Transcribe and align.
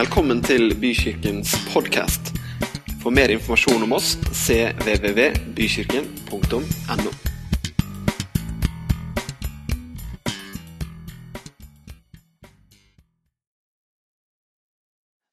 Velkommen 0.00 0.38
til 0.40 0.72
Bykirkens 0.80 1.50
podkast. 1.74 2.30
For 3.02 3.12
mer 3.12 3.28
informasjon 3.34 3.82
om 3.84 3.92
oss 3.98 4.14
cvvvbykirken.no. 4.32 7.10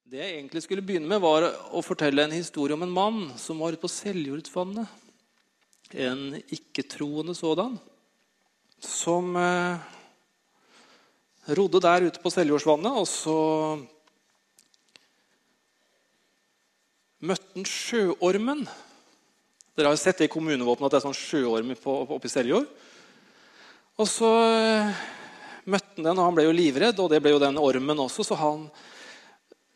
Det 0.04 0.20
jeg 0.20 0.36
egentlig 0.36 0.68
skulle 0.68 0.84
begynne 0.84 1.08
med, 1.08 1.24
var 1.24 1.48
å 1.48 1.80
fortelle 1.86 2.28
en 2.28 2.36
historie 2.36 2.76
om 2.76 2.84
en 2.84 2.96
mann 3.00 3.32
som 3.40 3.64
var 3.64 3.72
ute 3.72 3.88
på 3.88 3.96
Seljordsvannet. 3.96 4.84
En 5.96 6.44
ikke-troende 6.44 7.32
sådan. 7.40 7.80
Som 8.84 9.32
eh, 9.40 9.80
rodde 11.56 11.80
der 11.88 12.12
ute 12.12 12.20
på 12.20 12.28
Seljordsvannet, 12.36 12.92
og 12.92 13.08
så 13.08 13.40
møtte 17.28 17.58
han 17.58 17.68
sjøormen. 17.68 18.66
Dere 19.78 19.92
har 19.92 19.98
jo 19.98 20.02
sett 20.02 20.22
det 20.22 20.30
i 20.30 20.34
kommunevåpenet 20.34 20.88
at 20.88 20.96
det 20.96 21.00
er 21.02 21.06
sånn 21.06 21.18
sjøorm 21.18 21.74
oppe 21.76 22.26
i 22.26 22.32
Seljord. 22.32 22.68
Og 23.98 24.10
så 24.10 24.30
eh, 24.46 25.02
møtte 25.70 26.00
han 26.00 26.08
den, 26.08 26.18
og 26.18 26.26
han 26.26 26.38
ble 26.38 26.48
jo 26.48 26.56
livredd, 26.56 27.02
og 27.02 27.12
det 27.12 27.22
ble 27.24 27.36
jo 27.36 27.42
den 27.44 27.60
ormen 27.62 28.06
også. 28.08 28.26
så 28.26 28.38
han 28.40 28.68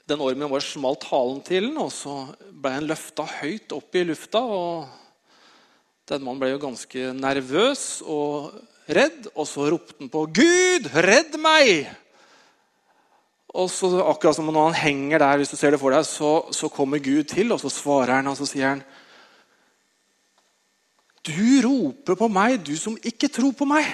den 0.10 0.24
ormen 0.24 0.50
bare 0.52 0.66
smalt 0.66 1.06
halen 1.12 1.40
til 1.46 1.70
den, 1.70 1.78
og 1.80 1.92
så 1.94 2.16
ble 2.52 2.74
han 2.76 2.90
løfta 2.90 3.28
høyt 3.40 3.74
opp 3.78 3.96
i 3.96 4.06
lufta. 4.10 4.42
og 4.42 4.90
Den 6.10 6.26
mannen 6.26 6.42
ble 6.42 6.52
jo 6.54 6.64
ganske 6.66 7.12
nervøs 7.18 7.86
og 8.04 8.52
redd, 8.92 9.30
og 9.36 9.46
så 9.48 9.70
ropte 9.72 10.00
han 10.00 10.12
på 10.12 10.26
'Gud, 10.34 10.90
redd 10.98 11.38
meg!' 11.40 11.90
Og 13.52 13.68
så 13.68 13.90
akkurat 14.08 14.38
som 14.38 14.48
når 14.48 14.70
han 14.70 14.80
henger 14.80 15.20
der, 15.20 15.42
hvis 15.42 15.52
du 15.52 15.58
ser 15.60 15.74
det 15.74 15.80
for 15.82 15.92
deg, 15.92 16.06
så, 16.08 16.32
så 16.56 16.70
kommer 16.72 17.04
Gud 17.04 17.26
til, 17.28 17.52
og 17.52 17.60
så 17.60 17.72
svarer 17.72 18.16
han, 18.20 18.30
og 18.32 18.38
så 18.40 18.48
sier 18.48 18.76
han 18.76 18.84
Du 21.22 21.62
roper 21.68 22.16
på 22.18 22.30
meg, 22.32 22.62
du 22.64 22.74
som 22.80 22.96
ikke 22.98 23.30
tror 23.30 23.52
på 23.54 23.68
meg. 23.68 23.90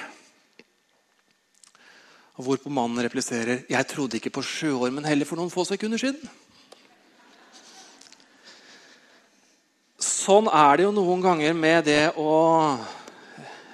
Og 2.38 2.46
Hvorpå 2.46 2.70
mannen 2.70 3.02
repliserer 3.02 3.64
jeg 3.66 3.86
trodde 3.90 4.20
ikke 4.20 4.30
på 4.38 4.44
sjøormen 4.46 5.06
heller 5.08 5.26
for 5.26 5.40
noen 5.40 5.50
få 5.50 5.66
sekunder 5.66 5.98
siden. 5.98 6.22
Sånn 9.98 10.46
er 10.46 10.78
det 10.78 10.86
jo 10.86 10.94
noen 10.94 11.24
ganger 11.24 11.56
med 11.58 11.88
det 11.88 12.12
å 12.14 12.78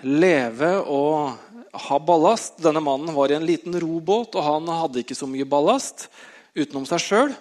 leve 0.04 0.78
og 0.80 1.53
ha 1.74 1.98
ballast. 1.98 2.58
Denne 2.62 2.82
mannen 2.84 3.14
var 3.14 3.32
i 3.32 3.36
en 3.38 3.46
liten 3.46 3.76
robåt, 3.80 4.36
og 4.38 4.46
han 4.46 4.70
hadde 4.70 5.02
ikke 5.02 5.16
så 5.18 5.28
mye 5.30 5.46
ballast 5.48 6.08
utenom 6.54 6.86
seg 6.88 7.02
sjøl. 7.02 7.34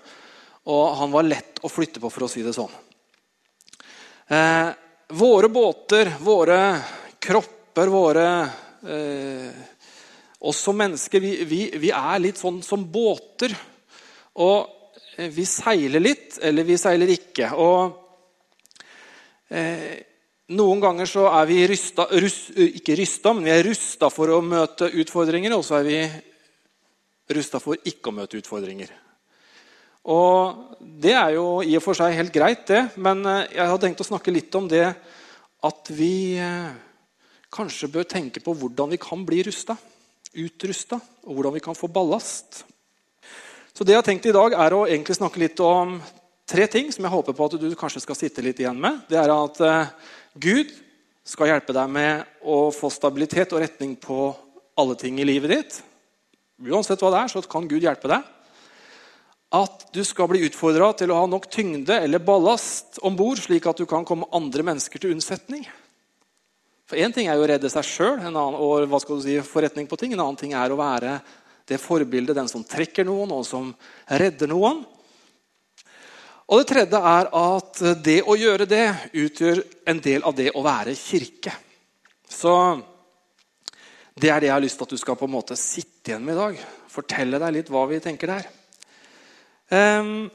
Og 0.73 0.95
han 0.99 1.11
var 1.13 1.27
lett 1.27 1.59
å 1.63 1.71
flytte 1.71 2.01
på, 2.03 2.11
for 2.11 2.25
å 2.25 2.31
si 2.31 2.43
det 2.45 2.55
sånn. 2.55 2.71
Eh, 4.33 4.69
våre 5.13 5.49
båter, 5.51 6.13
våre 6.23 6.59
kropper, 7.21 7.91
våre 7.91 8.27
eh, 8.87 9.49
oss 10.43 10.61
som 10.63 10.77
mennesker 10.77 11.19
vi, 11.23 11.33
vi, 11.47 11.59
vi, 11.79 11.91
er 11.95 12.23
litt 12.23 12.39
sånn 12.39 12.61
som 12.63 12.85
båter. 12.91 13.53
Og 14.39 14.67
eh, 15.17 15.29
vi 15.31 15.45
seiler 15.47 16.03
litt, 16.03 16.39
eller 16.41 16.67
vi 16.67 16.79
seiler 16.79 17.11
ikke. 17.13 17.51
Og 17.59 18.81
eh, 19.51 20.12
Noen 20.53 20.81
ganger 20.83 21.09
så 21.09 21.27
er 21.31 21.47
vi 21.49 21.61
rysta, 21.69 22.05
rust, 22.21 22.51
ikke 22.53 22.97
rysta, 22.99 23.33
men 23.33 23.47
vi 23.47 23.53
er 23.53 23.65
rusta 23.65 24.09
for 24.13 24.33
å 24.33 24.41
møte 24.45 24.91
utfordringer, 25.01 25.55
og 25.55 25.63
så 25.65 25.79
er 25.79 25.87
vi 25.87 25.97
rusta 27.33 27.61
for 27.63 27.79
ikke 27.89 28.11
å 28.11 28.17
møte 28.19 28.37
utfordringer. 28.41 28.91
Og 30.13 30.77
Det 31.03 31.13
er 31.15 31.37
jo 31.37 31.47
i 31.63 31.73
og 31.79 31.83
for 31.85 31.97
seg 31.97 32.17
helt 32.17 32.33
greit, 32.35 32.67
det, 32.67 32.83
men 32.99 33.23
eh, 33.25 33.55
jeg 33.55 33.71
har 33.71 33.79
tenkt 33.81 34.03
å 34.03 34.07
snakke 34.07 34.33
litt 34.35 34.53
om 34.59 34.67
det 34.69 34.85
at 35.63 35.89
vi 35.95 36.35
kanskje 37.53 37.87
bør 37.93 38.07
tenke 38.09 38.41
på 38.43 38.51
hvordan 38.59 38.91
vi 38.91 38.99
kan 38.99 39.21
bli 39.23 39.39
rusta 39.47 39.77
utrusta, 40.33 40.99
og 41.27 41.37
hvordan 41.37 41.53
vi 41.53 41.63
kan 41.63 41.77
få 41.77 41.87
ballast. 41.87 42.63
Så 43.73 43.85
det 43.85 43.93
jeg 43.93 44.01
har 44.01 44.05
tenkt 44.05 44.27
i 44.29 44.35
dag, 44.35 44.53
er 44.53 44.75
å 44.75 44.85
egentlig 44.87 45.17
snakke 45.17 45.41
litt 45.41 45.59
om 45.63 45.99
tre 46.49 46.67
ting 46.67 46.91
som 46.93 47.05
jeg 47.05 47.13
håper 47.13 47.35
på 47.37 47.47
at 47.47 47.57
du 47.61 47.69
kanskje 47.79 48.03
skal 48.03 48.17
sitte 48.19 48.43
litt 48.45 48.59
igjen 48.61 48.79
med. 48.79 49.03
Det 49.09 49.19
er 49.19 49.31
at 49.33 49.61
eh, 49.63 49.93
Gud 50.43 50.73
skal 51.23 51.53
hjelpe 51.53 51.75
deg 51.75 51.91
med 51.91 52.43
å 52.43 52.67
få 52.75 52.91
stabilitet 52.91 53.53
og 53.55 53.63
retning 53.63 53.95
på 53.99 54.33
alle 54.79 54.95
ting 54.99 55.19
i 55.21 55.27
livet 55.27 55.53
ditt. 55.53 55.77
Uansett 56.63 57.01
hva 57.01 57.11
det 57.13 57.21
er, 57.23 57.31
så 57.31 57.43
kan 57.49 57.67
Gud 57.69 57.83
hjelpe 57.83 58.11
deg. 58.11 58.25
At 59.53 59.85
du 59.93 60.01
skal 60.05 60.27
bli 60.31 60.41
utfordra 60.47 60.89
til 60.97 61.13
å 61.13 61.19
ha 61.21 61.29
nok 61.29 61.45
tyngde 61.53 61.99
eller 62.01 62.23
ballast 62.23 62.97
om 63.05 63.15
bord, 63.17 63.37
slik 63.39 63.67
at 63.69 63.79
du 63.79 63.85
kan 63.89 64.05
komme 64.07 64.29
andre 64.33 64.65
mennesker 64.65 65.01
til 65.01 65.13
unnsetning. 65.13 65.67
For 66.89 66.99
Én 66.99 67.13
ting 67.15 67.29
er 67.29 67.37
jo 67.37 67.45
å 67.45 67.49
redde 67.49 67.69
seg 67.71 67.85
sjøl 67.87 68.19
og 68.33 68.89
hva 68.89 68.99
skal 68.99 69.19
du 69.19 69.23
si, 69.23 69.37
forretning 69.45 69.87
på 69.89 69.97
ting. 69.99 70.15
En 70.15 70.25
annen 70.25 70.39
ting 70.39 70.55
er 70.57 70.73
å 70.73 70.79
være 70.79 71.19
det 71.69 71.79
forbildet, 71.79 72.35
den 72.35 72.49
som 72.51 72.65
trekker 72.67 73.07
noen, 73.07 73.31
og 73.31 73.45
som 73.47 73.69
redder 74.09 74.49
noen. 74.51 74.81
Og 76.51 76.59
Det 76.59 76.67
tredje 76.73 76.99
er 76.99 77.29
at 77.39 77.83
det 78.03 78.17
å 78.27 78.35
gjøre 78.35 78.67
det 78.67 78.87
utgjør 79.15 79.61
en 79.87 80.01
del 80.03 80.25
av 80.27 80.35
det 80.35 80.49
å 80.51 80.63
være 80.65 80.95
kirke. 80.99 81.53
Så 82.27 82.51
det 84.13 84.29
er 84.29 84.43
det 84.43 84.49
jeg 84.49 84.55
har 84.57 84.63
lyst 84.63 84.77
til 84.77 84.85
at 84.85 84.93
du 84.93 84.99
skal 84.99 85.17
på 85.17 85.29
en 85.29 85.33
måte 85.33 85.57
sitte 85.57 86.11
igjen 86.11 86.25
med 86.25 86.35
i 86.35 86.41
dag. 86.41 86.59
Fortelle 86.91 87.39
deg 87.41 87.55
litt 87.55 87.71
hva 87.73 87.85
vi 87.89 88.01
tenker 88.03 88.35
der. 88.35 88.49
Um, 89.73 90.27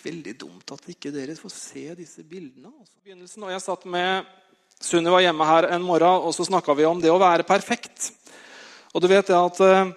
veldig 0.00 0.36
dumt 0.40 0.72
at 0.72 0.86
ikke 0.94 1.12
dere 1.12 1.36
får 1.36 1.52
se 1.52 1.84
disse 1.98 2.24
bildene. 2.24 2.70
Altså. 2.70 2.94
Begynnelsen, 3.02 3.44
og 3.44 3.52
Jeg 3.52 3.64
satt 3.66 3.84
med 3.90 4.34
Sunniva 4.78 5.18
hjemme 5.24 5.44
her 5.48 5.72
en 5.74 5.82
morgen, 5.82 6.22
og 6.22 6.32
så 6.36 6.46
snakka 6.46 6.76
vi 6.78 6.86
om 6.86 7.00
det 7.02 7.10
å 7.10 7.18
være 7.18 7.44
perfekt. 7.44 8.12
Og 8.94 9.02
du 9.02 9.08
vet 9.10 9.26
det 9.26 9.36
at 9.36 9.60
uh, 9.60 9.90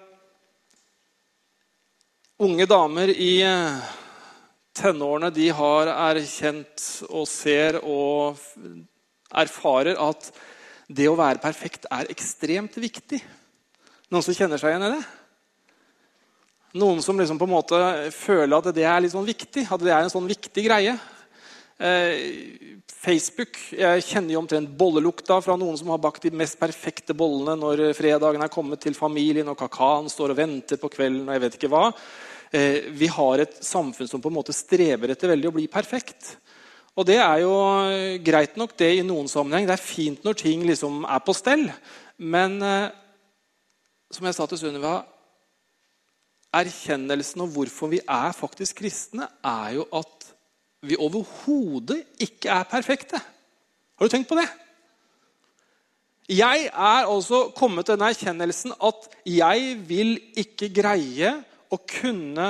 unge 2.41 2.66
damer 2.66 3.14
i 3.14 3.34
uh, 3.46 4.00
tenårene 4.78 5.32
de 5.36 5.50
har 5.56 5.92
erkjent 5.94 6.86
og 7.09 7.28
ser 7.30 7.80
og 7.82 8.40
erfarer 9.32 10.00
at 10.00 10.32
det 10.92 11.08
å 11.08 11.18
være 11.20 11.42
perfekt 11.44 11.88
er 11.92 12.09
ekstremt 12.12 12.76
viktig. 12.82 13.22
Noen 14.12 14.26
som 14.26 14.36
kjenner 14.36 14.59
seg 14.59 14.74
igjen 14.74 14.88
i 14.90 14.94
det? 14.98 15.04
Noen 16.82 17.02
som 17.04 17.20
liksom 17.20 17.40
på 17.40 17.48
en 17.48 17.56
måte 17.56 17.80
føler 18.16 18.58
at 18.58 18.76
det 18.76 18.86
er 18.88 19.02
litt 19.04 19.14
sånn 19.14 19.28
viktig, 19.28 19.66
at 19.68 19.84
det 19.84 19.92
er 19.92 20.06
en 20.06 20.14
sånn 20.14 20.28
viktig 20.28 20.64
greie. 20.68 20.96
Eh, 21.82 22.78
Facebook 23.02 23.58
Jeg 23.74 24.03
kjenner 24.06 24.36
jo 24.36 24.42
omtrent 24.44 24.70
bollelukta 24.78 25.40
fra 25.42 25.56
noen 25.58 25.80
som 25.80 25.90
har 25.90 26.02
bakt 26.03 26.28
de 26.28 26.32
mest 26.38 26.59
perfekte 26.62 27.16
bollene 27.18 27.56
når 27.58 27.88
fredagen 27.98 28.44
er 28.46 28.52
kommet 28.53 28.84
til 28.84 28.94
familien 28.94 29.50
og 29.50 29.58
kakaoen 29.58 30.12
står 30.12 30.36
og 30.36 30.38
venter 30.38 30.78
på 30.78 30.92
kvelden. 30.94 31.26
og 31.26 31.34
jeg 31.34 31.44
vet 31.46 31.58
ikke 31.58 31.72
hva. 31.74 31.88
Eh, 32.51 32.91
vi 32.91 33.07
har 33.07 33.39
et 33.39 33.59
samfunn 33.63 34.09
som 34.09 34.22
på 34.22 34.28
en 34.31 34.35
måte 34.35 34.56
strever 34.56 35.13
etter 35.13 35.31
veldig 35.31 35.51
å 35.51 35.56
bli 35.56 35.67
perfekt. 35.72 36.35
Og 37.00 37.07
det 37.07 37.22
er 37.23 37.44
jo 37.45 37.53
greit 38.25 38.57
nok 38.59 38.75
det 38.79 38.89
i 38.97 39.06
noen 39.07 39.29
sammenheng. 39.31 39.69
Det 39.69 39.78
er 39.78 39.84
fint 39.84 40.25
når 40.28 40.39
ting 40.41 40.66
liksom 40.67 41.06
er 41.07 41.22
på 41.23 41.35
stell. 41.38 41.69
Men 42.19 42.57
eh, 42.59 42.91
som 44.11 44.28
jeg 44.28 44.38
sa 44.38 44.47
til 44.50 44.59
Sunniva 44.59 45.00
Erkjennelsen 46.51 47.45
av 47.45 47.53
hvorfor 47.53 47.88
vi 47.94 48.01
er 48.03 48.34
faktisk 48.35 48.81
kristne, 48.81 49.29
er 49.40 49.78
jo 49.78 49.85
at 49.95 50.25
vi 50.84 50.97
overhodet 51.00 52.01
ikke 52.19 52.51
er 52.51 52.67
perfekte. 52.67 53.22
Har 53.95 54.09
du 54.09 54.11
tenkt 54.11 54.28
på 54.28 54.35
det? 54.35 54.50
Jeg 56.28 56.67
er 56.67 57.07
altså 57.07 57.45
kommet 57.56 57.88
til 57.88 57.95
den 57.95 58.03
erkjennelsen 58.09 58.75
at 58.84 59.07
jeg 59.28 59.78
vil 59.88 60.17
ikke 60.44 60.67
greie 60.75 61.31
å 61.72 61.80
kunne 61.88 62.50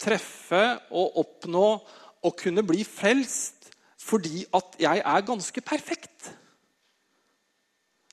treffe 0.00 0.64
og 0.90 1.18
oppnå 1.20 1.68
og 2.20 2.36
kunne 2.38 2.64
bli 2.66 2.84
frelst 2.86 3.70
fordi 4.00 4.44
at 4.56 4.78
jeg 4.80 5.02
er 5.04 5.26
ganske 5.26 5.62
perfekt. 5.62 6.30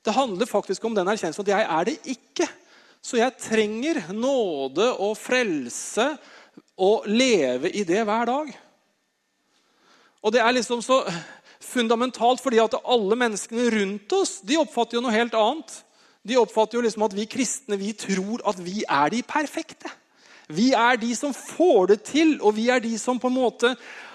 Det 0.04 0.14
handler 0.16 0.50
faktisk 0.50 0.84
om 0.88 0.96
den 0.96 1.08
erkjennelsen 1.08 1.46
at 1.46 1.54
jeg 1.54 1.68
er 1.78 1.88
det 1.88 1.96
ikke. 2.14 2.48
Så 3.02 3.20
jeg 3.20 3.40
trenger 3.40 4.02
nåde 4.16 4.90
og 5.04 5.16
frelse 5.20 6.10
og 6.78 7.08
leve 7.10 7.72
i 7.72 7.84
det 7.88 8.04
hver 8.06 8.30
dag. 8.30 8.52
Og 10.24 10.34
det 10.34 10.42
er 10.44 10.56
liksom 10.56 10.84
så 10.84 11.02
fundamentalt 11.64 12.42
fordi 12.44 12.60
at 12.62 12.78
alle 12.84 13.18
menneskene 13.20 13.70
rundt 13.74 14.16
oss 14.16 14.40
de 14.48 14.60
oppfatter 14.60 14.98
jo 14.98 15.04
noe 15.06 15.16
helt 15.16 15.36
annet. 15.38 15.72
De 16.28 16.38
oppfatter 16.40 16.78
jo 16.78 16.84
liksom 16.84 17.06
at 17.08 17.16
vi 17.16 17.28
kristne 17.30 17.80
vi 17.80 17.94
tror 17.98 18.44
at 18.48 18.60
vi 18.64 18.84
er 18.84 19.14
de 19.14 19.24
perfekte. 19.28 19.92
Vi 20.48 20.70
er 20.72 21.00
de 21.00 21.10
som 21.16 21.34
får 21.36 21.90
det 21.92 21.98
til, 22.08 22.38
og 22.40 22.56
vi 22.56 22.70
er 22.72 22.80
de 22.84 22.94
som 23.00 23.20
på 23.20 23.28
en 23.28 23.36
måte 23.36 23.74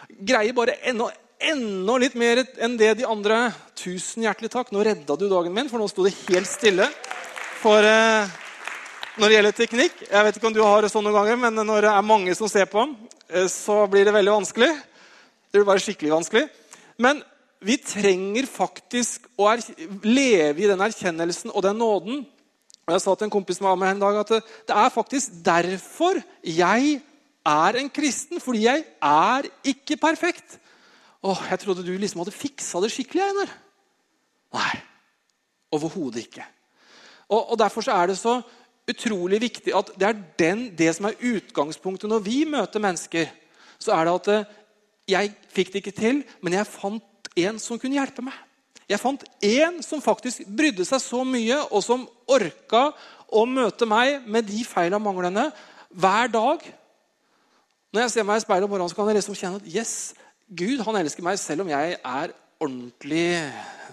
greier 0.09 0.55
bare 0.57 0.79
enda, 0.89 1.11
enda 1.37 1.97
litt 2.01 2.15
mer 2.17 2.41
enn 2.57 2.79
det 2.81 2.95
de 3.03 3.09
andre. 3.09 3.51
Tusen 3.77 4.25
hjertelig 4.25 4.53
takk. 4.55 4.73
Nå 4.73 4.85
redda 4.87 5.17
du 5.19 5.27
dagen 5.29 5.53
min, 5.53 5.69
for 5.69 5.83
nå 5.83 5.89
sto 5.91 6.07
det 6.07 6.15
helt 6.25 6.49
stille. 6.49 6.89
For 7.61 7.85
eh, 7.85 8.33
når 9.21 9.29
det 9.29 9.37
gjelder 9.37 9.59
teknikk. 9.59 10.01
Jeg 10.09 10.25
vet 10.25 10.39
ikke 10.39 10.49
om 10.49 10.57
du 10.57 10.63
har 10.65 10.85
det 10.85 10.93
sånn 10.93 11.05
noen 11.05 11.19
ganger, 11.21 11.41
men 11.45 11.67
når 11.69 11.85
det 11.85 11.93
er 11.93 12.09
mange 12.09 12.37
som 12.39 12.49
ser 12.49 12.71
på, 12.71 12.87
eh, 13.29 13.49
så 13.53 13.83
blir 13.93 14.09
det 14.09 14.17
veldig 14.17 14.39
vanskelig. 14.39 14.73
Det 15.53 15.61
blir 15.61 15.69
bare 15.69 15.85
skikkelig 15.85 16.15
vanskelig. 16.17 16.47
Men 16.97 17.21
vi 17.63 17.77
trenger 17.79 18.49
faktisk 18.49 19.29
å 19.37 19.53
leve 20.03 20.65
i 20.65 20.71
den 20.71 20.81
erkjennelsen 20.81 21.53
og 21.53 21.63
den 21.67 21.79
nåden. 21.79 22.25
Og 22.87 22.95
Jeg 22.95 23.03
sa 23.05 23.15
til 23.15 23.29
en 23.29 23.33
kompis 23.33 23.61
som 23.61 23.69
var 23.69 23.79
med 23.79 23.93
en 23.95 24.03
dag, 24.03 24.21
at 24.21 24.33
det, 24.35 24.41
det 24.69 24.77
er 24.77 24.95
faktisk 24.95 25.37
derfor 25.45 26.19
jeg 26.45 27.01
er 27.47 27.79
en 27.79 27.91
kristen. 27.91 28.41
Fordi 28.41 28.65
jeg 28.65 28.85
er 29.03 29.49
ikke 29.65 29.97
perfekt. 29.97 30.59
Åh, 31.23 31.45
Jeg 31.51 31.61
trodde 31.63 31.87
du 31.87 31.93
liksom 31.95 32.25
hadde 32.25 32.35
fiksa 32.35 32.81
det 32.83 32.91
skikkelig. 32.91 33.23
Einar. 33.23 33.53
Nei, 34.53 34.81
overhodet 35.73 36.27
ikke. 36.27 36.45
Og, 37.29 37.53
og 37.53 37.59
Derfor 37.59 37.81
så 37.81 37.95
er 37.97 38.11
det 38.11 38.19
så 38.19 38.41
utrolig 38.91 39.41
viktig 39.41 39.75
at 39.77 39.93
det 39.95 40.09
er 40.09 40.23
den, 40.39 40.65
det 40.77 40.91
som 40.97 41.07
er 41.09 41.21
utgangspunktet 41.23 42.11
når 42.11 42.25
vi 42.27 42.43
møter 42.51 42.83
mennesker. 42.83 43.31
Så 43.79 43.95
er 43.95 44.05
det 44.07 44.15
at 44.15 44.33
eh, 44.33 44.57
jeg 45.15 45.35
fikk 45.55 45.73
det 45.73 45.83
ikke 45.83 45.95
til, 45.97 46.23
men 46.43 46.59
jeg 46.59 46.69
fant 46.69 47.31
en 47.39 47.59
som 47.63 47.79
kunne 47.79 47.97
hjelpe 47.99 48.25
meg. 48.27 48.37
Jeg 48.91 49.01
fant 49.01 49.25
en 49.47 49.81
som 49.85 50.03
faktisk 50.03 50.45
brydde 50.47 50.85
seg 50.89 51.03
så 51.03 51.23
mye, 51.27 51.59
og 51.71 51.85
som 51.85 52.07
orka 52.31 52.89
å 53.33 53.45
møte 53.49 53.89
meg 53.89 54.27
med 54.29 54.49
de 54.51 54.65
feila 54.67 54.99
og 54.99 55.05
manglene 55.07 55.49
hver 55.93 56.33
dag. 56.33 56.65
Når 57.93 58.07
jeg 58.07 58.15
ser 58.15 58.27
meg 58.29 58.41
i 58.41 58.45
speilet 58.45 58.67
om 58.67 58.73
morgenen, 58.73 58.93
så 58.93 58.99
kan 58.99 59.11
jeg 59.11 59.21
liksom 59.21 59.39
kjenne 59.39 59.61
at 59.61 59.69
yes, 59.69 59.95
Gud 60.53 60.83
han 60.85 60.99
elsker 61.01 61.25
meg 61.25 61.39
selv 61.41 61.65
om 61.65 61.73
jeg 61.73 61.97
er 61.97 62.33
ordentlig 62.63 63.27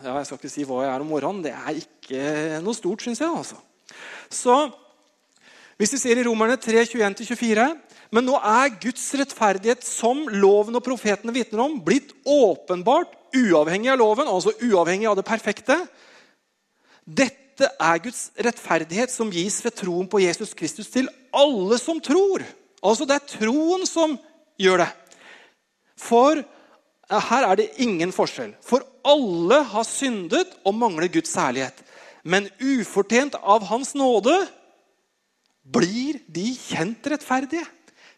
ja, 0.04 0.14
Jeg 0.18 0.28
skal 0.28 0.38
ikke 0.40 0.52
si 0.52 0.66
hva 0.68 0.84
jeg 0.86 0.92
er 0.94 1.04
om 1.04 1.10
morgenen. 1.12 1.44
Det 1.44 1.52
er 1.56 1.82
ikke 1.82 2.60
noe 2.64 2.78
stort, 2.78 3.04
syns 3.04 3.20
jeg. 3.20 3.28
altså. 3.28 3.60
Så 4.32 4.56
hvis 5.80 5.94
vi 5.96 6.02
ser 6.02 6.20
i 6.20 6.26
Romerne 6.28 6.58
3, 6.60 6.84
21-24 6.92 7.68
Men 8.16 8.26
nå 8.28 8.36
er 8.36 8.74
Guds 8.82 9.06
rettferdighet, 9.20 9.84
som 9.86 10.26
loven 10.32 10.76
og 10.80 10.84
profetene 10.84 11.36
vitner 11.36 11.62
om, 11.66 11.78
blitt 11.84 12.16
åpenbart 12.26 13.19
uavhengig 13.36 13.92
av 13.94 14.00
loven, 14.02 14.30
altså 14.30 14.54
uavhengig 14.64 15.10
av 15.10 15.18
det 15.20 15.26
perfekte. 15.28 15.78
Dette 17.06 17.68
er 17.82 18.02
Guds 18.04 18.30
rettferdighet 18.40 19.12
som 19.12 19.32
gis 19.34 19.60
ved 19.66 19.76
troen 19.80 20.08
på 20.10 20.22
Jesus 20.24 20.54
Kristus 20.58 20.92
til 20.94 21.10
alle 21.36 21.80
som 21.82 22.00
tror. 22.04 22.46
Altså 22.80 23.08
det 23.08 23.18
er 23.18 23.30
troen 23.34 23.86
som 23.90 24.16
gjør 24.60 24.84
det. 24.86 24.90
For 26.00 26.44
her 27.10 27.48
er 27.48 27.60
det 27.60 27.72
ingen 27.84 28.14
forskjell. 28.16 28.54
For 28.62 28.86
alle 29.08 29.64
har 29.72 29.88
syndet 29.88 30.54
og 30.64 30.78
mangler 30.78 31.10
Guds 31.12 31.34
særlighet. 31.34 31.76
Men 32.24 32.50
ufortjent 32.62 33.36
av 33.40 33.66
Hans 33.70 33.96
nåde 33.98 34.36
blir 35.64 36.20
de 36.28 36.52
kjent 36.56 37.08
rettferdige. 37.12 37.66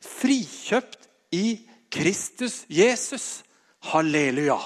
Frikjøpt 0.02 1.08
i 1.38 1.62
Kristus 1.92 2.64
Jesus. 2.70 3.44
Halleluja. 3.92 4.60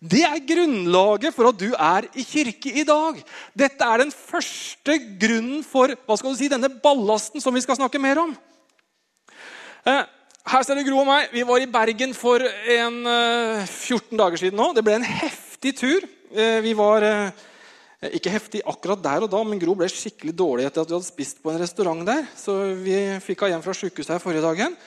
Det 0.00 0.22
er 0.24 0.40
grunnlaget 0.48 1.34
for 1.36 1.50
at 1.50 1.58
du 1.60 1.74
er 1.74 2.06
i 2.16 2.24
kirke 2.24 2.70
i 2.72 2.86
dag. 2.88 3.18
Dette 3.52 3.84
er 3.84 4.00
den 4.00 4.12
første 4.14 4.94
grunnen 5.20 5.60
for 5.66 5.92
hva 5.92 6.16
skal 6.16 6.32
du 6.32 6.38
si, 6.38 6.48
denne 6.48 6.70
ballasten 6.80 7.42
som 7.44 7.52
vi 7.52 7.60
skal 7.60 7.76
snakke 7.76 8.00
mer 8.00 8.22
om. 8.22 8.32
Eh, 9.84 10.06
her 10.50 10.64
ser 10.64 10.78
du 10.80 10.86
Gro 10.86 11.02
og 11.02 11.08
meg. 11.08 11.28
Vi 11.34 11.44
var 11.44 11.60
i 11.60 11.68
Bergen 11.68 12.14
for 12.16 12.40
en 12.40 12.96
14 13.04 13.92
eh, 13.92 14.16
dager 14.22 14.40
siden 14.40 14.56
nå. 14.56 14.70
Det 14.72 14.84
ble 14.86 14.94
en 14.96 15.04
heftig 15.04 15.74
tur. 15.76 16.06
Eh, 16.32 16.62
vi 16.64 16.72
var 16.78 17.04
ikke 18.08 18.32
heftig 18.32 18.62
akkurat 18.64 19.02
der 19.04 19.26
og 19.26 19.28
da, 19.34 19.42
men 19.44 19.60
Gro 19.60 19.74
ble 19.76 19.90
skikkelig 19.92 20.32
dårlig 20.32 20.64
etter 20.64 20.80
at 20.80 20.88
vi 20.88 20.96
hadde 20.96 21.10
spist 21.10 21.42
på 21.44 21.52
en 21.52 21.60
restaurant 21.60 22.00
der. 22.08 22.24
Så 22.40 22.56
vi 22.80 22.96
fikk 23.20 23.44
henne 23.44 23.58
hjem 23.58 23.66
fra 23.68 23.76
sykehuset 23.76 24.14
her 24.16 24.24
forrige 24.24 24.46
dagen. 24.46 24.78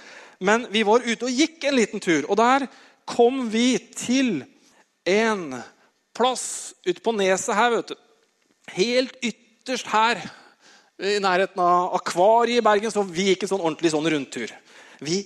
Men 0.42 0.65
vi 0.74 0.81
var 0.88 1.06
ute 1.06 1.30
og 1.30 1.38
gikk 1.38 1.69
en 1.69 1.77
liten 1.77 2.01
tur. 2.01 2.25
Og 2.25 2.42
der 2.42 2.65
kom 3.06 3.45
vi 3.54 3.77
til 3.94 4.42
en 5.06 5.62
plass 6.16 6.74
ute 6.86 7.02
på 7.04 7.14
neset 7.16 7.56
her, 7.58 7.72
vet 7.78 7.94
du. 7.94 7.96
Helt 8.74 9.18
ytterst 9.26 9.90
her, 9.92 10.22
i 11.04 11.18
nærheten 11.20 11.60
av 11.60 11.96
Akvariet 11.98 12.62
i 12.62 12.66
Bergen, 12.66 12.92
så 12.94 13.02
vi 13.04 13.32
gikk 13.32 13.44
en 13.46 13.56
sånn 13.56 13.64
ordentlig 13.64 13.92
sånn 13.92 14.08
rundtur. 14.14 14.54
Vi 15.04 15.24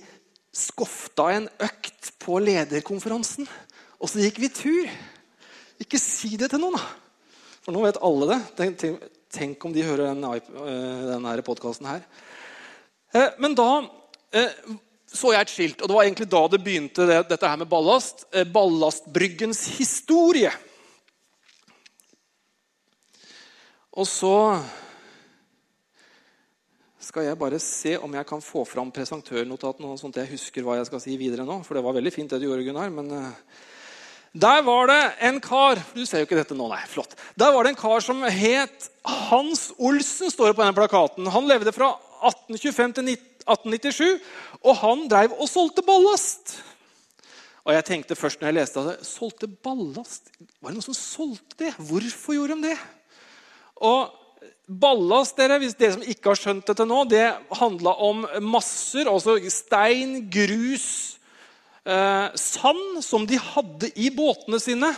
skofta 0.54 1.28
en 1.34 1.46
økt 1.62 2.14
på 2.22 2.38
lederkonferansen, 2.42 3.46
og 3.98 4.10
så 4.10 4.22
gikk 4.24 4.40
vi 4.42 4.50
tur. 4.54 4.88
Ikke 5.78 6.00
si 6.02 6.34
det 6.40 6.50
til 6.50 6.62
noen, 6.62 6.78
da. 6.78 7.28
For 7.62 7.74
nå 7.74 7.84
vet 7.84 8.00
alle 8.02 8.30
det. 8.32 8.38
Tenk, 8.58 9.04
tenk 9.34 9.64
om 9.68 9.74
de 9.74 9.84
hører 9.86 10.08
denne, 10.08 10.32
eh, 10.40 11.04
denne 11.12 11.36
podkasten 11.46 11.90
her. 11.90 12.02
Eh, 13.12 13.36
men 13.38 13.54
da 13.58 13.68
eh, 14.32 14.56
så 15.08 15.32
jeg 15.32 15.46
et 15.46 15.52
skilt, 15.52 15.80
og 15.80 15.88
det 15.88 15.96
var 15.96 16.04
egentlig 16.04 16.28
da 16.28 16.40
det 16.52 16.60
begynte, 16.60 17.06
det, 17.08 17.22
dette 17.30 17.48
her 17.48 17.60
med 17.60 17.70
ballast. 17.70 18.26
Ballastbryggens 18.52 19.62
historie. 19.78 20.52
Og 23.96 24.06
så 24.06 24.34
skal 27.08 27.24
jeg 27.24 27.38
bare 27.40 27.58
se 27.62 27.96
om 27.96 28.12
jeg 28.14 28.28
kan 28.28 28.44
få 28.44 28.66
fram 28.68 28.92
presentørnotatene, 28.92 29.96
sånn 29.96 30.12
at 30.12 30.20
jeg 30.22 30.34
husker 30.34 30.66
hva 30.66 30.76
jeg 30.76 30.90
skal 30.90 31.02
si 31.02 31.16
videre 31.18 31.46
nå. 31.48 31.62
For 31.64 31.78
det 31.78 31.86
var 31.86 31.96
veldig 31.96 32.12
fint, 32.12 32.30
det 32.30 32.42
du 32.42 32.50
gjorde, 32.50 32.68
Gunnar. 32.68 32.94
men... 32.94 33.34
Der 34.38 34.60
var 34.62 34.90
det 34.90 35.12
en 35.24 35.38
kar 35.40 35.78
Du 35.94 36.02
ser 36.06 36.20
jo 36.20 36.26
ikke 36.26 36.36
dette 36.36 36.54
nå, 36.54 36.66
nei. 36.68 36.82
Flott. 36.86 37.14
Der 37.40 37.48
var 37.54 37.64
det 37.64 37.72
en 37.72 37.80
kar 37.80 38.02
som 38.04 38.20
het 38.22 38.90
Hans 39.30 39.70
Olsen, 39.78 40.28
står 40.30 40.50
det 40.50 40.58
på 40.58 40.62
denne 40.62 40.76
plakaten. 40.76 41.30
Han 41.32 41.48
levde 41.48 41.72
fra 41.72 41.94
1825 42.28 42.92
til 42.98 43.06
1897, 43.48 44.20
og 44.62 44.78
han 44.82 45.06
drev 45.10 45.34
og 45.38 45.48
solgte 45.50 45.84
ballast. 45.86 46.58
Og 47.64 47.74
jeg 47.74 47.84
tenkte 47.84 48.16
først 48.16 48.40
når 48.40 48.50
jeg 48.50 48.58
leste 48.60 48.84
det, 48.86 48.94
solgte 49.04 49.48
ballast? 49.48 50.30
Var 50.60 50.70
det 50.70 50.78
noen 50.78 50.86
som 50.86 50.96
solgte 50.96 51.64
det? 51.64 51.74
Hvorfor 51.76 52.38
gjorde 52.38 52.56
de 52.56 52.70
det? 52.70 52.78
Og 53.84 54.14
Ballast, 54.68 55.38
dere, 55.40 55.56
hvis 55.62 55.78
dere 55.80 55.94
som 55.94 56.02
ikke 56.04 56.28
har 56.28 56.36
skjønt 56.36 56.66
det 56.68 56.74
til 56.76 56.88
nå, 56.90 56.98
det 57.08 57.24
handla 57.56 57.94
om 58.04 58.26
masser, 58.44 59.08
altså 59.08 59.38
stein, 59.48 60.26
grus, 60.28 61.16
eh, 61.88 62.28
sand 62.36 63.00
som 63.04 63.24
de 63.24 63.40
hadde 63.40 63.88
i 63.96 64.10
båtene 64.12 64.60
sine. 64.60 64.92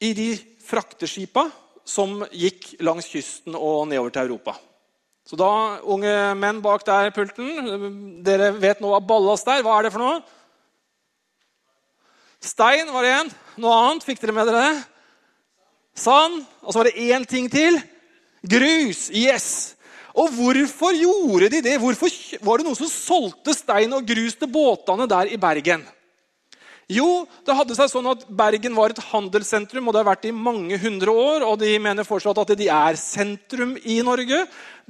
I 0.00 0.14
de 0.16 0.30
frakteskipa 0.64 1.44
som 1.84 2.22
gikk 2.32 2.72
langs 2.80 3.10
kysten 3.12 3.52
og 3.52 3.84
nedover 3.90 4.16
til 4.16 4.30
Europa. 4.30 4.56
Så 5.30 5.36
da, 5.38 5.78
unge 5.86 6.10
menn 6.34 6.56
bak 6.58 6.82
der 6.82 7.12
pulten, 7.14 8.16
dere 8.26 8.48
vet 8.58 8.80
nå 8.82 8.88
hva 8.90 8.98
ballast 8.98 9.46
er. 9.46 9.60
Hva 9.62 9.76
er 9.78 9.86
det 9.86 9.92
for 9.94 10.02
noe? 10.02 10.16
Stein 12.42 12.90
var 12.90 13.06
det 13.06 13.12
én. 13.14 13.30
Noe 13.62 13.76
annet? 13.76 14.06
Fikk 14.08 14.18
dere 14.24 14.34
med 14.34 14.50
dere 14.50 14.64
det? 14.64 14.80
Sand. 16.02 16.40
Og 16.64 16.72
så 16.72 16.80
var 16.80 16.90
det 16.90 17.04
én 17.14 17.28
ting 17.30 17.46
til. 17.52 17.78
Grus. 18.42 19.04
Yes. 19.14 19.46
Og 20.18 20.34
hvorfor 20.34 20.98
gjorde 20.98 21.52
de 21.54 21.62
det? 21.62 21.78
Hvorfor 21.78 22.10
var 22.42 22.58
det 22.58 22.66
noen 22.66 22.80
som 22.80 22.90
solgte 22.90 23.54
stein 23.54 23.94
og 23.94 24.10
grus 24.10 24.34
til 24.34 24.50
båtene 24.50 25.06
der 25.14 25.30
i 25.30 25.38
Bergen? 25.38 25.86
Jo, 26.90 27.06
det 27.46 27.54
hadde 27.54 27.76
seg 27.78 27.86
sånn 27.92 28.08
at 28.10 28.24
Bergen 28.34 28.74
var 28.74 28.90
et 28.90 29.02
handelssentrum, 29.12 29.86
og 29.86 29.94
det 29.94 30.00
har 30.00 30.08
vært 30.08 30.26
i 30.26 30.34
mange 30.34 30.74
hundre 30.82 31.12
år. 31.14 31.44
Og 31.46 31.60
de 31.62 31.76
mener 31.82 32.06
fortsatt 32.06 32.40
at 32.42 32.50
de 32.58 32.66
er 32.66 32.98
sentrum 32.98 33.76
i 33.86 34.00
Norge. 34.02 34.40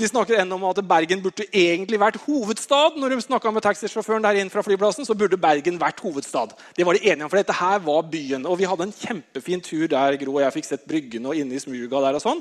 De 0.01 0.09
snakker 0.09 0.39
ennå 0.41 0.57
om 0.57 0.65
at 0.71 0.81
Bergen 0.89 1.21
burde 1.21 1.45
egentlig 1.53 2.01
vært 2.01 2.17
hovedstad. 2.25 2.97
Når 2.97 3.13
de 3.13 3.19
snakka 3.27 3.53
med 3.53 3.67
taxisjåføren 3.67 4.25
der 4.25 4.41
inn 4.41 4.53
fra 4.53 4.65
flyplassen, 4.65 5.05
så 5.05 5.17
burde 5.19 5.37
Bergen 5.41 5.77
vært 5.83 6.01
hovedstad. 6.01 6.55
Det 6.79 6.89
var 6.89 6.97
de 6.97 7.05
enige 7.05 7.27
om, 7.27 7.33
for 7.33 7.43
dette 7.43 7.59
her 7.61 7.85
var 7.85 8.09
byen. 8.09 8.49
Og 8.49 8.57
vi 8.63 8.71
hadde 8.71 8.89
en 8.89 8.97
kjempefin 8.97 9.61
tur 9.67 9.85
der, 9.93 10.17
Gro 10.25 10.39
og 10.39 10.45
jeg 10.47 10.57
fikk 10.57 10.71
sett 10.71 10.89
bryggene 10.89 11.29
og 11.29 11.37
inne 11.37 11.59
i 11.59 11.61
smuga 11.61 12.01
der 12.07 12.17
og 12.17 12.25
sånn. 12.25 12.41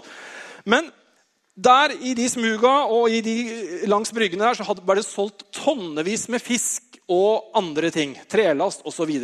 Men 0.71 0.87
der 1.59 1.97
i 1.99 2.15
de 2.15 2.29
smuga 2.31 2.85
og 2.87 3.11
de 3.27 3.37
langs 3.91 4.15
bryggene 4.15 4.47
der, 4.47 4.55
så 4.55 4.79
var 4.87 4.95
det 4.95 5.03
solgt 5.03 5.49
tonnevis 5.51 6.29
med 6.31 6.39
fisk 6.39 7.01
og 7.11 7.51
andre 7.59 7.91
ting. 7.91 8.15
Trelast 8.31 8.87
osv. 8.87 9.17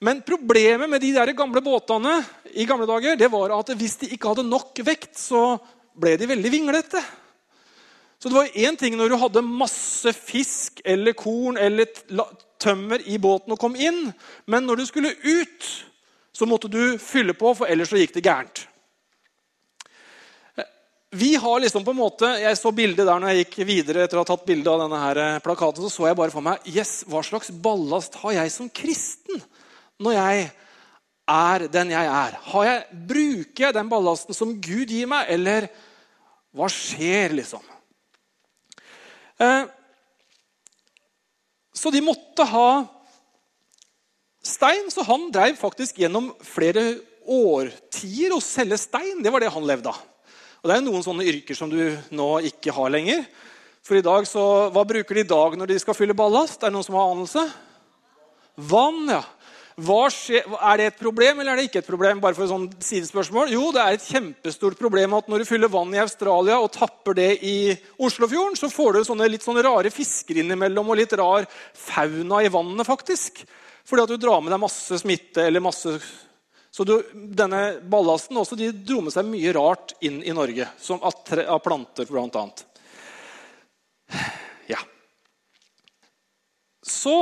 Men 0.00 0.22
problemet 0.24 0.88
med 0.88 1.02
de 1.02 1.12
der 1.12 1.32
gamle 1.36 1.60
båtene 1.64 2.20
i 2.56 2.64
gamle 2.68 2.88
dager, 2.88 3.18
det 3.20 3.28
var 3.32 3.52
at 3.58 3.72
hvis 3.76 3.98
de 4.00 4.08
ikke 4.14 4.32
hadde 4.32 4.48
nok 4.48 4.80
vekt, 4.86 5.12
så 5.20 5.58
ble 6.00 6.14
de 6.16 6.28
veldig 6.30 6.52
vinglete. 6.52 7.02
Så 8.20 8.28
det 8.28 8.36
var 8.36 8.56
én 8.56 8.76
ting 8.80 8.96
når 8.96 9.12
du 9.12 9.18
hadde 9.20 9.44
masse 9.44 10.12
fisk 10.16 10.80
eller 10.84 11.16
korn 11.16 11.60
eller 11.60 11.88
tømmer 12.60 13.04
i 13.08 13.16
båten 13.20 13.52
og 13.52 13.60
kom 13.60 13.76
inn, 13.76 14.10
men 14.48 14.66
når 14.68 14.80
du 14.80 14.88
skulle 14.88 15.14
ut, 15.16 15.70
så 16.32 16.48
måtte 16.48 16.68
du 16.72 16.96
fylle 17.00 17.36
på, 17.36 17.54
for 17.56 17.68
ellers 17.68 17.92
så 17.92 18.00
gikk 18.00 18.16
det 18.16 18.24
gærent 18.24 18.66
vi 21.10 21.34
har 21.34 21.60
liksom 21.60 21.84
på 21.84 21.90
en 21.90 21.96
måte, 21.96 22.26
Jeg 22.38 22.56
så 22.58 22.70
bildet 22.72 23.06
der 23.06 23.18
når 23.18 23.32
jeg 23.32 23.44
gikk 23.44 23.56
videre 23.66 24.04
etter 24.04 24.18
å 24.18 24.22
ha 24.22 24.28
tatt 24.28 24.46
bilde 24.46 24.70
av 24.70 24.84
denne 24.84 25.00
her 25.02 25.18
eh, 25.18 25.40
plakaten. 25.42 25.82
Så 25.82 25.90
så 25.90 26.06
jeg 26.06 26.18
bare 26.18 26.30
for 26.30 26.44
meg 26.44 26.62
yes, 26.70 27.02
hva 27.10 27.22
slags 27.26 27.50
ballast 27.50 28.14
har 28.22 28.36
jeg 28.38 28.52
som 28.54 28.70
kristen 28.70 29.42
når 30.00 30.16
jeg 30.16 30.46
er 31.30 31.66
den 31.70 31.92
jeg 31.92 32.06
er? 32.10 32.38
Jeg, 32.66 33.02
bruker 33.08 33.66
jeg 33.66 33.76
den 33.76 33.90
ballasten 33.90 34.36
som 34.36 34.56
Gud 34.58 34.90
gir 34.90 35.10
meg, 35.10 35.30
eller 35.30 35.68
Hva 36.50 36.66
skjer, 36.66 37.36
liksom? 37.38 37.62
Eh, 39.38 39.68
så 41.70 41.92
de 41.94 42.02
måtte 42.02 42.42
ha 42.50 42.70
stein, 44.42 44.90
så 44.90 45.04
han 45.06 45.28
drev 45.30 45.54
faktisk 45.60 46.00
gjennom 46.02 46.32
flere 46.42 46.98
årtier 47.30 48.34
å 48.34 48.42
selge 48.42 48.80
stein. 48.82 49.22
Det 49.22 49.30
var 49.32 49.44
det 49.44 49.52
han 49.54 49.68
levde 49.68 49.92
av. 49.92 50.02
Og 50.60 50.68
Det 50.68 50.76
er 50.76 50.84
noen 50.84 51.04
sånne 51.06 51.24
yrker 51.30 51.56
som 51.56 51.70
du 51.70 51.78
nå 52.12 52.28
ikke 52.50 52.74
har 52.74 52.90
lenger. 52.92 53.22
For 53.86 53.96
i 53.96 54.04
dag, 54.04 54.26
så, 54.28 54.42
Hva 54.74 54.84
bruker 54.84 55.16
de 55.16 55.24
i 55.24 55.30
dag 55.30 55.56
når 55.56 55.70
de 55.70 55.78
skal 55.80 55.96
fylle 55.96 56.16
ballast? 56.16 56.60
Er 56.60 56.68
det 56.68 56.76
noen 56.76 56.84
som 56.84 56.98
har 56.98 57.14
anelse? 57.14 57.46
Vann, 58.60 59.06
ja. 59.08 59.22
Er 59.80 60.80
det 60.80 60.86
et 60.90 61.00
problem 61.00 61.40
eller 61.40 61.52
er 61.52 61.60
det 61.60 61.68
ikke 61.70 61.80
et 61.80 61.88
problem? 61.88 62.20
Bare 62.22 62.36
for 62.36 62.44
et 62.44 62.52
sånn 62.52 62.66
sidespørsmål. 62.84 63.52
Jo, 63.54 63.70
det 63.74 63.82
er 63.82 63.96
et 63.96 64.06
kjempestort 64.06 64.78
problem 64.80 65.16
at 65.16 65.30
når 65.30 65.42
du 65.42 65.48
fyller 65.48 65.72
vann 65.72 65.94
i 65.96 66.02
Australia 66.02 66.58
og 66.60 66.72
tapper 66.74 67.16
det 67.16 67.30
i 67.46 67.72
Oslofjorden, 68.02 68.58
så 68.58 68.70
får 68.72 68.98
du 68.98 69.04
sånne 69.08 69.28
litt 69.30 69.46
sånne 69.46 69.64
rare 69.64 69.92
fisker 69.94 70.42
innimellom 70.42 70.92
og 70.92 71.00
litt 71.00 71.14
rar 71.18 71.48
fauna 71.72 72.42
i 72.44 72.52
vannet. 72.52 72.86
faktisk. 72.86 73.44
Fordi 73.88 74.04
at 74.04 74.12
du 74.12 74.20
drar 74.20 74.42
med 74.44 74.52
deg 74.52 74.62
masse 74.62 75.00
smitte 75.00 75.46
eller 75.46 75.64
masse 75.64 75.96
så 76.70 76.84
du, 76.86 77.00
denne 77.12 77.80
ballasten 77.90 78.38
også, 78.38 78.54
de 78.54 78.70
dro 78.70 79.00
med 79.02 79.10
seg 79.14 79.26
mye 79.26 79.52
rart 79.56 79.96
inn 80.06 80.20
i 80.22 80.34
Norge, 80.34 80.68
som 80.78 81.02
av, 81.02 81.16
av 81.42 81.58
planter 81.64 82.06
bl.a. 82.06 82.44
Ja. 84.70 84.78
Så 86.86 87.16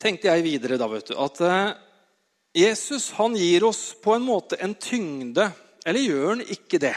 tenkte 0.00 0.30
jeg 0.30 0.46
videre 0.46 0.78
da, 0.80 0.88
vet 0.90 1.10
du, 1.10 1.14
at 1.18 1.40
eh, 1.44 1.76
Jesus 2.58 3.10
han 3.18 3.36
gir 3.36 3.66
oss 3.68 3.92
på 4.02 4.14
en 4.16 4.26
måte 4.26 4.58
en 4.62 4.74
tyngde. 4.78 5.50
Eller 5.86 6.04
gjør 6.04 6.28
han 6.32 6.42
ikke 6.42 6.80
det? 6.82 6.96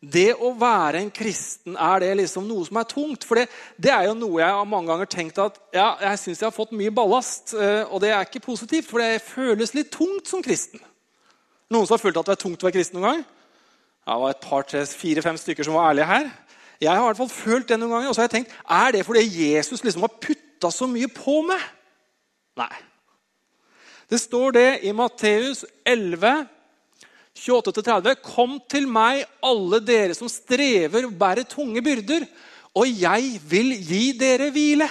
Det 0.00 0.30
å 0.40 0.54
være 0.56 1.02
en 1.02 1.10
kristen, 1.12 1.74
er 1.76 2.00
det 2.00 2.14
liksom 2.22 2.46
noe 2.48 2.64
som 2.64 2.78
er 2.80 2.86
tungt? 2.88 3.26
For 3.28 3.36
det, 3.36 3.50
det 3.76 3.92
er 3.92 4.06
jo 4.08 4.14
noe 4.16 4.40
jeg 4.40 4.54
har 4.56 4.68
mange 4.68 4.88
ganger 4.88 5.10
tenkt 5.12 5.40
at 5.42 5.58
ja, 5.76 5.90
jeg 6.00 6.22
syns 6.22 6.40
jeg 6.40 6.48
har 6.48 6.56
fått 6.56 6.72
mye 6.76 6.94
ballast. 6.94 7.52
Eh, 7.52 7.82
og 7.84 8.00
det 8.04 8.14
er 8.14 8.24
ikke 8.24 8.46
positivt, 8.48 8.88
for 8.88 9.04
det 9.04 9.20
føles 9.26 9.74
litt 9.76 9.92
tungt 9.92 10.30
som 10.30 10.44
kristen. 10.44 10.80
Noen 11.70 11.86
som 11.86 11.98
har 11.98 12.02
følt 12.02 12.16
at 12.16 12.30
det 12.30 12.38
er 12.38 12.42
tungt 12.42 12.64
å 12.64 12.66
være 12.66 12.78
kristen 12.78 12.98
noen 12.98 13.10
gang? 13.10 13.26
Det 14.08 14.20
var 14.22 14.32
et 14.32 14.42
par, 14.42 14.64
tre, 14.66 14.86
fire-fem 14.88 15.36
stykker 15.38 15.68
som 15.68 15.76
var 15.76 15.92
ærlige 15.92 16.08
her. 16.08 16.30
Jeg 16.80 16.96
har 16.96 17.02
i 17.04 17.08
hvert 17.10 17.20
fall 17.20 17.30
følt 17.30 17.68
det 17.68 17.76
noen 17.78 17.92
ganger. 17.92 18.08
Og 18.08 18.16
så 18.16 18.24
har 18.24 18.30
jeg 18.30 18.38
tenkt 18.38 18.56
er 18.64 18.96
det 18.96 19.04
fordi 19.06 19.26
Jesus 19.28 19.84
liksom 19.84 20.08
har 20.08 20.16
putta 20.16 20.49
så 20.68 20.84
mye 20.90 21.08
på 21.08 21.40
meg? 21.48 21.62
Nei. 22.60 22.72
Det 24.10 24.18
står 24.20 24.52
det 24.56 24.68
i 24.84 24.92
Matteus 24.92 25.62
11, 25.86 26.44
28-30.: 27.38 28.16
Kom 28.26 28.58
til 28.68 28.88
meg, 28.90 29.22
alle 29.40 29.80
dere 29.80 30.16
som 30.18 30.28
strever 30.28 31.06
og 31.06 31.14
bærer 31.16 31.48
tunge 31.48 31.80
byrder, 31.84 32.26
og 32.76 32.90
jeg 32.90 33.38
vil 33.48 33.72
gi 33.78 34.10
dere 34.18 34.50
hvile. 34.52 34.88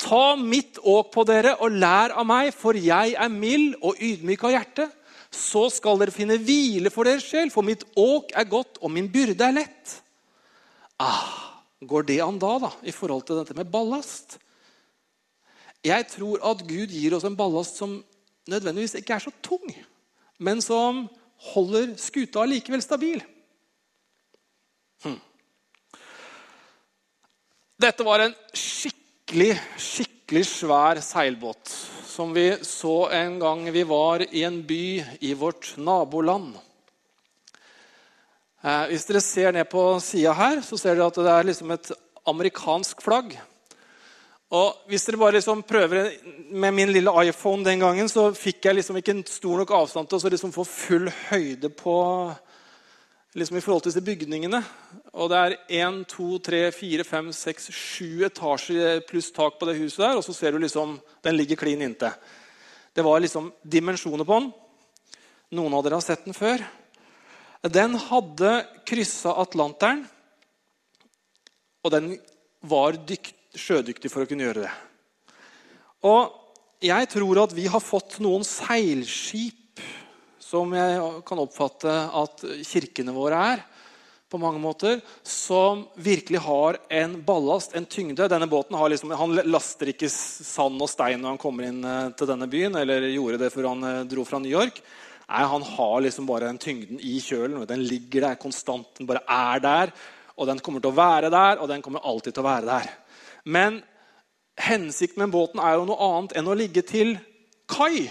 Ta 0.00 0.36
mitt 0.36 0.80
åk 0.82 1.12
på 1.12 1.24
dere 1.28 1.54
og 1.64 1.76
lær 1.76 2.12
av 2.16 2.26
meg, 2.28 2.50
for 2.56 2.76
jeg 2.76 3.14
er 3.16 3.32
mild 3.32 3.76
og 3.80 4.00
ydmyk 4.00 4.44
av 4.44 4.56
hjerte. 4.56 4.88
Så 5.32 5.66
skal 5.72 6.00
dere 6.00 6.14
finne 6.14 6.38
hvile 6.40 6.92
for 6.92 7.08
deres 7.08 7.24
sjel, 7.24 7.52
for 7.52 7.64
mitt 7.66 7.84
åk 8.00 8.32
er 8.36 8.48
godt, 8.48 8.80
og 8.80 8.92
min 8.92 9.08
byrde 9.12 9.44
er 9.44 9.56
lett. 9.56 9.96
Ah, 11.00 11.52
går 11.84 12.08
det 12.08 12.20
an 12.24 12.40
da, 12.40 12.56
da, 12.64 12.72
i 12.84 12.92
forhold 12.96 13.24
til 13.28 13.40
dette 13.40 13.56
med 13.56 13.68
ballast? 13.72 14.38
Jeg 15.84 16.08
tror 16.10 16.42
at 16.50 16.64
Gud 16.66 16.92
gir 16.92 17.14
oss 17.16 17.26
en 17.28 17.36
ballast 17.38 17.78
som 17.80 17.98
nødvendigvis 18.48 18.96
ikke 19.00 19.16
er 19.16 19.24
så 19.26 19.32
tung, 19.42 19.66
men 20.38 20.62
som 20.62 21.06
holder 21.52 21.94
skuta 22.00 22.44
likevel 22.48 22.82
stabil. 22.82 23.20
Hm. 25.04 25.18
Dette 27.76 28.06
var 28.06 28.24
en 28.24 28.34
skikkelig, 28.56 29.52
skikkelig 29.76 30.46
svær 30.48 31.02
seilbåt 31.04 31.74
som 32.16 32.32
vi 32.32 32.56
så 32.64 33.10
en 33.12 33.38
gang 33.38 33.66
vi 33.72 33.82
var 33.84 34.22
i 34.24 34.42
en 34.48 34.62
by 34.64 35.04
i 35.20 35.34
vårt 35.36 35.74
naboland. 35.76 36.54
Eh, 38.64 38.84
hvis 38.88 39.04
dere 39.04 39.20
ser 39.20 39.52
ned 39.52 39.68
på 39.68 39.82
sida 40.00 40.32
her, 40.32 40.62
så 40.64 40.78
ser 40.80 40.96
dere 40.96 41.10
at 41.10 41.20
det 41.20 41.34
er 41.34 41.48
liksom 41.50 41.74
et 41.74 41.90
amerikansk 42.26 43.04
flagg. 43.04 43.36
Og 44.54 44.86
hvis 44.86 45.02
dere 45.02 45.18
bare 45.18 45.34
liksom 45.40 45.64
prøver 45.66 46.12
Med 46.54 46.74
min 46.74 46.92
lille 46.94 47.10
iPhone 47.26 47.64
den 47.66 47.80
gangen 47.82 48.08
så 48.08 48.28
fikk 48.30 48.68
jeg 48.68 48.78
liksom 48.78 49.00
ikke 49.00 49.16
stor 49.26 49.58
nok 49.58 49.72
avstand 49.74 50.08
til 50.08 50.20
å 50.20 50.30
liksom 50.30 50.52
få 50.54 50.64
full 50.64 51.10
høyde 51.30 51.70
på 51.74 51.96
liksom 53.36 53.58
i 53.58 53.60
forhold 53.60 53.82
til 53.84 53.90
disse 53.90 54.04
bygningene. 54.06 54.62
Og 55.12 55.28
det 55.28 55.40
er 55.40 55.56
1, 55.82 55.98
2, 56.08 56.28
3, 56.46 56.60
4, 56.72 57.04
5, 57.04 57.32
6, 57.36 57.66
7 57.74 58.24
etasjer 58.30 59.02
pluss 59.08 59.28
tak 59.34 59.58
på 59.58 59.68
det 59.68 59.76
huset 59.76 60.06
der. 60.06 60.16
Og 60.16 60.24
så 60.24 60.32
ser 60.32 60.54
du 60.54 60.62
liksom 60.62 60.96
Den 61.24 61.36
ligger 61.36 61.58
klin 61.60 61.82
inntil. 61.82 62.14
Det 62.94 63.04
var 63.04 63.20
liksom 63.20 63.52
dimensjoner 63.62 64.24
på 64.24 64.40
den. 64.40 64.52
Noen 65.58 65.74
av 65.76 65.84
dere 65.84 65.98
har 65.98 66.06
sett 66.06 66.24
den 66.24 66.36
før. 66.36 66.64
Den 67.66 67.98
hadde 67.98 68.52
kryssa 68.86 69.34
Atlanteren, 69.42 70.04
og 71.82 71.92
den 71.92 72.14
var 72.62 72.96
dyktig 72.96 73.35
sjødyktig 73.58 74.10
for 74.12 74.24
å 74.24 74.28
kunne 74.30 74.46
gjøre 74.46 74.66
det. 74.66 74.72
Og 76.06 76.34
jeg 76.84 77.08
tror 77.10 77.42
at 77.42 77.54
vi 77.56 77.66
har 77.72 77.82
fått 77.82 78.18
noen 78.24 78.44
seilskip 78.46 79.80
som 80.46 80.70
jeg 80.76 81.00
kan 81.26 81.40
oppfatte 81.42 81.94
at 82.20 82.44
kirkene 82.68 83.14
våre 83.16 83.40
er, 83.54 83.64
på 84.26 84.40
mange 84.42 84.58
måter, 84.58 84.98
som 85.22 85.84
virkelig 86.02 86.40
har 86.42 86.78
en 86.98 87.12
ballast, 87.26 87.76
en 87.78 87.86
tyngde. 87.86 88.26
Denne 88.28 88.48
båten 88.50 88.74
liksom, 88.90 89.14
han 89.14 89.36
laster 89.46 89.92
ikke 89.92 90.10
sand 90.10 90.82
og 90.82 90.90
stein 90.90 91.22
når 91.22 91.36
han 91.36 91.40
kommer 91.42 91.68
inn 91.68 91.78
eh, 91.86 92.08
til 92.18 92.30
denne 92.32 92.48
byen, 92.50 92.74
eller 92.80 93.06
gjorde 93.06 93.38
det 93.44 93.52
før 93.54 93.70
han 93.70 93.86
eh, 93.86 94.00
dro 94.10 94.24
fra 94.26 94.40
New 94.42 94.50
York. 94.50 94.80
Nei, 95.26 95.44
Han 95.46 95.62
har 95.62 96.02
liksom 96.02 96.26
bare 96.26 96.50
den 96.50 96.58
tyngden 96.62 96.98
i 97.02 97.16
kjølen. 97.22 97.62
Den 97.70 97.86
ligger 97.86 98.28
der 98.28 98.42
konstant. 98.42 98.92
Den 98.98 99.06
bare 99.06 99.22
er 99.30 99.62
der. 99.62 99.94
Og 100.36 100.50
den 100.50 100.58
kommer 100.58 100.82
til 100.82 100.90
å 100.92 100.98
være 100.98 101.30
der, 101.32 101.62
og 101.62 101.70
den 101.70 101.82
kommer 101.82 102.04
alltid 102.04 102.34
til 102.34 102.44
å 102.44 102.50
være 102.50 102.68
der. 102.68 102.90
Men 103.46 103.78
hensikten 104.58 105.22
med 105.22 105.34
båten 105.34 105.60
er 105.62 105.76
jo 105.76 105.86
noe 105.86 106.08
annet 106.08 106.34
enn 106.38 106.50
å 106.50 106.56
ligge 106.58 106.82
til 106.86 107.14
kai. 107.70 108.08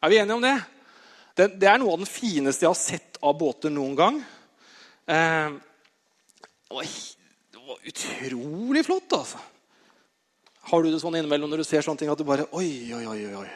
Er 0.00 0.12
vi 0.12 0.18
enige 0.20 0.36
om 0.36 0.44
det? 0.44 0.58
Det, 1.36 1.46
det 1.62 1.70
er 1.70 1.80
noe 1.80 1.94
av 1.94 2.02
den 2.02 2.10
fineste 2.10 2.66
jeg 2.66 2.72
har 2.72 2.78
sett 2.78 3.20
av 3.24 3.38
båter 3.40 3.72
noen 3.72 3.96
gang. 3.96 4.20
Eh, 5.08 5.56
det, 5.56 6.74
var, 6.74 6.92
det, 7.54 7.64
var, 7.64 7.80
utrolig 7.92 8.84
flott, 8.84 9.16
altså. 9.16 9.40
Har 10.70 10.84
du 10.84 10.90
det 10.92 11.00
sånn 11.02 11.16
innimellom 11.16 11.50
når 11.50 11.62
du 11.62 11.68
ser 11.70 11.84
sånne 11.86 12.02
ting 12.02 12.12
at 12.12 12.20
du 12.20 12.26
bare 12.28 12.46
Oi, 12.54 12.92
oi, 12.94 13.04
oi. 13.08 13.20
oi. 13.40 13.48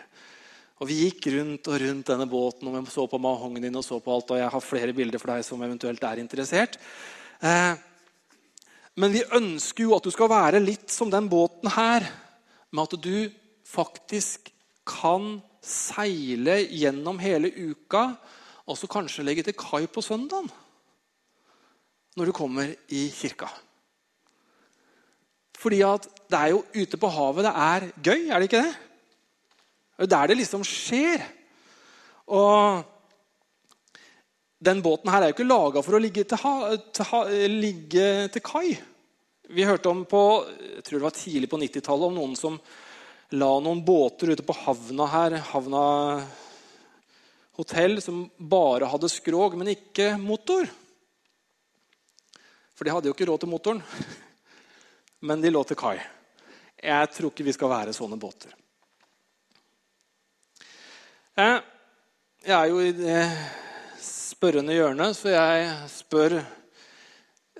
Og 0.83 0.89
Vi 0.91 1.03
gikk 1.05 1.29
rundt 1.37 1.69
og 1.71 1.81
rundt 1.81 2.09
denne 2.11 2.27
båten 2.27 2.69
og 2.69 2.81
vi 2.81 2.91
så 2.91 3.05
på 3.09 3.21
mahognen 3.23 3.77
og 3.79 3.85
så 3.87 4.01
på 4.03 4.15
alt. 4.15 4.33
Og 4.35 4.41
jeg 4.41 4.53
har 4.57 4.65
flere 4.65 4.97
bilder 4.97 5.21
for 5.23 5.35
deg 5.35 5.45
som 5.47 5.63
eventuelt 5.63 6.09
er 6.09 6.23
interessert. 6.23 6.81
Eh, 7.45 7.75
men 9.01 9.15
vi 9.15 9.25
ønsker 9.35 9.87
jo 9.87 9.97
at 9.97 10.07
du 10.07 10.13
skal 10.15 10.31
være 10.31 10.63
litt 10.63 10.93
som 10.93 11.11
den 11.11 11.27
båten 11.31 11.73
her, 11.75 12.07
med 12.75 12.87
at 12.87 13.03
du 13.03 13.17
faktisk 13.67 14.51
kan 14.87 15.39
seile 15.65 16.61
gjennom 16.69 17.19
hele 17.23 17.51
uka, 17.51 18.07
og 18.65 18.79
så 18.79 18.89
kanskje 18.91 19.25
legge 19.27 19.45
til 19.47 19.57
kai 19.59 19.87
på 19.91 20.03
søndagen 20.05 20.51
når 22.15 22.31
du 22.31 22.33
kommer 22.37 22.71
i 22.95 23.09
kirka. 23.11 23.49
Fordi 25.59 25.81
at 25.83 26.07
det 26.31 26.39
er 26.39 26.53
jo 26.53 26.63
ute 26.77 26.99
på 27.01 27.11
havet 27.11 27.47
det 27.47 27.55
er 27.65 27.87
gøy, 28.07 28.29
er 28.29 28.39
det 28.39 28.49
ikke 28.49 28.63
det? 28.63 28.75
Det 29.95 30.07
er 30.07 30.13
der 30.13 30.31
det 30.31 30.37
liksom 30.39 30.65
skjer. 30.67 31.25
Og 32.27 32.85
den 34.65 34.81
båten 34.83 35.11
her 35.13 35.23
er 35.23 35.31
jo 35.31 35.37
ikke 35.37 35.47
laga 35.47 35.83
for 35.85 35.97
å 35.97 36.03
ligge 36.03 36.25
til, 36.29 36.41
ha, 36.41 36.55
til, 36.95 37.09
ha, 37.11 37.21
ligge 37.51 38.07
til 38.33 38.45
kai. 38.45 38.69
Vi 39.55 39.67
hørte 39.69 39.91
om 39.91 40.05
på 40.09 40.23
jeg 40.47 40.87
tror 40.87 40.99
det 40.99 41.05
var 41.05 41.17
tidlig 41.19 41.51
på 41.53 41.61
90-tallet 41.61 42.09
om 42.09 42.17
noen 42.17 42.39
som 42.39 42.57
la 43.35 43.51
noen 43.61 43.83
båter 43.85 44.33
ute 44.33 44.47
på 44.47 44.57
havna 44.65 45.09
her, 45.11 45.37
havna 45.51 45.85
hotell, 47.59 48.01
som 48.03 48.25
bare 48.39 48.89
hadde 48.91 49.11
skrog, 49.13 49.57
men 49.59 49.75
ikke 49.75 50.15
motor. 50.21 50.67
For 52.75 52.87
de 52.87 52.95
hadde 52.95 53.11
jo 53.11 53.15
ikke 53.15 53.29
råd 53.31 53.45
til 53.45 53.53
motoren. 53.53 53.83
Men 55.25 55.41
de 55.41 55.53
lå 55.53 55.63
til 55.65 55.79
kai. 55.79 55.97
Jeg 56.85 57.11
tror 57.15 57.31
ikke 57.31 57.47
vi 57.47 57.55
skal 57.55 57.71
være 57.71 57.95
sånne 57.97 58.19
båter. 58.21 58.51
Jeg 61.39 62.53
er 62.53 62.67
jo 62.69 62.83
i 62.83 62.91
det 62.93 63.21
spørrende 64.45 64.75
hjørne, 64.77 65.07
så 65.17 65.31
jeg 65.33 65.69
spør 65.89 66.35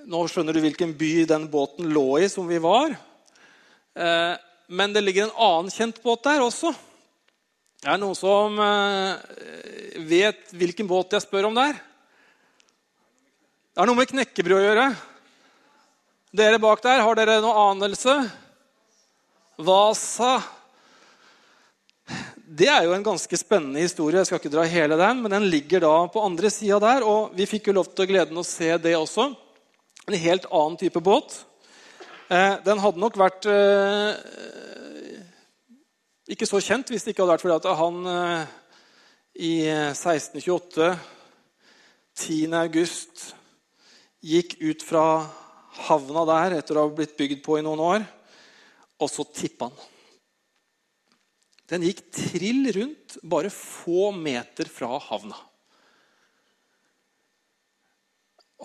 Nå 0.05 0.19
skjønner 0.29 0.53
du 0.53 0.59
hvilken 0.61 0.91
by 0.93 1.23
den 1.25 1.47
båten 1.49 1.87
lå 1.89 2.19
i, 2.21 2.27
som 2.29 2.45
vi 2.45 2.59
var. 2.61 2.91
Eh, 3.97 4.33
men 4.69 4.93
det 4.93 5.01
ligger 5.01 5.25
en 5.25 5.39
annen 5.47 5.73
kjent 5.73 5.97
båt 6.03 6.21
der 6.27 6.43
også. 6.45 6.69
Er 7.81 7.95
det 7.95 8.03
noen 8.03 8.19
som 8.19 8.61
eh, 8.61 9.97
vet 10.05 10.53
hvilken 10.53 10.85
båt 10.85 11.17
jeg 11.17 11.25
spør 11.25 11.47
om 11.49 11.57
der? 11.57 11.73
Det 13.73 13.81
har 13.81 13.89
noe 13.89 13.97
med 14.03 14.11
knekkebrød 14.13 14.59
å 14.59 14.67
gjøre. 14.67 14.87
Dere 16.37 16.61
bak 16.61 16.85
der, 16.85 17.01
har 17.01 17.17
dere 17.17 17.39
noe 17.41 17.65
anelse? 17.71 18.19
Vasa. 19.57 20.35
Det 22.45 22.67
er 22.69 22.83
jo 22.85 22.93
en 22.93 23.03
ganske 23.05 23.37
spennende 23.41 23.81
historie. 23.81 24.19
Jeg 24.19 24.29
skal 24.29 24.37
ikke 24.37 24.53
dra 24.53 24.63
hele 24.69 24.97
den, 24.99 25.21
men 25.23 25.33
den 25.33 25.47
ligger 25.49 25.81
da 25.81 25.93
på 26.13 26.21
andre 26.21 26.51
sida 26.53 26.77
der. 26.83 27.01
Og 27.01 27.33
vi 27.33 27.47
fikk 27.49 27.71
jo 27.71 27.73
lov 27.79 27.89
til 27.89 28.05
å 28.05 28.09
glede 28.11 28.37
oss 28.37 28.51
å 28.53 28.57
se 28.59 28.67
det 28.83 28.93
også. 28.93 29.31
En 30.05 30.17
helt 30.21 30.45
annen 30.51 30.77
type 30.77 31.01
båt. 31.01 31.39
Eh, 32.29 32.53
den 32.65 32.81
hadde 32.83 33.01
nok 33.01 33.17
vært 33.17 33.47
eh, 33.49 34.13
ikke 36.29 36.45
så 36.49 36.61
kjent 36.61 36.93
hvis 36.93 37.05
det 37.05 37.15
ikke 37.15 37.25
hadde 37.25 37.33
vært 37.33 37.45
fordi 37.45 37.57
at 37.57 37.81
han 37.81 38.11
eh, 38.13 38.53
i 39.45 39.53
1628, 39.89 40.91
10. 42.21 42.55
august, 42.61 43.25
gikk 44.25 44.55
ut 44.61 44.85
fra 44.85 45.07
havna 45.89 46.23
der 46.29 46.59
etter 46.61 46.77
å 46.77 46.85
ha 46.85 46.93
blitt 46.93 47.17
bygd 47.17 47.41
på 47.45 47.57
i 47.57 47.65
noen 47.65 47.81
år, 47.89 48.07
og 49.01 49.11
så 49.11 49.25
tippa 49.33 49.69
han. 49.73 49.94
Den 51.69 51.85
gikk 51.87 52.03
trill 52.13 52.69
rundt 52.75 53.17
bare 53.25 53.49
få 53.53 54.11
meter 54.13 54.69
fra 54.69 54.99
havna. 55.01 55.37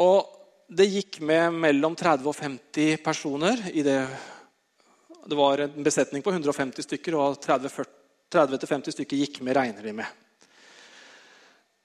Og 0.00 0.36
det 0.70 0.86
gikk 0.86 1.20
med 1.26 1.56
mellom 1.64 1.96
30 1.98 2.28
og 2.30 2.36
50 2.36 3.00
personer 3.04 3.64
det 3.82 4.00
Det 5.30 5.36
var 5.36 5.58
en 5.58 5.82
besetning 5.84 6.22
på 6.22 6.30
150 6.32 6.82
stykker, 6.82 7.14
og 7.14 7.36
30-50 7.44 8.94
stykker 8.94 9.16
gikk 9.16 9.40
med, 9.44 9.54
regner 9.54 9.82
de 9.82 9.92
med. 9.92 10.06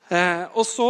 Eh, 0.10 0.46
og 0.54 0.66
Så 0.66 0.88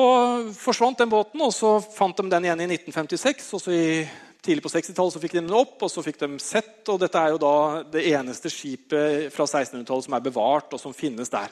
forsvant 0.53 0.98
den 0.98 1.10
båten, 1.10 1.41
og 1.41 1.53
så 1.53 1.79
fant 1.82 2.17
de 2.17 2.29
den 2.29 2.46
igjen 2.46 2.62
i 2.62 2.70
1956. 2.70 3.53
og 3.53 3.62
så 3.62 3.72
i 3.72 4.08
Tidlig 4.46 4.62
på 4.62 4.70
60-tallet 4.70 5.24
fikk 5.24 5.34
de 5.34 5.42
den 5.42 5.56
opp, 5.58 5.80
og 5.82 5.90
så 5.90 6.04
fikk 6.06 6.20
de 6.22 6.28
sett. 6.44 6.84
og 6.94 7.00
Dette 7.02 7.18
er 7.18 7.34
jo 7.34 7.40
da 7.42 7.56
det 7.90 8.04
eneste 8.12 8.52
skipet 8.54 9.32
fra 9.34 9.48
1600-tallet 9.48 10.06
som 10.06 10.18
er 10.18 10.25
bevart, 10.28 10.75
og 10.75 10.82
som 10.82 10.94
finnes 10.94 11.32
der. 11.34 11.50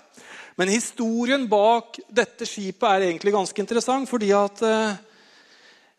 Men 0.61 0.69
historien 0.69 1.47
bak 1.49 1.97
dette 2.13 2.45
skipet 2.45 2.85
er 2.85 3.07
egentlig 3.07 3.33
ganske 3.33 3.63
interessant. 3.63 4.09
fordi 4.09 4.29
at 4.37 4.61
eh, 4.67 5.01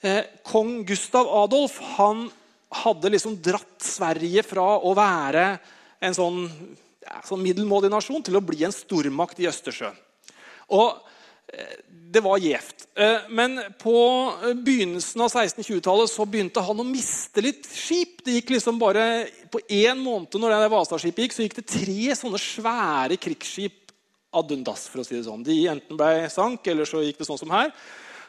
eh, 0.06 0.22
kong 0.46 0.84
Gustav 0.86 1.26
Adolf 1.42 1.80
han 1.96 2.28
hadde 2.84 3.10
liksom 3.10 3.40
dratt 3.42 3.82
Sverige 3.82 4.44
fra 4.46 4.76
å 4.78 4.94
være 4.94 5.48
en 6.04 6.14
sånn, 6.14 6.46
ja, 7.02 7.18
sånn 7.26 7.42
middelmådig 7.42 7.90
nasjon 7.90 8.22
til 8.22 8.38
å 8.38 8.44
bli 8.44 8.62
en 8.66 8.74
stormakt 8.74 9.42
i 9.42 9.50
Østersjøen. 9.50 9.98
Og 10.78 10.94
det 12.14 12.22
var 12.22 12.38
gjevt. 12.38 12.86
Eh, 12.94 13.26
men 13.28 13.58
på 13.80 13.96
begynnelsen 14.54 15.24
av 15.24 15.32
1620-tallet 15.32 16.12
så 16.12 16.26
begynte 16.28 16.62
han 16.62 16.80
å 16.80 16.86
miste 16.86 17.42
litt 17.42 17.66
skip. 17.66 18.20
Det 18.24 18.38
gikk 18.38 18.54
liksom 18.56 18.78
bare 18.78 19.26
På 19.50 19.60
én 19.70 19.98
måned 20.02 20.34
når 20.38 20.54
det 20.54 20.70
Vasa-skipet 20.72 21.26
gikk, 21.26 21.34
så 21.34 21.44
gikk 21.46 21.58
det 21.58 21.66
tre 21.70 22.16
sånne 22.18 22.40
svære 22.42 23.18
krigsskip 23.22 23.92
ad 24.34 24.50
undas. 24.50 24.88
for 24.88 25.02
å 25.02 25.06
si 25.06 25.16
det 25.16 25.26
sånn. 25.26 25.44
De 25.46 25.58
enten 25.70 25.98
ble 25.98 26.28
sank, 26.30 26.66
eller 26.66 26.88
så 26.88 27.02
gikk 27.04 27.20
det 27.22 27.28
sånn 27.28 27.38
som 27.38 27.54
her. 27.54 27.70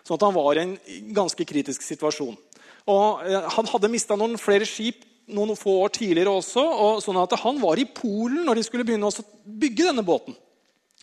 Sånn 0.06 0.20
at 0.20 0.26
han 0.28 0.38
var 0.38 0.58
i 0.58 0.64
en 0.64 0.78
ganske 1.14 1.46
kritisk 1.46 1.82
situasjon. 1.82 2.38
Og 2.86 3.26
eh, 3.26 3.50
Han 3.58 3.70
hadde 3.74 3.92
mista 3.94 4.18
noen 4.18 4.38
flere 4.42 4.66
skip 4.70 5.06
noen 5.26 5.58
få 5.58 5.80
år 5.86 5.94
tidligere 5.94 6.34
også. 6.34 6.62
og 6.62 7.04
sånn 7.04 7.22
at 7.22 7.40
Han 7.42 7.62
var 7.62 7.80
i 7.82 7.86
Polen 7.86 8.46
når 8.46 8.56
de 8.60 8.66
skulle 8.68 8.86
begynne 8.86 9.10
å 9.10 9.26
bygge 9.46 9.90
denne 9.90 10.06
båten. 10.06 10.38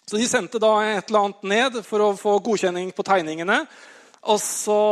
Så 0.08 0.18
de 0.18 0.26
sendte 0.28 0.60
da 0.62 0.72
et 0.84 1.08
eller 1.08 1.28
annet 1.28 1.46
ned 1.46 1.78
for 1.86 2.02
å 2.02 2.10
få 2.18 2.36
godkjenning 2.44 2.90
på 2.94 3.04
tegningene. 3.06 3.62
Og 4.30 4.38
så 4.42 4.82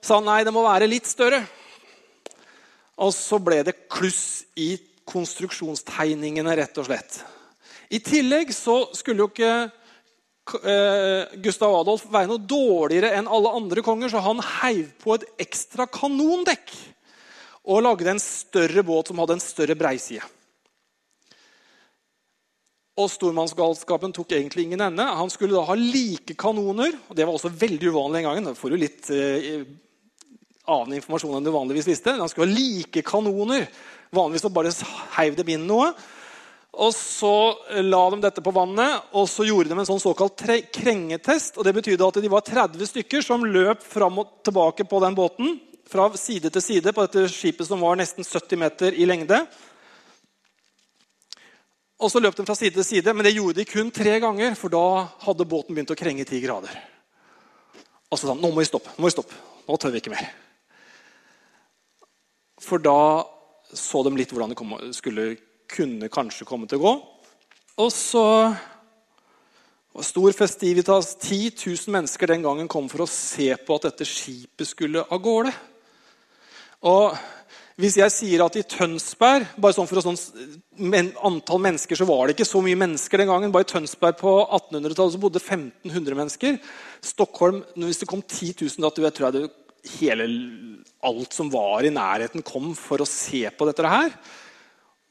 sa 0.00 0.18
han 0.18 0.28
nei, 0.28 0.42
det 0.44 0.54
må 0.54 0.64
være 0.64 0.88
litt 0.90 1.08
større. 1.08 1.42
Og 3.00 3.12
så 3.16 3.40
ble 3.40 3.62
det 3.64 3.78
kluss 3.88 4.44
i 4.60 4.74
konstruksjonstegningene, 5.10 6.54
rett 6.58 6.78
og 6.80 6.86
slett. 6.86 7.20
I 7.90 7.98
tillegg 8.04 8.52
så 8.54 8.84
skulle 8.94 9.24
jo 9.24 9.30
ikke 9.32 9.52
eh, 10.62 11.38
Gustav 11.42 11.74
Adolf 11.80 12.04
være 12.12 12.30
noe 12.30 12.44
dårligere 12.44 13.14
enn 13.18 13.30
alle 13.30 13.54
andre 13.56 13.82
konger, 13.82 14.12
så 14.12 14.22
han 14.22 14.42
heiv 14.60 14.92
på 15.02 15.16
et 15.16 15.26
ekstra 15.42 15.88
kanondekk 15.90 16.70
og 17.70 17.82
lagde 17.84 18.12
en 18.12 18.22
større 18.22 18.84
båt 18.86 19.10
som 19.10 19.18
hadde 19.20 19.36
en 19.38 19.42
større 19.42 19.76
breiside. 19.78 20.22
Og 23.00 23.08
stormannsgalskapen 23.08 24.12
tok 24.12 24.34
egentlig 24.36 24.66
ingen 24.66 24.82
ende. 24.84 25.04
Han 25.04 25.30
skulle 25.32 25.56
da 25.56 25.64
ha 25.70 25.76
like 25.78 26.36
kanoner. 26.38 26.92
og 27.08 27.16
Det 27.16 27.24
var 27.24 27.36
også 27.36 27.52
veldig 27.52 27.92
uvanlig 27.92 28.20
en 28.20 28.28
gang. 28.28 28.48
Da 28.50 28.56
får 28.58 28.74
du 28.74 28.76
litt 28.80 29.10
eh, 29.14 29.64
annen 30.68 30.98
informasjon 30.98 31.38
enn 31.38 31.46
du 31.46 31.52
vanligvis 31.54 31.88
visste. 31.88 32.18
Han 32.18 32.28
skulle 32.28 32.50
ha 32.50 32.58
like 32.58 33.04
kanoner. 33.06 33.68
Vanligvis 34.12 34.44
så 34.44 34.52
bare 34.52 34.74
heiv 35.16 35.38
dem 35.38 35.54
inn 35.56 35.68
noe. 35.70 35.92
Og 36.80 36.92
Så 36.94 37.32
la 37.82 38.02
de 38.12 38.20
dette 38.22 38.42
på 38.44 38.52
vannet 38.54 39.08
og 39.16 39.26
så 39.28 39.44
gjorde 39.46 39.72
de 39.72 39.78
en 39.80 39.88
sånn 39.88 40.02
såkalt 40.02 40.44
krengetest. 40.74 41.58
og 41.58 41.66
Det 41.66 41.74
betydde 41.74 42.06
at 42.06 42.20
de 42.22 42.30
var 42.30 42.46
30 42.46 42.92
stykker 42.92 43.24
som 43.26 43.44
løp 43.44 43.82
fram 43.82 44.22
og 44.22 44.38
tilbake 44.46 44.86
på 44.86 45.00
den 45.02 45.18
båten. 45.18 45.58
Fra 45.90 46.06
side 46.14 46.52
til 46.54 46.62
side 46.62 46.92
på 46.94 47.06
dette 47.06 47.26
skipet 47.32 47.66
som 47.66 47.80
var 47.82 47.98
nesten 47.98 48.22
70 48.22 48.60
meter 48.60 48.94
i 48.94 49.08
lengde. 49.08 49.42
Og 52.00 52.08
så 52.08 52.20
løp 52.22 52.36
de 52.36 52.46
fra 52.48 52.56
side 52.56 52.72
til 52.78 52.86
side, 52.86 53.12
men 53.12 53.26
det 53.26 53.34
gjorde 53.36 53.60
de 53.60 53.68
kun 53.68 53.90
tre 53.92 54.16
ganger, 54.22 54.54
for 54.56 54.72
da 54.72 54.84
hadde 55.26 55.48
båten 55.48 55.76
begynt 55.76 55.92
å 55.92 55.98
krenge 55.98 56.24
ti 56.28 56.40
grader. 56.40 56.72
Og 58.08 58.16
så 58.16 58.24
sa 58.24 58.32
han 58.32 58.40
nå 58.40 58.50
må 58.50 58.62
vi 58.62 58.68
stoppe. 58.68 58.94
Nå 58.96 59.04
må 59.04 59.10
vi 59.10 59.14
stoppe. 59.14 59.36
Nå 59.68 59.76
tør 59.76 59.92
vi 59.92 60.00
ikke 60.00 60.14
mer. 60.14 60.30
For 62.60 62.82
da 62.82 62.96
så 63.76 64.02
de 64.02 64.12
litt 64.16 64.32
hvordan 64.32 64.54
det 64.56 64.94
skulle 64.96 65.28
kunne 65.70 66.10
kanskje 66.10 66.48
komme 66.48 66.66
til 66.66 66.80
å 66.80 66.86
gå. 66.88 66.94
Og 67.84 67.92
så 67.94 68.24
var 69.92 70.06
stor 70.06 70.34
festivitas. 70.34 71.14
10 71.20 71.52
000 71.54 71.94
mennesker 71.94 72.32
den 72.32 72.42
gangen 72.46 72.68
kom 72.70 72.88
for 72.90 73.04
å 73.04 73.10
se 73.10 73.52
på 73.54 73.76
at 73.76 73.90
dette 73.90 74.08
skipet 74.08 74.72
skulle 74.72 75.04
av 75.06 75.22
gårde. 75.22 75.52
Og 76.90 77.14
hvis 77.80 77.96
jeg 78.00 78.12
sier 78.12 78.42
at 78.44 78.56
i 78.58 78.64
Tønsberg 78.66 79.46
bare 79.60 79.76
sånn 79.76 79.88
for 79.88 80.02
sånn, 80.04 80.18
men, 80.80 81.12
antall 81.24 81.62
mennesker, 81.62 81.96
så 81.96 82.08
var 82.08 82.26
det 82.26 82.34
ikke 82.36 82.48
så 82.48 82.60
mye 82.64 82.78
mennesker 82.80 83.22
den 83.22 83.30
gangen. 83.30 83.52
Bare 83.54 83.66
i 83.66 83.70
Tønsberg 83.70 84.18
på 84.20 84.34
1800-tallet 84.42 85.14
så 85.14 85.22
bodde 85.22 85.42
1500 85.42 86.18
mennesker. 86.18 86.58
Stockholm, 87.04 87.62
hvis 87.78 88.02
det 88.02 88.10
kom 88.10 88.24
10 88.24 88.52
000, 88.66 88.84
da 88.84 88.92
tror 88.92 89.28
jeg 89.28 89.36
det, 89.38 89.46
hele, 89.96 90.28
alt 91.08 91.32
som 91.36 91.48
var 91.52 91.86
i 91.86 91.94
nærheten, 91.94 92.44
kom 92.44 92.74
for 92.76 93.00
å 93.00 93.08
se 93.08 93.46
på 93.48 93.68
dette 93.68 93.94
her. 93.94 94.12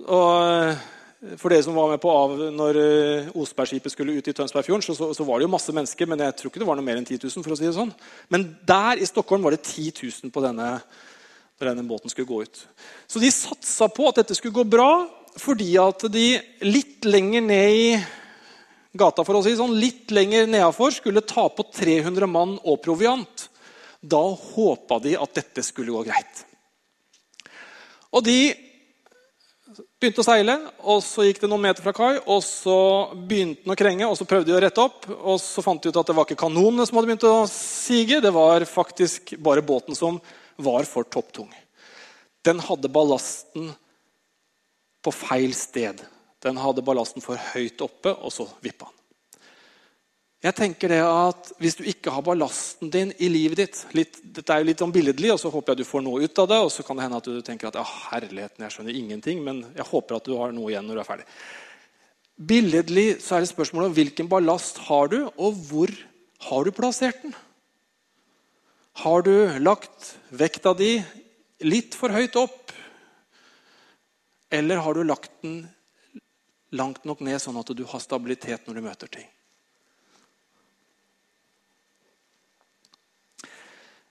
Og 0.06 1.36
for 1.36 1.52
dere 1.52 1.66
som 1.66 1.76
var 1.76 1.90
med 1.92 2.00
på 2.00 2.12
av 2.16 2.38
når 2.56 2.78
eh, 2.80 3.32
Osbergskipet 3.42 3.92
skulle 3.92 4.16
ut 4.16 4.30
i 4.32 4.34
Tønsbergfjorden, 4.36 4.86
så, 4.86 4.96
så, 4.96 5.10
så, 5.16 5.26
var 5.28 5.40
det 5.40 5.50
jo 5.50 5.52
masse 5.52 5.74
mennesker, 5.76 6.08
men 6.08 6.22
jeg 6.24 6.38
tror 6.40 6.52
ikke 6.52 6.62
det 6.62 6.70
var 6.70 6.80
noe 6.80 6.86
mer 6.86 7.02
enn 7.02 7.08
10 7.08 7.26
000. 7.26 7.44
for 7.44 7.56
å 7.56 7.60
si 7.60 7.68
det 7.68 7.76
sånn. 7.76 7.92
Men 8.32 8.46
der 8.68 9.02
i 9.02 9.10
Stockholm 9.10 9.44
var 9.44 9.56
det 9.56 9.66
10 9.66 9.92
000 10.00 10.32
på 10.36 10.44
denne 10.46 10.70
når 11.60 11.74
denne 11.74 11.88
båten 11.88 12.12
skulle 12.12 12.30
gå 12.30 12.44
ut. 12.48 12.62
Så 13.08 13.20
de 13.20 13.32
satsa 13.34 13.90
på 13.92 14.08
at 14.10 14.22
dette 14.22 14.38
skulle 14.38 14.56
gå 14.56 14.64
bra, 14.64 15.08
fordi 15.40 15.74
at 15.80 16.08
de 16.12 16.28
litt 16.66 17.06
lenger 17.08 17.44
ned 17.44 17.76
i 17.76 17.90
gata 19.00 19.26
for 19.28 19.38
å 19.38 19.44
si 19.46 19.54
sånn, 19.58 19.78
litt 19.80 20.12
lenger 20.16 20.48
nedafor 20.50 20.94
skulle 20.96 21.26
ta 21.28 21.46
på 21.52 21.68
300 21.76 22.30
mann 22.32 22.56
og 22.64 22.82
proviant. 22.84 23.50
Da 24.00 24.22
håpa 24.32 25.02
de 25.04 25.18
at 25.20 25.36
dette 25.36 25.64
skulle 25.68 25.94
gå 25.94 26.06
greit. 26.08 26.46
Og 28.16 28.24
de 28.26 28.40
begynte 30.00 30.24
å 30.24 30.26
seile, 30.26 30.56
og 30.88 31.04
så 31.04 31.28
gikk 31.28 31.42
det 31.44 31.50
noen 31.52 31.68
meter 31.68 31.84
fra 31.84 31.94
kai. 31.94 32.14
og 32.24 32.42
Så 32.46 32.78
begynte 33.14 33.66
den 33.66 33.76
å 33.76 33.78
krenge, 33.78 34.08
og 34.08 34.16
så 34.18 34.28
prøvde 34.28 34.50
de 34.50 34.56
å 34.58 34.62
rette 34.64 34.82
opp. 34.82 35.06
og 35.12 35.38
Så 35.44 35.64
fant 35.66 35.84
de 35.84 35.92
ut 35.92 36.00
at 36.00 36.08
det 36.08 36.16
var 36.16 36.26
ikke 36.26 36.40
kanonene 36.48 36.88
som 36.88 36.98
hadde 36.98 37.12
begynt 37.12 37.28
å 37.30 37.44
sige, 37.52 38.22
det 38.24 38.34
var 38.34 38.66
faktisk 38.66 39.36
bare 39.38 39.66
båten 39.66 39.98
som 39.98 40.22
var 40.60 40.88
for 40.90 41.08
topptung. 41.08 41.50
Den 42.46 42.62
hadde 42.64 42.92
ballasten 42.92 43.72
på 45.04 45.14
feil 45.16 45.54
sted. 45.56 46.02
Den 46.44 46.60
hadde 46.60 46.84
ballasten 46.86 47.24
for 47.24 47.40
høyt 47.54 47.82
oppe, 47.84 48.14
og 48.16 48.32
så 48.34 48.48
vippa 48.64 48.88
den. 48.88 48.96
Jeg 50.40 50.56
tenker 50.56 50.88
det 50.88 51.02
at 51.04 51.50
Hvis 51.60 51.76
du 51.76 51.84
ikke 51.84 52.14
har 52.16 52.24
ballasten 52.24 52.88
din 52.92 53.10
i 53.20 53.28
livet 53.28 53.60
ditt 53.60 53.80
litt, 53.92 54.22
Dette 54.24 54.56
er 54.56 54.62
jo 54.62 54.70
litt 54.70 54.84
billedlig, 54.96 55.34
og 55.34 55.40
så 55.42 55.52
håper 55.52 55.74
jeg 55.74 55.82
du 55.82 55.90
får 55.90 56.06
noe 56.06 56.24
ut 56.24 56.40
av 56.40 56.48
det. 56.48 56.60
Og 56.64 56.72
så 56.72 56.86
kan 56.88 56.96
det 56.96 57.08
hende 57.08 57.20
at 57.20 57.28
du 57.28 57.42
tenker 57.44 57.68
at 57.68 57.80
ja, 57.80 57.84
herligheten, 58.12 58.64
jeg 58.64 58.76
skjønner 58.76 58.96
ingenting, 58.96 59.44
men 59.44 59.66
jeg 59.76 59.88
håper 59.92 60.16
at 60.16 60.30
du 60.30 60.38
har 60.40 60.56
noe 60.56 60.72
igjen 60.72 60.88
når 60.88 61.00
du 61.00 61.04
er 61.04 61.10
ferdig. 61.10 61.28
Billedlig 62.40 63.08
så 63.20 63.36
er 63.36 63.44
det 63.44 63.52
spørsmålet 63.52 63.92
om 63.92 63.98
hvilken 63.98 64.32
ballast 64.32 64.80
har 64.88 65.12
du, 65.12 65.20
og 65.36 65.60
hvor 65.68 65.92
har 66.48 66.64
du 66.64 66.72
plassert 66.72 67.20
den? 67.26 67.36
Har 68.94 69.22
du 69.22 69.60
lagt 69.60 70.18
vekta 70.30 70.74
di 70.74 70.98
litt 71.66 71.96
for 71.96 72.14
høyt 72.14 72.36
opp? 72.40 72.74
Eller 74.50 74.82
har 74.82 74.94
du 74.94 75.04
lagt 75.04 75.32
den 75.44 75.68
langt 76.72 77.06
nok 77.06 77.22
ned, 77.26 77.40
sånn 77.42 77.58
at 77.62 77.70
du 77.74 77.84
har 77.86 78.02
stabilitet 78.02 78.68
når 78.68 78.80
du 78.80 78.86
møter 78.86 79.12
ting? 79.12 79.28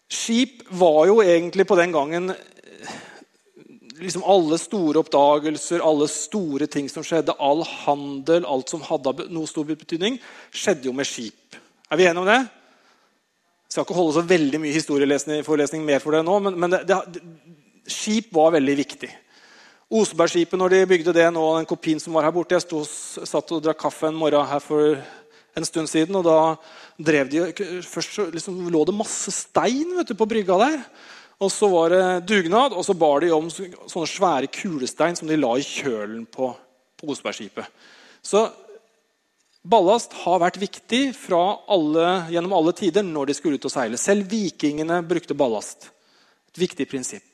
Skip 0.09 0.65
var 0.73 1.05
jo 1.11 1.19
egentlig 1.21 1.67
på 1.69 1.77
den 1.77 1.93
gangen 1.93 2.33
liksom 3.99 4.23
alle 4.25 4.59
store 4.61 5.03
oppdagelser, 5.03 5.83
alle 5.85 6.07
store 6.09 6.69
ting 6.71 6.89
som 6.89 7.05
skjedde, 7.05 7.35
all 7.43 7.65
handel, 7.67 8.47
alt 8.47 8.71
som 8.71 8.85
hadde 8.87 9.27
noe 9.33 9.49
stor 9.51 9.67
betydning, 9.69 10.21
skjedde 10.55 10.89
jo 10.89 10.95
med 10.97 11.09
skip. 11.09 11.59
Er 11.91 11.99
vi 11.99 12.07
enige 12.07 12.23
om 12.23 12.29
det? 12.29 12.41
Jeg 13.69 13.75
skal 13.75 13.85
ikke 13.85 13.99
holde 13.99 14.17
så 14.17 14.25
veldig 14.25 14.59
mye 14.63 14.73
historieforelesning 14.73 15.83
mer 15.85 16.01
for 16.01 16.17
det 16.17 16.23
nå, 16.25 16.39
men, 16.41 16.55
men 16.57 16.73
det, 16.73 16.87
det, 16.89 17.21
skip 17.85 18.31
var 18.33 18.55
veldig 18.55 18.77
viktig. 18.79 19.11
Osebergskipet, 19.93 20.57
når 20.57 20.73
de 20.73 20.87
bygde 20.89 21.13
det 21.17 21.27
nå, 21.33 21.43
den 21.59 21.69
kopien 21.69 22.01
som 22.01 22.17
var 22.17 22.25
her 22.25 22.33
borte 22.33 22.57
Jeg 22.57 22.65
stod, 22.65 22.89
satt 23.29 23.53
og 23.53 23.63
drakk 23.65 23.81
kaffe 23.81 24.09
en 24.09 24.17
morgen 24.17 24.49
her 24.49 24.61
for 24.65 24.97
en 25.57 25.69
stund 25.69 25.89
siden. 25.89 26.17
og 26.17 26.25
da 26.25 26.39
drev 27.11 27.29
de, 27.29 27.45
Først 27.85 28.19
liksom, 28.33 28.57
lå 28.73 28.85
det 28.89 28.97
masse 28.97 29.33
stein 29.37 29.97
vet 29.99 30.13
du, 30.13 30.17
på 30.17 30.29
brygga 30.29 30.59
der. 30.65 30.81
Og 31.39 31.53
så 31.53 31.69
var 31.69 31.93
det 31.93 32.29
dugnad, 32.29 32.73
og 32.73 32.85
så 32.85 32.97
bar 32.97 33.21
de 33.21 33.31
om 33.37 33.53
sånne 33.53 34.09
svære 34.09 34.49
kulestein 34.53 35.17
som 35.17 35.29
de 35.29 35.37
la 35.37 35.53
i 35.61 35.65
kjølen 35.65 36.25
på, 36.25 36.51
på 36.97 37.13
Osebergskipet. 37.13 37.69
Så 38.25 38.49
ballast 39.69 40.15
har 40.25 40.41
vært 40.43 40.59
viktig 40.61 41.03
alle, 41.33 42.09
gjennom 42.33 42.55
alle 42.57 42.75
tider 42.77 43.05
når 43.07 43.31
de 43.31 43.37
skulle 43.37 43.59
ut 43.59 43.69
og 43.69 43.73
seile. 43.73 44.01
Selv 44.01 44.29
vikingene 44.31 45.03
brukte 45.07 45.37
ballast. 45.37 45.91
Et 46.53 46.63
viktig 46.65 46.89
prinsipp. 46.89 47.25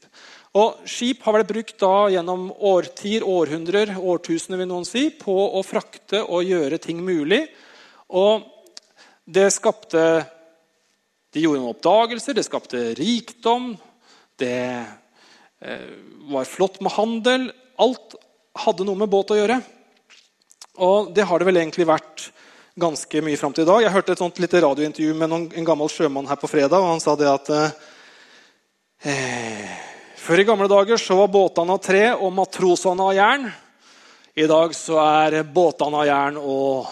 Og 0.55 0.85
Skip 0.87 1.25
har 1.27 1.35
vært 1.35 1.51
brukt 1.51 1.79
da 1.83 2.07
gjennom 2.15 2.47
årtier, 2.53 3.25
århundrer, 3.27 3.97
årtusener 3.99 4.61
vil 4.61 4.71
noen 4.71 4.87
si, 4.87 5.09
på 5.11 5.35
å 5.35 5.63
frakte 5.67 6.23
og 6.23 6.47
gjøre 6.47 6.79
ting 6.83 7.01
mulig. 7.03 7.43
Og 8.15 8.45
det 9.25 9.49
skapte 9.55 10.25
De 11.35 11.43
gjorde 11.43 11.59
noen 11.59 11.73
oppdagelser, 11.75 12.37
det 12.37 12.45
skapte 12.47 12.93
rikdom. 12.95 13.73
Det 14.39 14.61
eh, 14.79 15.89
var 16.31 16.47
flott 16.47 16.79
med 16.79 16.95
handel. 16.95 17.49
Alt 17.83 18.15
hadde 18.63 18.87
noe 18.87 19.01
med 19.01 19.11
båt 19.11 19.33
å 19.35 19.41
gjøre. 19.41 19.57
Og 20.75 21.13
det 21.15 21.23
har 21.23 21.39
det 21.39 21.47
vel 21.47 21.61
egentlig 21.61 21.87
vært 21.87 22.33
ganske 22.75 23.21
mye 23.23 23.39
fram 23.39 23.53
til 23.55 23.63
i 23.63 23.69
dag. 23.69 23.83
Jeg 23.85 23.95
hørte 23.95 24.13
et 24.17 24.23
sånt 24.23 24.39
lite 24.43 24.63
radiointervju 24.65 25.15
med 25.15 25.31
noen, 25.31 25.45
en 25.55 25.67
gammel 25.67 25.91
sjømann 25.93 26.27
her 26.27 26.39
på 26.41 26.51
fredag. 26.51 26.81
og 26.81 26.91
Han 26.97 27.03
sa 27.03 27.15
det 27.15 27.29
at 27.31 27.51
eh, 29.07 29.71
før 30.19 30.43
i 30.43 30.47
gamle 30.49 30.67
dager 30.71 30.99
så 30.99 31.15
var 31.21 31.31
båtene 31.31 31.77
av 31.77 31.83
tre 31.85 32.05
og 32.17 32.35
matrosene 32.35 33.07
av 33.07 33.15
jern. 33.15 33.47
I 34.35 34.47
dag 34.51 34.75
så 34.75 34.99
er 34.99 35.45
båtene 35.47 36.01
av 36.03 36.09
jern 36.09 36.39
og 36.43 36.91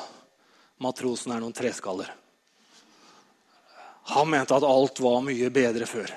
matrosen 0.83 1.35
er 1.35 1.43
noen 1.43 1.55
treskaller. 1.57 2.07
Han 4.15 4.31
mente 4.31 4.55
at 4.55 4.67
alt 4.67 5.01
var 5.03 5.23
mye 5.27 5.51
bedre 5.55 5.87
før. 5.91 6.11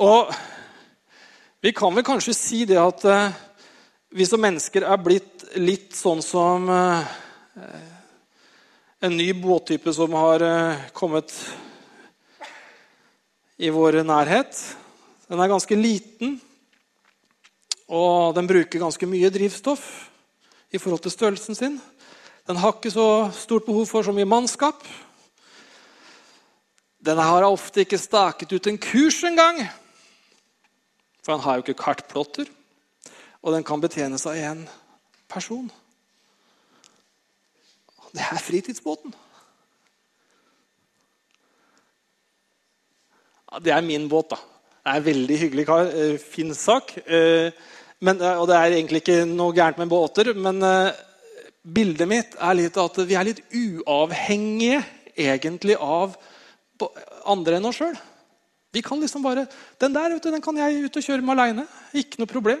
Og 0.00 0.32
vi 1.60 1.72
kan 1.76 1.92
vel 1.96 2.04
kanskje 2.04 2.36
si 2.36 2.64
det 2.68 2.80
at 2.80 3.04
eh, 3.08 3.36
vi 4.16 4.24
som 4.24 4.40
mennesker 4.40 4.80
er 4.88 5.00
blitt 5.04 5.42
litt 5.60 5.92
sånn 5.92 6.22
som 6.24 6.70
eh, 6.72 7.08
en 9.04 9.12
ny 9.12 9.26
båttype 9.36 9.92
som 9.92 10.14
har 10.16 10.40
eh, 10.40 10.86
kommet 10.96 11.34
i 13.60 13.68
vår 13.68 14.00
nærhet. 14.08 14.56
Den 15.28 15.42
er 15.44 15.52
ganske 15.52 15.76
liten, 15.76 16.38
og 17.92 18.32
den 18.38 18.48
bruker 18.48 18.86
ganske 18.86 19.10
mye 19.10 19.28
drivstoff 19.36 19.84
i 20.72 20.80
forhold 20.80 21.04
til 21.04 21.12
størrelsen 21.12 21.60
sin. 21.60 21.78
Den 22.48 22.64
har 22.64 22.72
ikke 22.72 22.96
så 22.96 23.28
stort 23.36 23.68
behov 23.68 23.84
for 23.90 24.06
så 24.06 24.16
mye 24.16 24.32
mannskap. 24.32 24.80
Den 27.04 27.20
har 27.20 27.44
ofte 27.44 27.84
ikke 27.84 28.00
staket 28.00 28.56
ut 28.56 28.72
en 28.72 28.80
kurs 28.80 29.20
engang. 29.28 29.66
For 31.20 31.36
han 31.36 31.44
har 31.44 31.58
jo 31.58 31.68
ikke 31.68 31.82
kartplotter. 31.84 32.55
Og 33.42 33.52
den 33.54 33.64
kan 33.66 33.82
betjenes 33.82 34.26
av 34.26 34.38
én 34.38 34.64
person. 35.28 35.68
Det 38.16 38.24
er 38.24 38.40
fritidsbåten. 38.40 39.14
Det 43.62 43.72
er 43.72 43.84
min 43.84 44.08
båt, 44.08 44.30
da. 44.32 44.38
Det 44.86 44.92
er 44.92 45.00
en 45.00 45.06
veldig 45.06 45.36
hyggelig 45.40 45.66
kar. 45.66 45.88
Eh, 45.90 46.18
fin 46.18 46.54
sak. 46.54 46.96
Eh, 47.06 47.50
men, 48.00 48.20
eh, 48.20 48.38
og 48.40 48.46
det 48.48 48.56
er 48.56 48.76
egentlig 48.76 49.02
ikke 49.02 49.24
noe 49.26 49.54
gærent 49.54 49.78
med 49.78 49.88
båter, 49.88 50.32
men 50.34 50.62
bildet 51.66 52.08
mitt 52.08 52.36
er 52.38 52.54
litt 52.54 52.76
at 52.78 52.98
vi 53.08 53.16
er 53.18 53.26
litt 53.26 53.40
uavhengige 53.50 54.84
egentlig 55.16 55.76
av 55.80 56.14
andre 57.26 57.56
enn 57.56 57.66
oss 57.66 57.80
sjøl. 57.80 57.96
Vi 58.72 58.82
kan 58.82 59.00
liksom 59.00 59.24
bare, 59.24 59.46
Den 59.80 59.92
der 59.92 60.12
vet 60.12 60.22
du, 60.22 60.30
den 60.30 60.42
kan 60.42 60.56
jeg 60.56 60.84
ut 60.84 60.96
og 60.96 61.02
kjøre 61.02 61.22
med 61.22 61.38
aleine. 61.38 61.66
Ikke 61.94 62.20
noe 62.20 62.30
problem. 62.30 62.60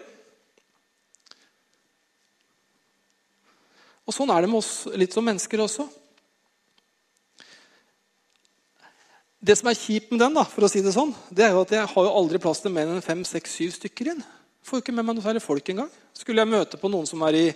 Og 4.06 4.14
Sånn 4.14 4.30
er 4.30 4.44
det 4.44 4.50
med 4.50 4.62
oss 4.62 4.86
litt 4.94 5.14
som 5.14 5.26
mennesker 5.26 5.64
også. 5.64 5.88
Det 9.46 9.54
som 9.58 9.68
er 9.70 9.78
kjipt 9.78 10.12
med 10.12 10.22
den, 10.22 10.36
da, 10.38 10.46
for 10.48 10.66
å 10.66 10.70
si 10.70 10.80
det 10.82 10.94
sånn, 10.94 11.12
det 11.30 11.44
er 11.46 11.54
jo 11.54 11.62
at 11.66 11.74
jeg 11.74 11.90
har 11.90 12.06
jo 12.06 12.14
aldri 12.18 12.40
plass 12.42 12.62
til 12.62 12.72
mer 12.74 12.88
enn 12.90 13.04
fem, 13.04 13.22
seks, 13.26 13.58
syv 13.58 13.74
stykker 13.76 14.14
inn. 14.14 14.22
Får 14.66 14.80
jo 14.80 14.82
ikke 14.82 14.94
med 14.96 15.06
meg 15.06 15.18
noe 15.18 15.26
særlig 15.26 15.42
folk 15.44 15.68
engang. 15.70 15.90
Skulle 16.16 16.42
jeg 16.42 16.50
møte 16.50 16.80
på 16.80 16.90
noen 16.90 17.06
som 17.06 17.20
er 17.26 17.36
i 17.38 17.48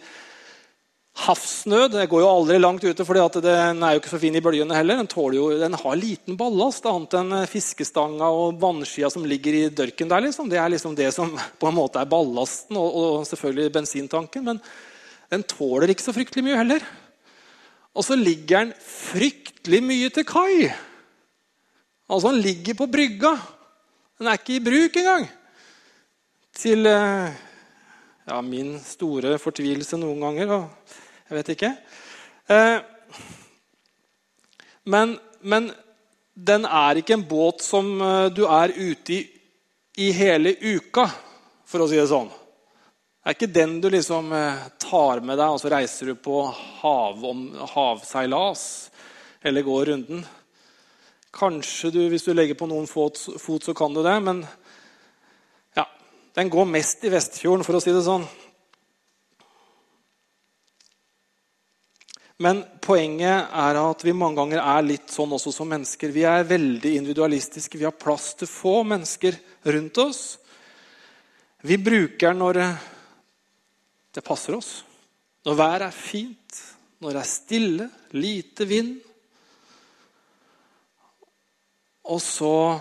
Havsnød 1.21 1.97
Jeg 1.99 2.09
går 2.09 2.23
jo 2.23 2.29
aldri 2.31 2.59
langt 2.61 2.85
ute, 2.87 3.05
for 3.05 3.19
den 3.43 3.83
er 3.83 3.97
jo 3.97 4.01
ikke 4.01 4.13
så 4.13 4.21
fin 4.23 4.37
i 4.39 4.43
bølgene 4.45 4.77
heller. 4.77 5.01
Den, 5.03 5.09
jo, 5.35 5.49
den 5.59 5.75
har 5.83 5.99
liten 5.99 6.39
ballast, 6.39 6.87
annet 6.87 7.17
enn 7.19 7.35
fiskestanga 7.51 8.31
og 8.31 8.61
vannskia 8.63 9.11
som 9.11 9.27
ligger 9.27 9.59
i 9.59 9.65
dørken 9.75 10.09
der. 10.09 10.23
Liksom. 10.29 10.49
Det 10.49 10.61
er 10.63 10.71
liksom 10.71 10.95
det 10.97 11.11
som 11.17 11.35
på 11.35 11.69
en 11.69 11.77
måte 11.77 12.01
er 12.01 12.09
ballasten, 12.09 12.79
og, 12.79 12.95
og 12.95 13.27
selvfølgelig 13.29 13.75
bensintanken. 13.75 14.47
Men 14.47 14.63
den 15.31 15.45
tåler 15.47 15.93
ikke 15.93 16.05
så 16.05 16.14
fryktelig 16.14 16.45
mye 16.47 16.59
heller. 16.59 16.85
Og 17.95 18.07
så 18.07 18.16
ligger 18.19 18.64
den 18.64 18.73
fryktelig 18.83 19.81
mye 19.83 20.11
til 20.14 20.27
kai. 20.27 20.71
Altså, 22.11 22.31
den 22.31 22.43
ligger 22.43 22.79
på 22.79 22.88
brygga. 22.90 23.35
Den 24.19 24.29
er 24.29 24.38
ikke 24.38 24.57
i 24.59 24.64
bruk 24.64 24.99
engang. 25.01 25.29
Til 26.61 26.87
eh, 26.90 27.38
ja, 28.27 28.40
min 28.45 28.75
store 28.83 29.38
fortvilelse 29.40 29.99
noen 30.01 30.23
ganger. 30.27 30.55
og 30.57 30.97
Jeg 31.29 31.38
vet 31.38 31.53
ikke. 31.55 31.71
Eh, 32.51 32.79
men, 34.90 35.14
men, 35.43 35.71
den 36.35 36.64
er 36.64 36.99
ikke 36.99 37.19
en 37.19 37.27
båt 37.29 37.62
som 37.62 37.95
eh, 38.01 38.31
du 38.35 38.47
er 38.47 38.75
ute 38.77 39.19
i 39.19 39.21
i 40.01 40.11
hele 40.14 40.55
uka, 40.62 41.05
for 41.66 41.83
å 41.83 41.88
si 41.90 41.99
det 41.99 42.07
sånn. 42.09 42.31
Det 42.31 43.27
er 43.27 43.37
ikke 43.37 43.53
den 43.53 43.73
du 43.83 43.88
liksom 43.93 44.31
tar 44.90 45.22
med 45.22 45.38
deg 45.38 45.55
og 45.55 45.62
så 45.62 45.70
reiser 45.70 46.11
du 46.11 46.18
på 46.18 46.42
hav, 46.83 47.24
havseilas 47.74 48.64
eller 49.46 49.64
går 49.64 49.92
runden. 49.92 50.24
Kanskje 51.31 51.92
du, 51.94 52.00
hvis 52.11 52.26
du 52.26 52.35
legger 52.35 52.59
på 52.59 52.66
noen 52.66 52.88
fot, 52.90 53.18
fot, 53.38 53.62
så 53.62 53.74
kan 53.76 53.94
du 53.94 54.03
det, 54.03 54.16
men 54.26 54.42
ja, 55.79 55.87
den 56.37 56.50
går 56.50 56.66
mest 56.66 57.07
i 57.07 57.12
Vestfjorden, 57.12 57.64
for 57.64 57.79
å 57.79 57.83
si 57.83 57.94
det 57.94 58.03
sånn. 58.05 58.26
Men 62.40 62.62
poenget 62.81 63.53
er 63.53 63.76
at 63.76 64.03
vi 64.03 64.16
mange 64.16 64.40
ganger 64.40 64.62
er 64.64 64.87
litt 64.87 65.12
sånn 65.12 65.37
også 65.37 65.53
som 65.53 65.68
mennesker. 65.68 66.12
Vi 66.12 66.24
er 66.24 66.46
veldig 66.48 66.94
individualistiske. 66.96 67.76
Vi 67.76 67.85
har 67.85 67.92
plass 68.00 68.33
til 68.40 68.48
få 68.48 68.79
mennesker 68.88 69.37
rundt 69.68 70.00
oss. 70.00 70.22
Vi 71.61 71.76
bruker 71.76 72.33
når 72.33 72.62
det 74.14 74.25
passer 74.27 74.57
oss. 74.57 74.70
Når 75.46 75.57
været 75.57 75.87
er 75.87 75.96
fint, 75.96 76.61
når 77.01 77.14
det 77.14 77.20
er 77.23 77.31
stille, 77.31 77.90
lite 78.12 78.66
vind. 78.68 78.96
Og 82.11 82.20
så 82.20 82.81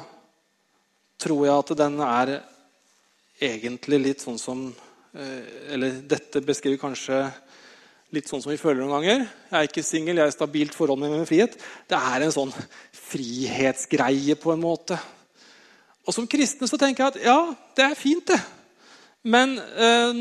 tror 1.19 1.45
jeg 1.45 1.55
at 1.55 1.75
den 1.77 1.99
er 2.03 2.33
egentlig 3.39 3.99
litt 4.01 4.23
sånn 4.23 4.39
som 4.39 4.65
eh, 5.13 5.71
Eller 5.75 6.01
dette 6.09 6.41
beskriver 6.43 6.81
kanskje 6.81 7.21
litt 8.15 8.29
sånn 8.29 8.41
som 8.41 8.51
vi 8.51 8.59
føler 8.59 8.81
noen 8.81 8.95
ganger. 8.97 9.25
Jeg 9.51 9.57
er 9.59 9.67
ikke 9.69 9.85
singel, 9.85 10.17
jeg 10.17 10.25
er 10.25 10.33
i 10.33 10.35
stabilt 10.35 10.75
forhold 10.75 10.99
med 11.03 11.13
min 11.13 11.27
frihet. 11.29 11.59
Det 11.87 11.97
er 11.97 12.25
en 12.25 12.33
sånn 12.33 12.53
frihetsgreie 13.11 14.35
på 14.39 14.53
en 14.55 14.63
måte. 14.63 14.97
Og 16.07 16.15
Som 16.15 16.27
kristne 16.27 16.65
så 16.67 16.79
tenker 16.81 17.05
jeg 17.05 17.13
at 17.13 17.27
ja, 17.27 17.39
det 17.77 17.85
er 17.85 17.99
fint, 17.99 18.31
det. 18.31 18.39
Men 19.27 19.57
eh, 19.59 20.19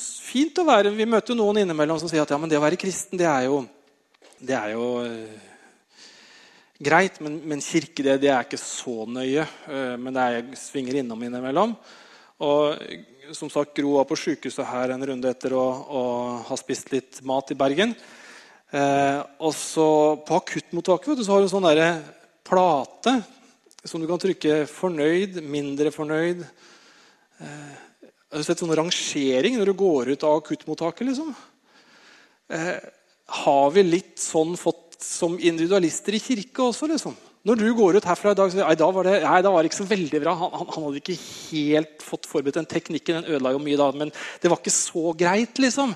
fint 0.00 0.56
å 0.56 0.64
være 0.64 0.94
Vi 0.96 1.04
møter 1.04 1.34
jo 1.34 1.42
noen 1.42 1.60
innimellom 1.60 1.98
som 2.00 2.08
sier 2.08 2.22
at 2.24 2.30
ja, 2.32 2.38
men 2.40 2.48
det 2.48 2.56
å 2.56 2.64
være 2.64 2.78
kristen, 2.80 3.20
det 3.20 3.28
er 3.28 3.50
jo, 3.50 3.58
det 4.40 4.56
er 4.56 4.72
jo 4.72 4.86
eh, 5.04 5.48
greit. 6.80 7.20
Men, 7.20 7.40
men 7.44 7.64
kirke, 7.64 8.04
det, 8.06 8.20
det, 8.24 8.32
er 8.32 8.48
ikke 8.48 8.60
så 8.60 9.04
nøye. 9.04 9.44
Eh, 9.68 9.96
men 10.00 10.16
det 10.16 10.24
er, 10.24 10.38
jeg 10.40 10.60
svinger 10.62 11.02
innom 11.02 11.26
innimellom. 11.26 11.76
Og 12.40 13.36
som 13.36 13.50
sagt, 13.52 13.74
Gro 13.76 13.98
var 13.98 14.08
på 14.08 14.18
sykehuset 14.18 14.64
her 14.66 14.94
en 14.94 15.04
runde 15.10 15.30
etter 15.30 15.52
å, 15.54 15.66
å 15.68 16.02
ha 16.48 16.58
spist 16.58 16.88
litt 16.94 17.20
mat 17.28 17.52
i 17.52 17.58
Bergen. 17.58 17.92
Eh, 18.70 19.20
og 19.42 19.52
så 19.56 19.90
På 20.26 20.38
akuttmottaket 20.38 21.20
så 21.24 21.34
har 21.34 21.42
du 21.42 21.48
en 21.48 21.52
sånn 21.52 21.68
der 21.68 22.00
plate 22.46 23.16
som 23.84 24.00
du 24.00 24.06
kan 24.06 24.20
trykke 24.20 24.66
'fornøyd', 24.68 25.40
'mindre 25.40 25.90
fornøyd'. 25.90 26.44
Eh, 27.40 27.89
har 28.30 28.38
du 28.38 28.46
sett 28.46 28.60
sånn 28.62 28.76
rangering 28.78 29.56
når 29.58 29.72
du 29.72 29.78
går 29.78 30.12
ut 30.14 30.26
av 30.26 30.38
akuttmottaket? 30.38 31.08
liksom? 31.08 31.32
Eh, 32.50 32.76
har 33.42 33.72
vi 33.74 33.82
litt 33.86 34.20
sånn 34.22 34.54
fått 34.58 35.00
som 35.02 35.34
individualister 35.34 36.14
i 36.14 36.22
kirke 36.22 36.62
også? 36.68 36.86
liksom? 36.92 37.16
Når 37.48 37.56
du 37.56 37.68
går 37.72 37.96
ut 37.96 38.06
herfra 38.06 38.34
i 38.34 38.38
dag, 38.38 38.52
så 38.52 38.60
nei, 38.60 38.76
da 38.76 38.86
var 38.92 39.08
det, 39.08 39.16
nei, 39.24 39.40
da 39.42 39.50
var 39.50 39.64
det 39.64 39.70
ikke 39.70 39.80
så 39.80 39.88
veldig 39.88 40.22
bra. 40.22 40.34
Han, 40.36 40.54
han, 40.60 40.70
han 40.74 40.86
hadde 40.86 41.00
ikke 41.00 41.18
helt 41.18 42.04
fått 42.04 42.28
forberedt 42.28 42.58
den 42.60 42.68
teknikken. 42.68 43.22
Den 43.22 43.32
ødela 43.32 43.54
jo 43.54 43.62
mye 43.64 43.78
da, 43.80 43.86
men 43.96 44.12
det 44.42 44.50
var 44.52 44.60
ikke 44.60 44.74
så 44.76 45.14
greit. 45.16 45.58
liksom. 45.62 45.94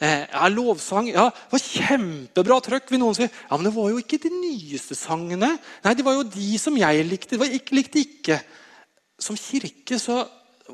Eh, 0.00 0.22
ja, 0.30 0.46
lovsang 0.48 1.10
ja, 1.10 1.26
det 1.28 1.52
var 1.52 1.64
kjempebra 1.64 2.60
trøkk. 2.64 2.86
vil 2.88 3.02
noen 3.02 3.18
si. 3.18 3.26
Ja, 3.26 3.56
Men 3.58 3.66
det 3.66 3.74
var 3.74 3.90
jo 3.90 3.98
ikke 4.00 4.22
de 4.22 4.30
nyeste 4.32 4.96
sangene. 4.96 5.56
Nei, 5.84 5.94
det 5.98 6.06
var 6.06 6.16
jo 6.16 6.28
de 6.38 6.52
som 6.62 6.78
jeg 6.78 7.04
likte. 7.08 7.34
Det 7.34 7.42
var 7.42 7.58
ikke, 7.58 7.76
likte 7.76 8.04
ikke. 8.06 8.38
Som 9.20 9.36
kirke 9.36 9.98
så 10.00 10.22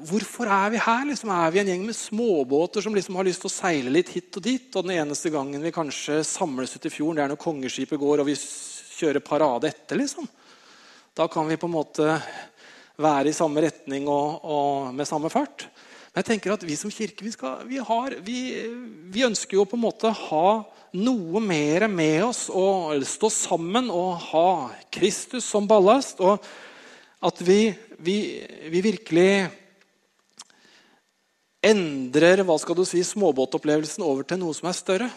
Hvorfor 0.04 0.48
er 0.50 0.72
vi 0.74 0.80
her? 0.82 1.04
Liksom, 1.08 1.30
er 1.32 1.52
vi 1.54 1.60
en 1.62 1.70
gjeng 1.70 1.84
med 1.88 1.96
småbåter 1.96 2.84
som 2.84 2.94
liksom 2.94 3.16
har 3.16 3.26
lyst 3.28 3.42
til 3.44 3.50
å 3.50 3.54
seile 3.54 3.92
litt 3.92 4.10
hit 4.12 4.36
og 4.36 4.44
dit? 4.44 4.68
Og 4.74 4.84
den 4.84 4.98
eneste 4.98 5.32
gangen 5.32 5.62
vi 5.64 5.72
kanskje 5.74 6.20
samles 6.26 6.74
ute 6.76 6.90
i 6.90 6.92
fjorden, 6.92 7.16
det 7.16 7.24
er 7.24 7.32
når 7.32 7.40
kongeskipet 7.42 8.00
går 8.00 8.22
og 8.22 8.28
vi 8.28 8.36
kjører 8.36 9.24
parade 9.24 9.70
etter. 9.70 10.00
liksom. 10.00 10.28
Da 11.16 11.28
kan 11.32 11.48
vi 11.48 11.56
på 11.56 11.68
en 11.68 11.76
måte 11.76 12.18
være 13.00 13.30
i 13.30 13.36
samme 13.36 13.64
retning 13.64 14.08
og, 14.08 14.44
og 14.44 14.94
med 14.96 15.08
samme 15.08 15.32
fart. 15.32 15.66
Men 16.12 16.22
jeg 16.22 16.30
tenker 16.30 16.54
at 16.54 16.64
vi 16.64 16.76
som 16.80 16.92
kirke 16.92 17.24
vi, 17.24 17.32
skal, 17.34 17.60
vi, 17.68 17.80
har, 17.80 18.16
vi, 18.24 18.38
vi 19.12 19.24
ønsker 19.26 19.58
jo 19.58 19.66
på 19.68 19.76
en 19.76 19.84
måte 19.84 20.12
ha 20.12 20.48
noe 20.96 21.42
mer 21.44 21.88
med 21.92 22.22
oss 22.24 22.46
og 22.48 22.96
stå 23.04 23.28
sammen 23.32 23.90
og 23.92 24.16
ha 24.30 24.48
Kristus 24.92 25.44
som 25.44 25.68
ballast. 25.68 26.22
Og 26.24 26.40
at 27.26 27.40
vi, 27.44 27.74
vi 27.98 28.82
virkelig 28.84 29.30
endrer 31.66 32.42
hva 32.46 32.56
skal 32.62 32.78
du 32.78 32.84
si, 32.88 33.02
småbåtopplevelsen 33.04 34.04
over 34.06 34.26
til 34.26 34.40
noe 34.40 34.56
som 34.56 34.70
er 34.70 34.76
større. 34.78 35.08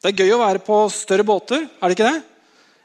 Det 0.00 0.10
er 0.10 0.24
gøy 0.24 0.34
å 0.34 0.42
være 0.42 0.62
på 0.64 0.76
større 0.94 1.26
båter, 1.28 1.66
er 1.68 1.90
det 1.90 1.98
ikke 1.98 2.08
det? 2.08 2.22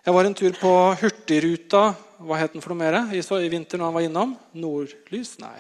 Jeg 0.06 0.13
var 0.13 0.28
en 0.28 0.36
tur 0.38 0.58
på 0.60 0.73
Hurtigruta 1.01 1.84
hva 2.25 2.38
het 2.39 2.54
den 2.54 2.63
for 2.63 2.71
noe 2.71 2.84
mer 2.84 2.97
i, 3.15 3.19
i 3.19 3.51
vinter 3.51 3.80
når 3.80 3.89
han 3.89 3.95
var 3.95 4.06
innom? 4.06 4.36
Nordlys? 4.56 5.36
Nei. 5.41 5.58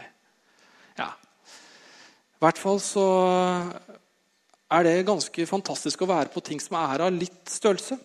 Ja. 0.99 1.09
I 1.15 2.43
hvert 2.45 2.59
fall 2.61 2.81
så 2.83 3.05
er 4.75 4.85
det 4.85 4.97
ganske 5.07 5.47
fantastisk 5.49 6.03
å 6.03 6.11
være 6.11 6.31
på 6.33 6.43
ting 6.45 6.61
som 6.61 6.77
er 6.79 7.07
av 7.07 7.15
litt 7.15 7.41
størrelse. 7.51 7.97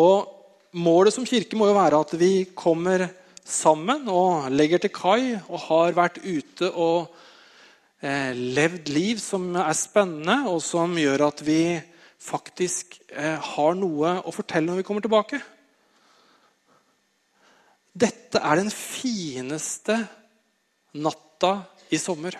Og 0.00 0.34
Målet 0.74 1.14
som 1.14 1.22
kirke 1.22 1.54
må 1.54 1.68
jo 1.68 1.76
være 1.76 2.00
at 2.02 2.12
vi 2.18 2.48
kommer 2.58 3.04
sammen 3.46 4.08
og 4.10 4.48
legger 4.50 4.80
til 4.82 4.90
kai 4.90 5.36
og 5.36 5.60
har 5.68 5.94
vært 5.94 6.16
ute 6.24 6.66
og 6.72 7.12
levd 8.04 8.90
liv 8.92 9.20
som 9.22 9.46
er 9.56 9.76
spennende, 9.78 10.42
og 10.50 10.60
som 10.64 10.92
gjør 10.98 11.28
at 11.30 11.40
vi 11.46 11.80
faktisk 12.24 12.98
eh, 13.12 13.36
har 13.40 13.76
noe 13.78 14.18
å 14.24 14.32
fortelle 14.34 14.70
når 14.70 14.80
vi 14.80 14.86
kommer 14.86 15.04
tilbake. 15.04 15.40
Dette 17.94 18.40
er 18.42 18.58
den 18.58 18.72
fineste 18.74 20.00
natta 20.98 21.52
i 21.94 22.00
sommer. 22.00 22.36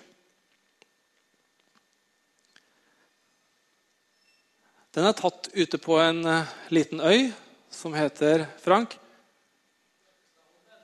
Den 4.95 5.09
er 5.09 5.17
tatt 5.19 5.49
ute 5.55 5.79
på 5.83 5.97
en 5.99 6.21
uh, 6.23 6.51
liten 6.71 7.01
øy 7.03 7.33
som 7.75 7.95
heter 7.99 8.47
Frank 8.63 8.95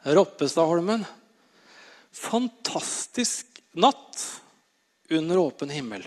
Roppestadholmen. 0.03 1.05
Fantastisk 2.11 3.61
natt 3.79 4.40
under 5.11 5.39
åpen 5.43 5.71
himmel. 5.71 6.07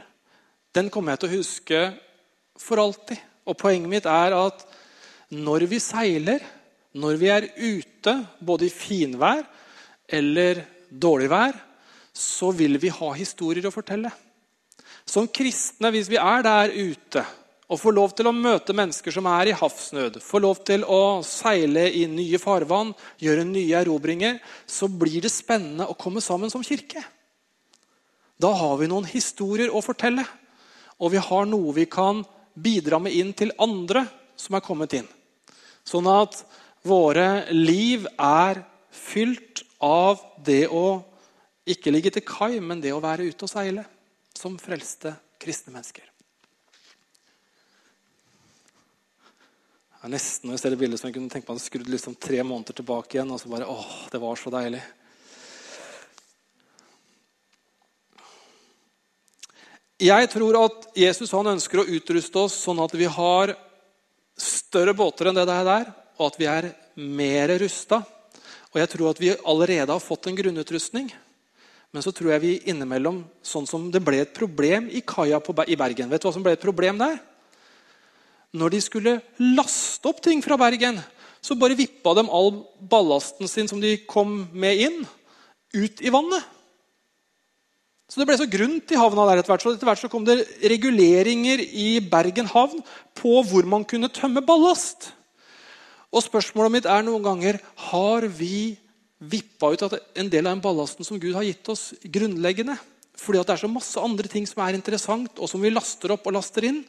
Den 0.73 0.89
kommer 0.89 1.13
jeg 1.13 1.23
til 1.23 1.29
å 1.29 1.37
huske 1.37 1.81
for 2.59 2.81
alltid. 2.81 3.19
Og 3.43 3.57
Poenget 3.59 3.91
mitt 3.91 4.07
er 4.09 4.35
at 4.37 4.63
når 5.33 5.67
vi 5.71 5.81
seiler, 5.83 6.43
når 6.93 7.19
vi 7.19 7.29
er 7.33 7.49
ute, 7.57 8.15
både 8.39 8.69
i 8.69 8.73
finvær 8.73 9.43
eller 10.07 10.63
dårlig 10.89 11.29
vær, 11.31 11.55
så 12.13 12.51
vil 12.53 12.77
vi 12.81 12.91
ha 12.93 13.13
historier 13.17 13.65
å 13.67 13.73
fortelle. 13.73 14.11
Som 15.05 15.27
kristne, 15.27 15.91
hvis 15.91 16.09
vi 16.11 16.19
er 16.21 16.45
der 16.45 16.73
ute 16.73 17.23
og 17.73 17.79
får 17.79 17.95
lov 17.95 18.13
til 18.13 18.29
å 18.29 18.35
møte 18.35 18.75
mennesker 18.75 19.13
som 19.15 19.27
er 19.31 19.49
i 19.49 19.57
havsnød, 19.57 20.19
får 20.21 20.43
lov 20.43 20.61
til 20.67 20.83
å 20.85 21.23
seile 21.25 21.87
i 21.89 22.05
nye 22.11 22.39
farvann, 22.41 22.93
gjøre 23.23 23.47
nye 23.49 23.81
erobringer, 23.81 24.37
så 24.67 24.87
blir 24.91 25.23
det 25.23 25.31
spennende 25.33 25.87
å 25.89 25.97
komme 25.97 26.21
sammen 26.21 26.51
som 26.53 26.63
kirke. 26.65 27.01
Da 28.43 28.51
har 28.60 28.75
vi 28.82 28.89
noen 28.91 29.08
historier 29.08 29.71
å 29.71 29.79
fortelle, 29.84 30.25
og 30.99 31.13
vi 31.13 31.21
har 31.23 31.47
noe 31.47 31.71
vi 31.75 31.86
kan 31.88 32.23
bidra 32.53 32.99
med 32.99 33.15
inn 33.15 33.32
til 33.38 33.53
andre 33.62 34.03
som 34.36 34.58
er 34.58 34.65
kommet 34.65 34.93
inn. 34.97 35.08
Sånn 35.88 36.08
at 36.12 36.41
våre 36.84 37.45
liv 37.56 38.06
er 38.19 38.60
fylt 38.91 39.63
av 39.84 40.19
det 40.43 40.65
å 40.67 41.03
ikke 41.63 41.93
ligge 41.93 42.12
til 42.12 42.25
kai, 42.27 42.60
men 42.60 42.82
det 42.84 42.91
å 42.91 43.03
være 43.03 43.29
ute 43.29 43.47
og 43.47 43.51
seile 43.51 43.86
som 44.36 44.58
frelste 44.60 45.13
kristne 45.39 45.71
mennesker. 45.75 46.10
Det 49.93 50.10
er 50.10 50.12
nesten 50.12 50.49
når 50.49 50.58
jeg 50.58 50.62
ser 50.65 50.73
det 50.73 50.82
bildet 50.82 50.99
som 50.99 51.08
jeg 51.08 51.15
kunne 51.15 51.32
tenke 51.32 51.47
meg 51.47 51.62
å 51.62 51.63
skrudd 51.63 51.88
liksom 51.88 52.17
tre 52.19 52.41
måneder 52.43 52.75
tilbake 52.75 53.15
igjen. 53.15 53.32
og 53.32 53.39
så 53.39 53.51
bare, 53.53 53.69
åh, 53.71 53.93
det 54.12 54.19
var 54.19 54.36
så 54.36 54.51
deilig. 54.51 54.82
Jeg 60.01 60.29
tror 60.34 60.58
at 60.63 60.88
Jesus 60.97 61.34
ønsker 61.34 61.82
å 61.82 61.88
utruste 61.88 62.39
oss 62.39 62.56
sånn 62.65 62.82
at 62.84 62.93
vi 62.97 63.06
har 63.06 63.53
større 64.38 64.95
båter 64.97 65.29
enn 65.29 65.38
det 65.38 65.45
er 65.45 65.67
der, 65.67 65.91
og 66.17 66.32
at 66.32 66.39
vi 66.39 66.47
er 66.49 66.71
mer 66.97 67.53
rusta. 67.62 68.01
Og 68.73 68.79
jeg 68.82 68.89
tror 68.89 69.12
at 69.12 69.21
vi 69.21 69.36
allerede 69.45 69.93
har 69.93 70.01
fått 70.01 70.27
en 70.27 70.38
grunnutrustning. 70.38 71.12
Men 71.93 72.01
så 72.01 72.12
tror 72.12 72.34
jeg 72.34 72.41
vi 72.41 72.56
innimellom, 72.73 73.21
sånn 73.45 73.69
som 73.69 73.91
det 73.93 74.01
ble 74.01 74.23
et 74.23 74.34
problem 74.34 74.89
i 74.89 75.03
kaia 75.06 75.38
i 75.67 75.77
Bergen 75.77 76.10
Vet 76.10 76.23
du 76.23 76.27
hva 76.27 76.34
som 76.34 76.43
ble 76.45 76.56
et 76.58 76.65
problem 76.65 76.97
der? 76.97 77.21
når 78.53 78.75
de 78.75 78.82
skulle 78.86 79.17
laste 79.41 80.10
opp 80.10 80.21
ting 80.21 80.41
fra 80.45 80.58
Bergen, 80.62 80.99
så 81.43 81.58
bare 81.60 81.77
vippa 81.77 82.13
de 82.15 82.23
all 82.29 82.51
ballasten 82.79 83.49
sin 83.49 83.67
som 83.67 83.82
de 83.82 83.97
kom 84.08 84.43
med 84.53 84.82
inn, 84.86 84.99
ut 85.73 86.03
i 86.06 86.13
vannet. 86.13 86.45
Så 88.13 88.21
Det 88.21 88.28
ble 88.30 88.36
så 88.38 88.45
grunt 88.45 88.91
i 88.93 88.97
havna 88.99 89.23
der 89.26 89.39
etter 89.41 89.49
hvert. 89.49 89.63
Så 89.65 89.71
etter 89.73 89.89
hvert 89.89 90.02
så 90.04 90.10
kom 90.12 90.21
det 90.28 90.43
reguleringer 90.69 91.63
i 91.65 91.97
Bergen 91.97 92.45
havn 92.45 92.84
på 93.17 93.39
hvor 93.49 93.65
man 93.65 93.82
kunne 93.89 94.12
tømme 94.13 94.43
ballast. 94.45 95.08
Og 96.13 96.21
Spørsmålet 96.21 96.76
mitt 96.76 96.86
er 96.86 97.02
noen 97.02 97.26
ganger 97.26 97.58
har 97.89 98.28
vi 98.30 98.78
vippa 99.17 99.71
ut 99.73 99.86
en 99.89 100.30
del 100.30 100.45
av 100.45 100.54
den 100.54 100.62
ballasten 100.62 101.08
som 101.08 101.17
Gud 101.17 101.34
har 101.34 101.47
gitt 101.47 101.71
oss, 101.73 101.95
grunnleggende. 102.06 102.76
Fordi 103.17 103.41
det 103.41 103.56
er 103.56 103.63
så 103.63 103.71
masse 103.71 104.06
andre 104.06 104.30
ting 104.30 104.45
som 104.45 104.62
er 104.62 104.78
interessant, 104.78 105.34
og 105.41 105.49
som 105.49 105.65
vi 105.65 105.73
laster 105.73 106.13
opp 106.13 106.30
og 106.30 106.38
laster 106.38 106.69
inn. 106.69 106.84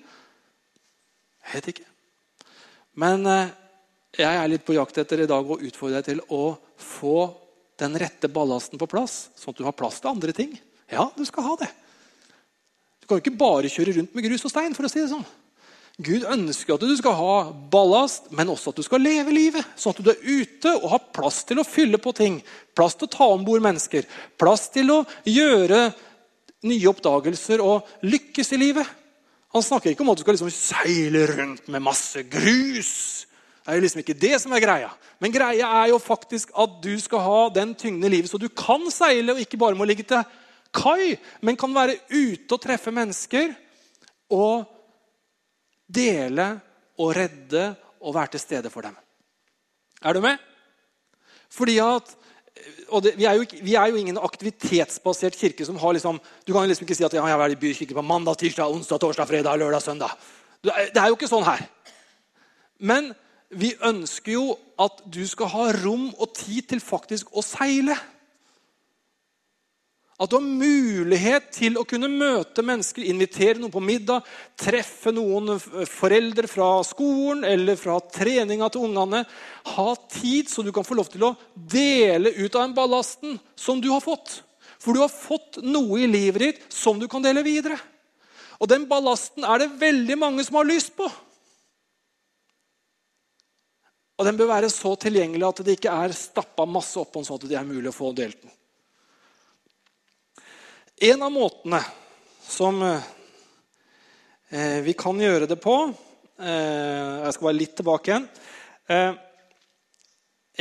Jeg 1.41 1.57
vet 1.57 1.73
ikke. 1.73 1.89
Men 3.01 3.25
eh, 3.31 3.57
jeg 4.21 4.43
er 4.43 4.53
litt 4.53 4.69
på 4.69 4.77
jakt 4.77 5.01
etter 5.01 5.25
i 5.25 5.31
dag 5.31 5.41
å 5.41 5.57
utfordre 5.57 6.03
deg 6.03 6.11
til 6.11 6.23
å 6.29 6.45
få 6.77 7.17
den 7.81 7.97
rette 7.97 8.29
ballasten 8.29 8.77
på 8.77 8.93
plass, 8.93 9.31
sånn 9.41 9.57
at 9.57 9.65
du 9.65 9.65
har 9.65 9.79
plass 9.81 10.05
til 10.05 10.13
andre 10.13 10.37
ting. 10.37 10.53
Ja, 10.93 11.09
du 11.17 11.25
skal 11.25 11.47
ha 11.47 11.57
det. 11.61 11.71
Du 13.01 13.09
kan 13.09 13.19
jo 13.19 13.25
ikke 13.25 13.39
bare 13.39 13.71
kjøre 13.73 13.99
rundt 13.99 14.15
med 14.17 14.25
grus 14.25 14.45
og 14.45 14.53
stein. 14.53 14.75
for 14.75 14.87
å 14.87 14.91
si 14.91 15.01
det 15.01 15.11
sånn. 15.13 15.27
Gud 16.03 16.25
ønsker 16.27 16.75
at 16.75 16.83
du 16.83 16.95
skal 16.99 17.15
ha 17.15 17.35
ballast, 17.71 18.33
men 18.35 18.49
også 18.51 18.73
at 18.73 18.81
du 18.81 18.83
skal 18.83 19.05
leve 19.05 19.31
livet. 19.31 19.67
Sånn 19.79 19.95
at 19.95 20.03
du 20.03 20.11
er 20.11 20.25
ute 20.25 20.73
og 20.81 20.89
har 20.91 21.05
plass 21.15 21.45
til 21.47 21.61
å 21.63 21.67
fylle 21.67 22.01
på 22.03 22.15
ting. 22.17 22.41
Plass 22.75 22.97
til 22.99 23.07
å 23.07 23.13
ta 23.13 23.29
om 23.31 23.45
bord 23.47 23.63
mennesker. 23.63 24.09
Plass 24.41 24.67
til 24.75 24.91
å 24.91 25.05
gjøre 25.29 25.93
nye 26.67 26.91
oppdagelser 26.91 27.63
og 27.63 27.87
lykkes 28.03 28.55
i 28.57 28.59
livet. 28.59 28.89
Han 29.55 29.63
snakker 29.63 29.93
ikke 29.93 30.03
om 30.03 30.11
at 30.11 30.19
du 30.19 30.25
skal 30.25 30.35
liksom 30.35 30.51
seile 30.51 31.29
rundt 31.31 31.69
med 31.71 31.85
masse 31.85 32.25
grus. 32.27 32.95
Det 33.63 33.71
er 33.71 33.79
jo 33.79 33.85
liksom 33.85 34.03
ikke 34.03 34.19
det 34.19 34.41
som 34.43 34.53
er 34.57 34.65
greia. 34.65 34.89
Men 35.23 35.33
greia 35.33 35.69
er 35.85 35.93
jo 35.93 36.01
faktisk 36.03 36.51
at 36.59 36.81
du 36.83 36.91
skal 37.01 37.23
ha 37.23 37.43
den 37.55 37.77
tyngden 37.79 38.09
i 38.09 38.17
livet, 38.17 38.33
så 38.33 38.41
du 38.41 38.49
kan 38.51 38.83
seile 38.91 39.37
og 39.37 39.45
ikke 39.45 39.61
bare 39.61 39.79
må 39.79 39.87
ligge 39.87 40.09
til 40.09 40.25
kai, 40.75 41.15
men 41.45 41.59
kan 41.59 41.75
være 41.75 42.01
ute 42.11 42.57
og 42.57 42.63
treffe 42.63 42.93
mennesker 42.95 43.55
og 44.35 44.67
dele 45.87 46.49
og 46.99 47.15
redde 47.17 47.71
og 48.05 48.15
være 48.17 48.35
til 48.35 48.43
stede 48.43 48.73
for 48.73 48.87
dem. 48.87 48.97
Er 50.05 50.13
du 50.13 50.21
med? 50.25 50.39
Fordi 51.55 51.79
at 51.83 52.15
det, 53.03 53.15
vi, 53.19 53.25
er 53.27 53.35
jo, 53.39 53.45
vi, 53.63 53.75
er 53.75 53.91
jo, 53.91 53.99
ingen 53.99 54.19
aktivitetsbasert 54.19 55.37
kirke 55.37 55.67
som 55.67 55.79
har 55.81 55.97
liksom 55.97 56.21
Du 56.47 56.53
kan 56.53 56.69
liksom 56.69 56.87
ikke 56.87 56.95
si 56.95 57.05
at 57.07 57.15
ja, 57.17 57.25
jeg 57.27 57.41
er 57.41 57.55
i 57.55 57.59
bykirke 57.59 57.97
på 57.97 58.05
mandag, 58.05 58.39
tirsdag, 58.39 58.71
onsdag, 58.71 59.01
torsdag, 59.03 59.29
fredag, 59.29 59.59
lørdag, 59.59 59.83
søndag. 59.83 60.15
Det 60.63 61.01
er 61.01 61.11
jo 61.11 61.17
ikke 61.19 61.29
sånn 61.29 61.47
her. 61.47 61.65
Men 62.79 63.13
vi 63.51 63.75
ønsker 63.85 64.37
jo 64.37 64.55
at 64.81 65.03
du 65.11 65.23
skal 65.29 65.51
ha 65.53 65.67
rom 65.83 66.09
og 66.15 66.33
tid 66.37 66.71
til 66.71 66.83
faktisk 66.83 67.35
å 67.35 67.43
seile. 67.45 67.97
At 70.15 70.31
du 70.31 70.37
har 70.37 70.47
mulighet 70.47 71.49
til 71.57 71.75
å 71.75 71.83
kunne 71.89 72.07
møte 72.07 72.63
mennesker, 72.63 73.03
invitere 73.03 73.59
noen 73.59 73.73
på 73.75 73.83
middag, 73.83 74.23
treffe 74.55 75.11
noen 75.11 75.57
foreldre 75.91 76.47
fra 76.51 76.69
skolen 76.87 77.43
eller 77.49 77.79
fra 77.81 77.97
treninga 78.15 78.69
til 78.71 78.87
ungene. 78.87 79.25
Ha 79.75 79.89
tid 80.15 80.53
så 80.53 80.63
du 80.63 80.71
kan 80.75 80.87
få 80.87 81.01
lov 81.01 81.11
til 81.11 81.27
å 81.27 81.35
dele 81.55 82.31
ut 82.31 82.55
av 82.55 82.63
den 82.63 82.77
ballasten 82.79 83.41
som 83.59 83.83
du 83.83 83.91
har 83.91 84.05
fått. 84.05 84.39
For 84.79 84.95
du 84.95 85.03
har 85.03 85.11
fått 85.11 85.59
noe 85.67 86.05
i 86.05 86.11
livet 86.11 86.47
ditt 86.47 86.65
som 86.73 87.01
du 87.01 87.09
kan 87.11 87.25
dele 87.25 87.43
videre. 87.43 87.81
Og 88.63 88.71
den 88.71 88.87
ballasten 88.87 89.43
er 89.43 89.65
det 89.65 89.73
veldig 89.81 90.19
mange 90.21 90.47
som 90.47 90.61
har 90.61 90.69
lyst 90.69 90.95
på. 90.95 91.11
Og 94.15 94.29
den 94.29 94.39
bør 94.39 94.53
være 94.53 94.71
så 94.71 94.95
tilgjengelig 95.01 95.49
at 95.49 95.65
det 95.67 95.75
ikke 95.75 96.03
er 96.05 96.15
stappa 96.15 96.69
masse 96.71 96.95
oppå 97.01 97.25
sånn 97.27 97.41
at 97.41 97.49
det 97.51 97.59
er 97.59 97.67
mulig 97.67 97.91
å 97.91 97.97
få 97.97 98.15
delt 98.15 98.39
den. 98.45 98.55
En 101.03 101.23
av 101.27 101.33
måtene 101.35 101.81
som 102.47 102.77
eh, 102.87 104.79
vi 104.87 104.93
kan 104.95 105.19
gjøre 105.19 105.49
det 105.51 105.57
på 105.59 105.73
eh, 105.91 107.25
Jeg 107.25 107.33
skal 107.35 107.49
være 107.49 107.59
litt 107.59 107.73
tilbake 107.75 108.13
igjen. 108.13 108.29
Eh, 108.87 109.17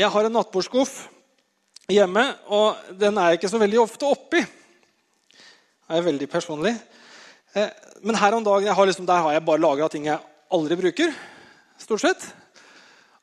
jeg 0.01 0.09
har 0.09 0.25
en 0.25 0.33
nattbordskuff 0.33 0.95
hjemme, 1.93 2.23
og 2.49 2.97
den 2.97 3.19
er 3.21 3.29
jeg 3.29 3.43
ikke 3.43 3.51
så 3.53 3.61
veldig 3.61 3.83
ofte 3.83 4.09
oppi. 4.09 4.41
Det 4.41 5.99
er 5.99 6.07
veldig 6.07 6.27
personlig. 6.31 6.73
Men 8.01 8.17
her 8.17 8.33
om 8.33 8.41
dagen 8.47 8.73
har 8.73 8.89
liksom, 8.89 9.05
der 9.05 9.21
har 9.21 9.35
jeg 9.35 9.45
bare 9.45 9.61
lagra 9.61 9.91
ting 9.93 10.07
jeg 10.07 10.17
aldri 10.49 10.79
bruker. 10.79 11.13
stort 11.77 12.01
sett. 12.01 12.25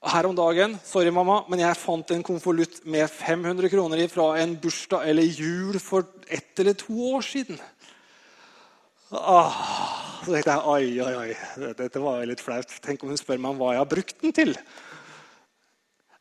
Her 0.01 0.25
om 0.25 0.37
dagen 0.37 0.79
sorry 0.81 1.11
mamma, 1.13 1.43
men 1.53 1.61
jeg 1.61 1.77
fant 1.77 2.13
en 2.15 2.23
konvolutt 2.25 2.79
med 2.89 3.05
500 3.13 3.69
kroner 3.69 4.01
i 4.01 4.09
fra 4.09 4.31
en 4.41 4.55
bursdag 4.63 5.05
eller 5.11 5.29
jul 5.29 5.77
for 5.83 6.07
ett 6.25 6.63
eller 6.63 6.73
to 6.81 6.95
år 7.11 7.27
siden. 7.27 7.61
Ah, 9.13 9.53
så 10.23 10.33
tenkte 10.33 10.55
jeg 10.55 10.71
oi, 10.73 10.87
oi, 11.05 11.13
oi, 11.19 11.75
dette 11.77 12.01
var 12.01 12.25
litt 12.25 12.41
flaut. 12.41 12.73
Tenk 12.81 13.05
om 13.05 13.13
hun 13.13 13.21
spør 13.21 13.43
meg 13.43 13.53
om 13.53 13.61
hva 13.61 13.75
jeg 13.75 13.83
har 13.83 13.91
brukt 13.91 14.25
den 14.25 14.37
til. 14.37 14.55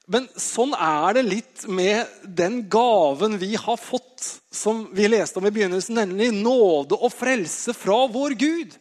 Men 0.10 0.28
sånn 0.42 0.74
er 0.74 1.16
det 1.16 1.26
litt 1.28 1.66
med 1.70 2.10
den 2.26 2.64
gaven 2.68 3.38
vi 3.40 3.54
har 3.62 3.80
fått, 3.80 4.26
som 4.52 4.88
vi 4.98 5.08
leste 5.08 5.40
om 5.40 5.48
i 5.48 5.54
begynnelsen, 5.54 6.02
nemlig 6.02 6.34
nåde 6.34 6.98
og 6.98 7.14
frelse 7.14 7.78
fra 7.78 8.02
vår 8.12 8.36
Gud. 8.42 8.76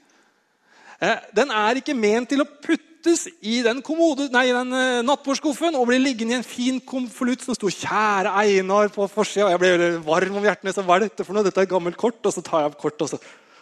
Eh, 0.98 1.20
den 1.36 1.52
er 1.54 1.78
ikke 1.78 1.94
ment 1.94 2.32
til 2.32 2.42
å 2.42 2.48
putte 2.48 2.87
puttes 3.08 3.28
i 3.40 3.62
den, 3.64 3.80
kommode, 3.82 4.28
nei, 4.32 4.48
den 4.52 4.72
uh, 4.72 5.00
nattbordskuffen 5.06 5.76
og 5.78 5.88
blir 5.88 6.00
liggende 6.02 6.36
i 6.36 6.38
en 6.38 6.46
fin 6.46 6.80
konvolutt 6.80 7.44
som 7.44 7.56
sto 7.56 7.68
'Kjære 7.68 8.32
Einar' 8.44 8.92
på 8.92 9.08
forsida. 9.08 9.50
Jeg 9.50 9.58
ble 9.58 9.90
varm 10.04 10.36
om 10.36 10.44
hjertet. 10.44 10.74
Så, 10.74 10.82
hva 10.82 10.96
er 10.96 11.06
dette 11.06 11.24
for 11.24 11.34
noe? 11.34 11.44
Dette 11.44 11.60
er 11.60 11.68
et 11.68 11.72
gammelt 11.72 11.96
kort. 11.96 12.20
Og 12.24 12.32
så 12.32 12.42
tar 12.42 12.62
jeg 12.62 12.72
opp 12.72 12.80
kortet, 12.80 13.02
og 13.02 13.08
så 13.08 13.18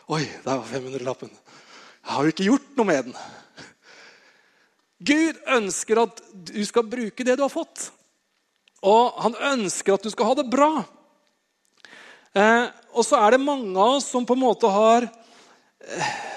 Oi, 0.08 0.22
der 0.44 0.54
var 0.54 0.66
500-lappen. 0.70 1.30
Jeg 1.30 2.12
har 2.14 2.22
jo 2.22 2.30
ikke 2.30 2.44
gjort 2.46 2.76
noe 2.78 2.86
med 2.86 3.08
den. 3.08 3.16
Gud 5.02 5.40
ønsker 5.50 5.98
at 5.98 6.20
du 6.30 6.62
skal 6.64 6.86
bruke 6.86 7.24
det 7.26 7.34
du 7.36 7.42
har 7.42 7.50
fått. 7.50 7.90
Og 8.86 9.18
han 9.24 9.34
ønsker 9.34 9.96
at 9.96 10.06
du 10.06 10.12
skal 10.14 10.30
ha 10.30 10.36
det 10.38 10.46
bra. 10.46 10.84
Eh, 12.38 12.70
og 12.94 13.02
så 13.02 13.18
er 13.18 13.34
det 13.34 13.42
mange 13.42 13.74
av 13.74 13.98
oss 13.98 14.06
som 14.12 14.22
på 14.22 14.38
en 14.38 14.44
måte 14.44 14.70
har 14.70 15.08
eh, 15.10 16.35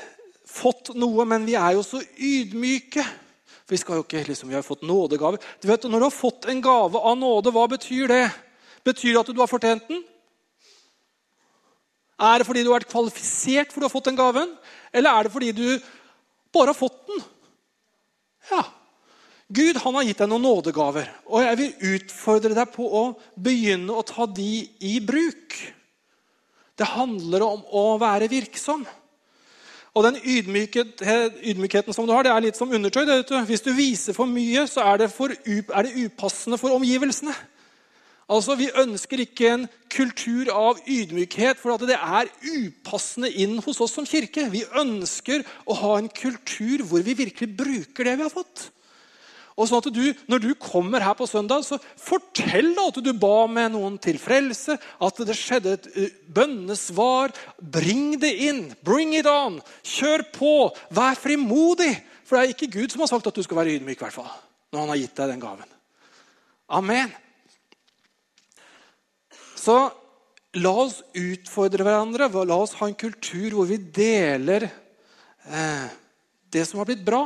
fått 0.60 0.94
noe, 1.00 1.26
men 1.28 1.48
vi 1.48 1.56
er 1.60 1.78
jo 1.78 1.86
så 1.86 2.02
ydmyke. 2.16 3.04
For 3.64 3.76
vi, 3.76 3.82
skal 3.82 4.00
jo 4.00 4.06
ikke, 4.06 4.24
liksom, 4.28 4.52
vi 4.52 4.58
har 4.58 4.66
fått 4.66 4.86
nådegave. 4.88 5.40
Du 5.62 5.68
vet, 5.70 5.84
Når 5.84 6.00
du 6.00 6.08
har 6.08 6.16
fått 6.16 6.50
en 6.50 6.62
gave 6.62 7.00
av 7.00 7.18
nåde, 7.18 7.54
hva 7.56 7.68
betyr 7.70 8.08
det? 8.10 8.24
Betyr 8.86 9.14
det 9.14 9.22
at 9.22 9.30
du 9.34 9.42
har 9.42 9.52
fortjent 9.52 9.88
den? 9.90 10.04
Er 12.20 12.40
det 12.40 12.48
fordi 12.48 12.66
du 12.66 12.72
har 12.72 12.82
vært 12.82 12.92
kvalifisert 12.92 13.72
for 13.72 13.80
du 13.80 13.88
har 13.88 13.94
fått 13.94 14.10
den 14.10 14.20
gaven? 14.20 14.52
Eller 14.92 15.14
er 15.14 15.28
det 15.28 15.32
fordi 15.32 15.54
du 15.56 15.68
bare 16.54 16.74
har 16.74 16.78
fått 16.78 17.00
den? 17.08 17.22
Ja. 18.50 18.64
Gud 19.50 19.80
han 19.82 19.96
har 19.98 20.06
gitt 20.06 20.20
deg 20.22 20.30
noen 20.30 20.44
nådegaver, 20.46 21.08
og 21.26 21.42
jeg 21.42 21.58
vil 21.58 21.96
utfordre 21.96 22.54
deg 22.54 22.70
på 22.70 22.86
å 22.86 23.04
begynne 23.34 23.96
å 23.98 24.06
ta 24.06 24.28
de 24.30 24.68
i 24.86 25.00
bruk. 25.02 25.56
Det 26.78 26.86
handler 26.86 27.46
om 27.48 27.64
å 27.66 27.86
være 28.02 28.30
virksom. 28.30 28.84
Og 30.00 30.06
den 30.06 30.20
ydmykheten 30.24 31.96
som 31.96 32.08
du 32.08 32.14
har, 32.16 32.24
det 32.24 32.32
er 32.32 32.44
litt 32.46 32.60
som 32.60 32.72
undertøy. 32.72 33.04
Det, 33.04 33.44
Hvis 33.50 33.66
du 33.66 33.74
viser 33.76 34.16
for 34.16 34.30
mye, 34.30 34.64
så 34.70 34.86
er 34.88 35.04
det, 35.04 35.10
for, 35.12 35.34
er 35.34 35.88
det 35.88 36.06
upassende 36.06 36.60
for 36.62 36.78
omgivelsene. 36.78 37.36
Altså, 38.30 38.56
Vi 38.56 38.70
ønsker 38.78 39.26
ikke 39.26 39.52
en 39.52 39.68
kultur 39.92 40.52
av 40.54 40.80
ydmykhet, 40.88 41.60
for 41.60 41.76
det 41.82 41.98
er 41.98 42.32
upassende 42.46 43.32
inn 43.32 43.58
hos 43.66 43.82
oss 43.82 43.98
som 43.98 44.08
kirke. 44.08 44.48
Vi 44.54 44.64
ønsker 44.80 45.44
å 45.68 45.76
ha 45.82 45.98
en 45.98 46.08
kultur 46.14 46.86
hvor 46.88 47.04
vi 47.04 47.18
virkelig 47.18 47.58
bruker 47.58 48.08
det 48.08 48.16
vi 48.22 48.28
har 48.28 48.32
fått. 48.32 48.70
Og 49.60 49.68
sånn 49.68 49.82
at 49.84 49.90
du, 49.92 50.04
Når 50.32 50.44
du 50.44 50.50
kommer 50.56 51.04
her 51.04 51.16
på 51.20 51.28
søndag, 51.28 51.66
så 51.68 51.80
fortell 52.00 52.72
da 52.78 52.88
at 52.88 53.00
du 53.04 53.12
ba 53.12 53.44
med 53.52 53.74
noen 53.76 53.98
til 54.02 54.20
frelse. 54.22 54.78
At 54.80 55.20
det 55.28 55.36
skjedde 55.36 55.76
et 55.76 55.90
uh, 55.98 56.06
bønnesvar. 56.40 57.36
Bring 57.60 58.16
det 58.22 58.32
inn. 58.48 58.62
Bring 58.88 59.12
it 59.18 59.28
on. 59.28 59.60
Kjør 59.84 60.24
på. 60.36 60.54
Vær 60.96 61.20
frimodig. 61.20 61.92
For 62.24 62.38
det 62.38 62.42
er 62.42 62.54
ikke 62.56 62.72
Gud 62.78 62.94
som 62.94 63.04
har 63.04 63.12
sagt 63.12 63.28
at 63.28 63.36
du 63.36 63.44
skal 63.44 63.58
være 63.58 63.76
ydmyk, 63.80 64.04
hvert 64.04 64.14
fall, 64.14 64.30
når 64.70 64.84
han 64.84 64.92
har 64.94 65.00
gitt 65.02 65.16
deg 65.18 65.32
den 65.34 65.42
gaven. 65.42 65.72
Amen. 66.78 67.10
Så 69.58 69.76
la 70.62 70.74
oss 70.86 71.00
utfordre 71.18 71.88
hverandre. 71.88 72.30
La 72.46 72.60
oss 72.62 72.78
ha 72.80 72.88
en 72.88 72.98
kultur 72.98 73.58
hvor 73.58 73.68
vi 73.70 73.80
deler 73.82 74.68
eh, 74.70 75.90
det 76.54 76.68
som 76.70 76.82
har 76.82 76.90
blitt 76.90 77.02
bra. 77.06 77.26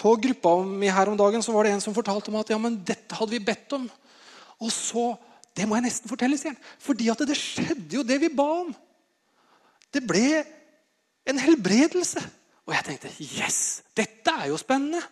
På 0.00 0.14
gruppa 0.16 0.54
mi 0.64 0.88
her 0.88 1.10
om 1.12 1.18
dagen 1.18 1.42
så 1.44 1.52
var 1.52 1.66
det 1.66 1.74
en 1.74 1.82
som 1.84 1.96
fortalte 1.96 2.32
meg 2.32 2.46
at 2.46 2.54
ja, 2.54 2.58
men 2.60 2.78
dette 2.88 3.16
hadde 3.18 3.34
vi 3.34 3.42
bedt 3.44 3.76
om. 3.76 3.90
Og 4.60 4.72
så 4.72 5.12
Det 5.50 5.64
må 5.66 5.74
jeg 5.74 5.88
nesten 5.88 6.08
fortelle, 6.08 6.36
sier 6.38 6.54
han. 6.54 6.66
Fordi 6.78 7.08
at 7.10 7.22
det 7.26 7.34
skjedde 7.36 7.96
jo 7.98 8.04
det 8.06 8.20
vi 8.22 8.28
ba 8.32 8.44
om. 8.62 8.68
Det 9.92 10.00
ble 10.06 10.44
en 11.26 11.40
helbredelse. 11.42 12.22
Og 12.68 12.76
jeg 12.76 12.86
tenkte 12.86 13.10
yes, 13.18 13.82
dette 13.98 14.30
er 14.30 14.46
jo 14.52 14.60
spennende. 14.62 15.02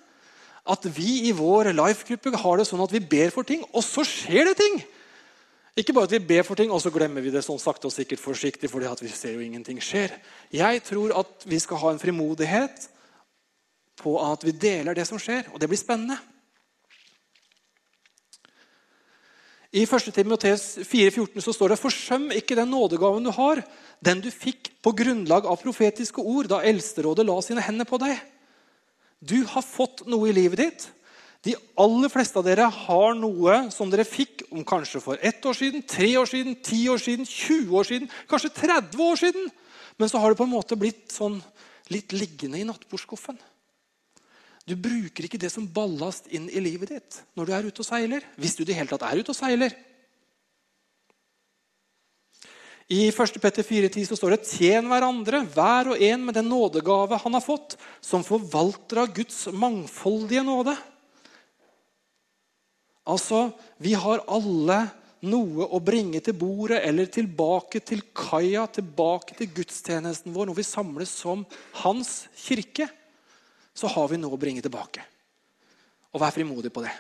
At 0.63 0.87
vi 0.95 1.27
i 1.27 1.33
vår 1.35 1.73
life-gruppe 1.75 2.39
har 2.39 2.61
det 2.61 2.69
sånn 2.69 2.85
at 2.85 2.95
vi 2.95 3.03
ber 3.03 3.35
for 3.35 3.45
ting, 3.49 3.65
og 3.75 3.83
så 3.85 4.07
skjer 4.07 4.47
det 4.47 4.55
ting. 4.61 4.79
Ikke 5.79 5.95
bare 5.97 6.07
at 6.07 6.15
vi 6.15 6.23
ber 6.31 6.47
for 6.47 6.59
ting, 6.59 6.71
og 6.71 6.81
så 6.83 6.95
glemmer 6.95 7.25
vi 7.25 7.35
det 7.35 7.43
sånn 7.45 7.61
sakte 7.61 7.91
og 7.91 7.95
sikkert 7.95 8.23
forsiktig. 8.23 8.71
fordi 8.71 8.95
vi 9.03 9.11
ser 9.11 9.35
jo 9.35 9.43
ingenting 9.43 9.83
skjer. 9.83 10.15
Jeg 10.55 10.83
tror 10.87 11.19
at 11.19 11.45
vi 11.45 11.59
skal 11.59 11.83
ha 11.83 11.91
en 11.93 12.03
frimodighet 12.03 12.89
på 13.99 14.17
at 14.23 14.45
vi 14.47 14.55
deler 14.55 14.97
det 14.97 15.07
som 15.09 15.21
skjer. 15.21 15.51
Og 15.53 15.61
det 15.61 15.69
blir 15.71 15.81
spennende. 15.81 16.19
I 19.69 19.85
1. 19.85 20.15
Timoteus 20.17 20.79
4,14 20.81 21.43
så 21.45 21.53
står 21.53 21.75
det 21.75 21.83
forsøm 21.83 22.31
ikke 22.33 22.57
den 22.57 22.71
nådegaven 22.73 23.27
du 23.27 23.33
har, 23.37 23.61
den 24.01 24.23
du 24.25 24.31
fikk 24.33 24.71
på 24.81 24.95
grunnlag 24.97 25.45
av 25.45 25.61
profetiske 25.61 26.25
ord 26.25 26.49
da 26.49 26.63
Eldsterådet 26.65 27.27
la 27.29 27.37
sine 27.45 27.65
hender 27.65 27.89
på 27.89 27.99
deg. 28.01 28.17
Du 29.21 29.43
har 29.51 29.67
fått 29.67 30.07
noe 30.09 30.31
i 30.31 30.37
livet 30.37 30.63
ditt. 30.63 30.87
De 31.45 31.55
aller 31.79 32.11
fleste 32.11 32.41
av 32.41 32.47
dere 32.47 32.65
har 32.73 33.13
noe 33.19 33.61
som 33.75 33.93
dere 33.93 34.09
fikk 34.09 34.47
om 34.49 34.65
kanskje 34.67 35.03
for 35.05 35.21
ett 35.21 35.45
år 35.47 35.55
siden, 35.55 35.85
tre 35.87 36.11
år 36.19 36.27
siden, 36.27 36.57
ti 36.65 36.81
år 36.91 37.03
siden, 37.03 37.29
20 37.29 37.77
år 37.79 37.87
siden, 37.91 38.11
kanskje 38.31 38.55
30 38.57 39.05
år 39.05 39.21
siden. 39.21 39.53
Men 39.99 40.09
så 40.11 40.23
har 40.23 40.33
det 40.33 40.41
på 40.41 40.49
en 40.49 40.55
måte 40.57 40.81
blitt 40.81 41.13
sånn 41.13 41.39
litt 41.93 42.17
liggende 42.17 42.59
i 42.59 42.67
nattbordskuffen. 42.67 43.39
Du 44.69 44.75
bruker 44.77 45.25
ikke 45.25 45.41
det 45.41 45.49
som 45.53 45.65
ballast 45.65 46.27
inn 46.35 46.49
i 46.53 46.61
livet 46.61 46.93
ditt 46.93 47.21
når 47.39 47.49
du 47.49 47.53
er 47.57 47.69
ute 47.69 47.81
og 47.81 47.89
seiler. 47.89 48.25
Hvis 48.37 48.59
du 48.59 48.65
i 48.65 48.69
det 48.69 48.77
hele 48.77 48.91
tatt 48.91 49.07
er 49.09 49.23
ute 49.23 49.33
og 49.33 49.39
seiler. 49.39 49.73
I 52.89 53.09
1. 53.13 53.41
Petter 53.41 53.65
4,10 53.65 54.07
så 54.09 54.17
står 54.17 54.35
det 54.35 54.49
Tjen 54.49 54.87
hverandre, 54.89 55.43
hver 55.53 55.91
og 55.93 56.05
en 56.05 56.23
med 56.25 56.39
den 56.39 56.49
nådegave 56.49 57.19
han 57.21 57.37
har 57.37 57.45
fått, 57.45 57.77
som 58.01 58.25
forvalter 58.25 59.03
av 59.03 59.13
Guds 59.13 59.43
mangfoldige 59.53 60.45
nåde. 60.45 60.73
Altså, 63.09 63.51
vi 63.81 63.93
har 63.97 64.25
alle 64.25 64.81
noe 65.29 65.67
å 65.69 65.81
bringe 65.85 66.21
til 66.25 66.37
bordet 66.41 66.81
eller 66.87 67.09
tilbake 67.13 67.81
til 67.85 68.05
kaia, 68.17 68.65
tilbake 68.73 69.37
til 69.37 69.53
gudstjenesten 69.53 70.33
vår 70.33 70.49
når 70.49 70.61
vi 70.61 70.69
samles 70.69 71.13
som 71.13 71.45
hans 71.83 72.23
kirke 72.41 72.89
så 73.79 73.91
har 73.93 74.09
vi 74.11 74.19
noe 74.19 74.35
å 74.35 74.41
bringe 74.41 74.63
tilbake. 74.65 75.05
Og 76.11 76.23
vær 76.23 76.35
frimodig 76.35 76.73
på 76.75 76.83
det. 76.83 76.95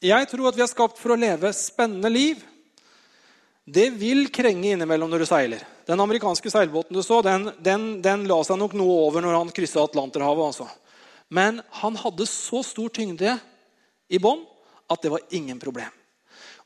Jeg 0.00 0.28
tror 0.30 0.48
at 0.48 0.56
vi 0.56 0.64
er 0.64 0.70
skapt 0.70 0.96
for 1.00 1.12
å 1.12 1.18
leve 1.18 1.50
spennende 1.56 2.08
liv. 2.12 2.46
det 3.70 3.90
vil 3.94 4.24
krenge 4.34 4.72
innimellom 4.72 5.10
når 5.12 5.22
du 5.22 5.26
seiler. 5.28 5.60
Den 5.86 6.00
amerikanske 6.00 6.50
seilbåten 6.50 6.96
du 6.96 7.02
så, 7.06 7.20
den, 7.22 7.52
den, 7.62 8.00
den 8.02 8.24
la 8.26 8.40
seg 8.42 8.58
nok 8.58 8.72
noe 8.74 8.96
over 9.04 9.22
når 9.22 9.36
han 9.36 9.52
kryssa 9.54 9.84
Atlanterhavet. 9.84 10.48
Altså. 10.48 10.66
Men 11.28 11.60
han 11.82 11.98
hadde 12.00 12.26
så 12.26 12.64
stor 12.66 12.90
tyngde 12.90 13.36
i 14.10 14.18
bånn 14.18 14.42
at 14.90 15.04
det 15.04 15.12
var 15.12 15.22
ingen 15.30 15.60
problem. 15.62 15.99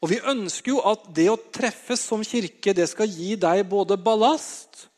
Og 0.05 0.11
Vi 0.13 0.21
ønsker 0.21 0.75
jo 0.75 0.83
at 0.85 1.07
det 1.17 1.31
å 1.33 1.41
treffes 1.49 2.03
som 2.05 2.21
kirke 2.21 2.75
det 2.77 2.85
skal 2.91 3.09
gi 3.09 3.39
deg 3.41 3.63
både 3.71 3.97
ballast, 3.97 4.91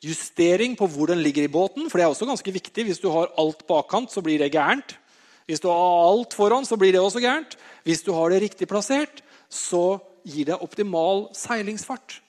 justering 0.00 0.72
på 0.78 0.88
hvor 0.88 1.12
den 1.12 1.20
ligger 1.20 1.44
i 1.44 1.52
båten, 1.52 1.90
for 1.90 2.00
det 2.00 2.06
er 2.06 2.12
også 2.14 2.28
ganske 2.28 2.54
viktig. 2.54 2.86
Hvis 2.88 3.02
du 3.02 3.10
har 3.12 3.28
alt 3.40 3.60
bakkant, 3.68 4.08
så 4.12 4.24
blir 4.24 4.40
det 4.40 4.54
gærent. 4.56 4.96
Hvis 5.44 5.60
du 5.60 5.68
har 5.68 6.08
alt 6.08 6.32
foran, 6.32 6.64
så 6.64 6.80
blir 6.80 6.96
det 6.96 7.02
også 7.04 7.20
gærent. 7.20 7.58
Hvis 7.84 8.00
du 8.06 8.14
har 8.16 8.32
det 8.32 8.40
riktig 8.46 8.68
plassert, 8.70 9.20
så 9.52 10.00
gir 10.24 10.48
det 10.48 10.60
optimal 10.64 11.26
seilingsfart. 11.36 12.22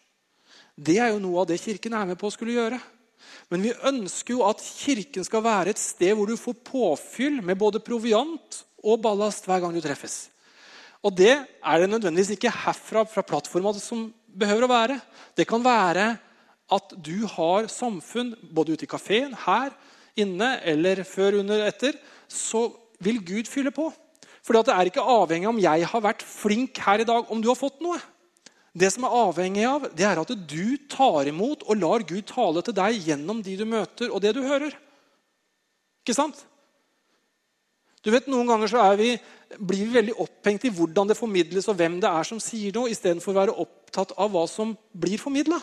Det 0.75 0.99
er 0.99 1.13
jo 1.13 1.23
noe 1.23 1.45
av 1.45 1.47
det 1.47 1.61
Kirken 1.63 1.95
er 1.95 2.11
med 2.11 2.19
på 2.19 2.27
å 2.27 2.35
skulle 2.35 2.55
gjøre. 2.57 2.81
Men 3.47 3.63
vi 3.63 3.75
ønsker 3.87 4.35
jo 4.35 4.43
at 4.43 4.59
Kirken 4.59 5.23
skal 5.23 5.43
være 5.45 5.71
et 5.71 5.79
sted 5.79 6.11
hvor 6.17 6.27
du 6.27 6.35
får 6.35 6.59
påfyll 6.67 7.39
med 7.39 7.59
både 7.59 7.83
proviant 7.83 8.63
og 8.83 8.99
ballast 9.03 9.47
hver 9.47 9.63
gang 9.63 9.75
du 9.75 9.79
treffes. 9.83 10.25
Og 11.05 11.13
det 11.13 11.35
er 11.37 11.81
det 11.81 11.89
nødvendigvis 11.91 12.33
ikke 12.33 12.53
herfra 12.63 13.03
fra 13.05 13.23
plattforma 13.25 13.73
som 13.77 14.07
behøver 14.25 14.65
å 14.65 14.71
være. 14.71 14.95
Det 15.37 15.45
kan 15.47 15.61
være 15.63 16.15
at 16.73 16.95
du 16.97 17.27
har 17.29 17.69
samfunn 17.69 18.33
både 18.55 18.73
ute 18.73 18.87
i 18.87 18.89
kafeen, 18.89 19.35
her 19.45 19.75
inne 20.17 20.55
eller 20.65 21.03
før, 21.05 21.41
under, 21.43 21.61
etter. 21.67 21.99
Så 22.27 22.71
vil 23.03 23.21
Gud 23.21 23.51
fylle 23.51 23.73
på. 23.75 23.91
Fordi 24.45 24.63
det 24.65 24.73
er 24.73 24.89
ikke 24.89 25.05
avhengig 25.13 25.47
av 25.49 25.53
om 25.53 25.61
jeg 25.61 25.87
har 25.91 26.03
vært 26.05 26.25
flink 26.25 26.81
her 26.85 27.01
i 27.01 27.07
dag, 27.07 27.29
om 27.29 27.41
du 27.41 27.49
har 27.51 27.59
fått 27.59 27.81
noe. 27.85 27.99
Det 28.75 28.89
som 28.91 29.05
er 29.07 29.13
avhengig 29.21 29.63
av, 29.69 29.85
det 29.95 30.05
er 30.05 30.19
at 30.19 30.33
du 30.49 30.75
tar 30.91 31.29
imot 31.29 31.63
og 31.63 31.79
lar 31.79 32.03
Gud 32.07 32.25
tale 32.27 32.65
til 32.65 32.75
deg 32.75 32.97
gjennom 33.07 33.39
de 33.45 33.55
du 33.55 33.63
møter, 33.69 34.09
og 34.11 34.19
det 34.25 34.33
du 34.35 34.41
hører. 34.43 34.75
Ikke 36.03 36.17
sant? 36.17 36.41
Du 38.05 38.11
vet, 38.13 38.27
Noen 38.29 38.49
ganger 38.49 38.69
så 38.69 38.83
vi, 38.99 39.15
blir 39.57 39.87
vi 39.87 39.95
veldig 39.97 40.17
opphengt 40.21 40.67
i 40.67 40.73
hvordan 40.73 41.09
det 41.09 41.17
formidles, 41.17 41.67
og 41.71 41.79
hvem 41.79 41.97
det 42.03 42.11
er 42.11 42.27
som 42.27 42.41
sier 42.43 42.75
noe, 42.75 42.91
istedenfor 42.93 43.33
å 43.33 43.39
være 43.39 43.55
opptatt 43.65 44.13
av 44.21 44.29
hva 44.33 44.45
som 44.49 44.75
blir 44.93 45.17
formidla. 45.21 45.57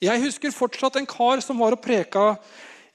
Jeg 0.00 0.22
husker 0.24 0.52
fortsatt 0.52 0.96
en 0.96 1.08
kar 1.08 1.44
som 1.44 1.60
var 1.60 1.76
og 1.76 1.84
preka 1.84 2.34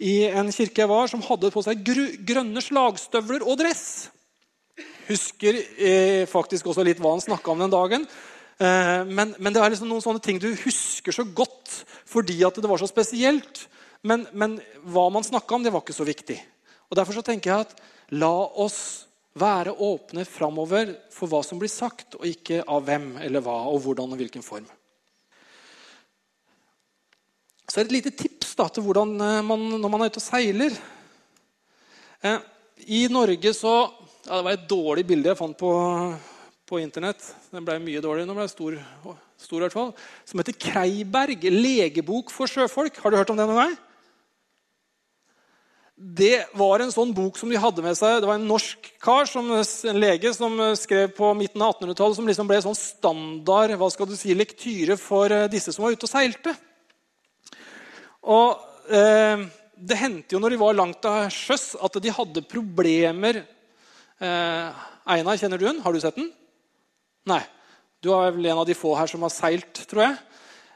i 0.01 0.23
en 0.25 0.49
kirke 0.53 0.83
jeg 0.83 0.89
var, 0.89 1.05
som 1.09 1.21
hadde 1.25 1.53
på 1.53 1.63
seg 1.65 1.85
grønne 1.85 2.65
slagstøvler 2.65 3.45
og 3.45 3.61
dress 3.61 3.85
husker 5.11 5.57
eh, 5.77 6.23
faktisk 6.29 6.71
også 6.71 6.85
litt 6.85 7.01
hva 7.01 7.15
han 7.15 7.23
snakka 7.23 7.53
om 7.53 7.63
den 7.63 7.73
dagen. 7.73 8.07
Eh, 8.61 9.01
men, 9.07 9.35
men, 9.37 9.53
det 9.53 9.61
er 9.61 9.73
liksom 9.73 9.89
noen 9.91 10.03
sånne 10.03 10.23
ting 10.23 10.41
du 10.41 10.51
husker 10.63 11.15
så 11.15 11.25
godt 11.25 11.81
fordi 12.09 12.41
at 12.47 12.59
det 12.59 12.69
var 12.69 12.81
så 12.81 12.89
spesielt. 12.89 13.65
Men, 14.07 14.25
men 14.33 14.57
hva 14.89 15.07
man 15.13 15.25
snakka 15.25 15.57
om, 15.57 15.65
det 15.65 15.73
var 15.73 15.83
ikke 15.85 15.97
så 15.97 16.07
viktig. 16.07 16.39
Og 16.89 16.97
Derfor 16.99 17.19
så 17.19 17.25
tenker 17.25 17.51
jeg 17.51 17.67
at 17.67 17.75
la 18.18 18.36
oss 18.59 18.82
være 19.39 19.74
åpne 19.80 20.26
framover 20.28 20.91
for 21.14 21.32
hva 21.32 21.39
som 21.45 21.59
blir 21.59 21.72
sagt, 21.72 22.18
og 22.20 22.28
ikke 22.28 22.64
av 22.68 22.84
hvem 22.88 23.14
eller 23.24 23.43
hva 23.43 23.62
og 23.72 23.80
hvordan 23.86 24.12
og 24.12 24.20
hvilken 24.20 24.43
form. 24.43 24.68
Så 27.72 27.80
er 27.80 27.88
det 27.88 27.91
et 27.91 27.97
lite 28.01 28.18
tips 28.20 28.55
da, 28.59 28.68
til 28.68 28.84
hvordan 28.84 29.14
eh, 29.16 29.38
man, 29.47 29.62
når 29.80 29.91
man 29.93 30.03
er 30.03 30.12
ute 30.12 30.20
og 30.20 30.26
seiler. 30.26 30.76
Eh, 32.20 32.41
I 32.91 33.05
Norge 33.07 33.53
så 33.55 33.72
ja, 34.26 34.36
Det 34.36 34.43
var 34.43 34.57
et 34.57 34.68
dårlig 34.70 35.05
bilde 35.07 35.32
jeg 35.32 35.39
fant 35.39 35.55
på, 35.57 35.72
på 36.68 36.82
Internett. 36.82 37.24
Den 37.49 37.64
ble 37.66 37.78
mye 37.82 38.03
dårligere. 38.03 38.28
Nå 38.28 38.36
ble 38.36 38.49
stor, 38.51 38.76
stor 39.39 39.62
i 39.62 39.64
hvert 39.64 39.78
fall. 39.78 39.93
Som 40.28 40.43
heter 40.43 40.59
Kreiberg 40.59 41.47
legebok 41.47 42.30
for 42.36 42.51
sjøfolk. 42.51 42.99
Har 43.01 43.09
du 43.09 43.18
hørt 43.18 43.32
om 43.32 43.39
det 43.39 43.47
noen 43.47 43.64
gang? 43.64 43.80
Det 46.01 46.47
var 46.57 46.81
en 46.81 46.93
sånn 46.93 47.11
bok 47.13 47.37
som 47.37 47.51
de 47.51 47.59
hadde 47.61 47.83
med 47.85 47.93
seg. 47.99 48.23
Det 48.23 48.29
var 48.29 48.39
en 48.39 48.49
norsk 48.49 48.87
kar, 49.03 49.29
som, 49.29 49.51
en 49.53 50.01
lege, 50.01 50.31
som 50.33 50.57
skrev 50.79 51.13
på 51.13 51.29
midten 51.37 51.61
av 51.61 51.75
1800-tallet, 51.75 52.17
som 52.17 52.29
liksom 52.31 52.49
ble 52.49 52.57
sånn 52.65 52.77
standard 52.77 53.75
hva 53.77 53.89
skal 53.93 54.09
du 54.09 54.17
si, 54.17 54.33
lektyre 54.33 54.97
for 54.97 55.29
eh, 55.29 55.47
disse 55.51 55.75
som 55.75 55.85
var 55.85 55.93
ute 55.93 56.07
og 56.09 56.13
seilte. 56.13 56.55
Og 58.33 58.89
eh, 58.89 59.47
Det 59.77 59.97
hendte 59.97 60.35
jo 60.35 60.41
når 60.41 60.53
de 60.53 60.61
var 60.61 60.77
langt 60.77 61.05
av 61.09 61.29
sjøs, 61.33 61.75
at 61.81 62.01
de 62.01 62.13
hadde 62.13 62.49
problemer 62.49 63.43
Eh, 64.21 64.81
Einar, 65.09 65.37
kjenner 65.37 65.57
du 65.57 65.65
den? 65.65 65.81
Har 65.81 65.93
du 65.93 65.99
sett 66.01 66.17
den? 66.19 66.29
Nei. 67.25 67.41
Du 68.01 68.11
er 68.13 68.33
vel 68.33 68.51
en 68.51 68.59
av 68.61 68.67
de 68.69 68.77
få 68.77 68.93
her 68.97 69.09
som 69.09 69.23
har 69.25 69.33
seilt, 69.33 69.81
tror 69.89 70.03
jeg. 70.05 70.19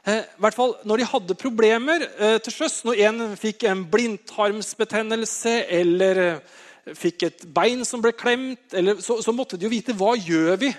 Eh, 0.06 0.22
hvert 0.38 0.54
fall, 0.54 0.76
Når 0.86 1.02
de 1.02 1.06
hadde 1.10 1.36
problemer 1.40 2.04
eh, 2.06 2.38
til 2.46 2.54
sjøs, 2.54 2.84
når 2.86 3.00
en 3.08 3.22
fikk 3.42 3.64
en 3.66 3.82
blindtarmsbetennelse 3.90 5.54
eller 5.80 6.20
eh, 6.22 6.52
fikk 6.94 7.24
et 7.26 7.46
bein 7.50 7.82
som 7.90 8.04
ble 8.04 8.12
klemt, 8.14 8.68
eller, 8.78 9.00
så, 9.02 9.18
så, 9.26 9.34
måtte 9.34 9.58
de 9.58 9.66
jo 9.66 9.72
vite 9.74 9.96
hva 9.98 10.12
gjør 10.14 10.60
vi 10.62 10.70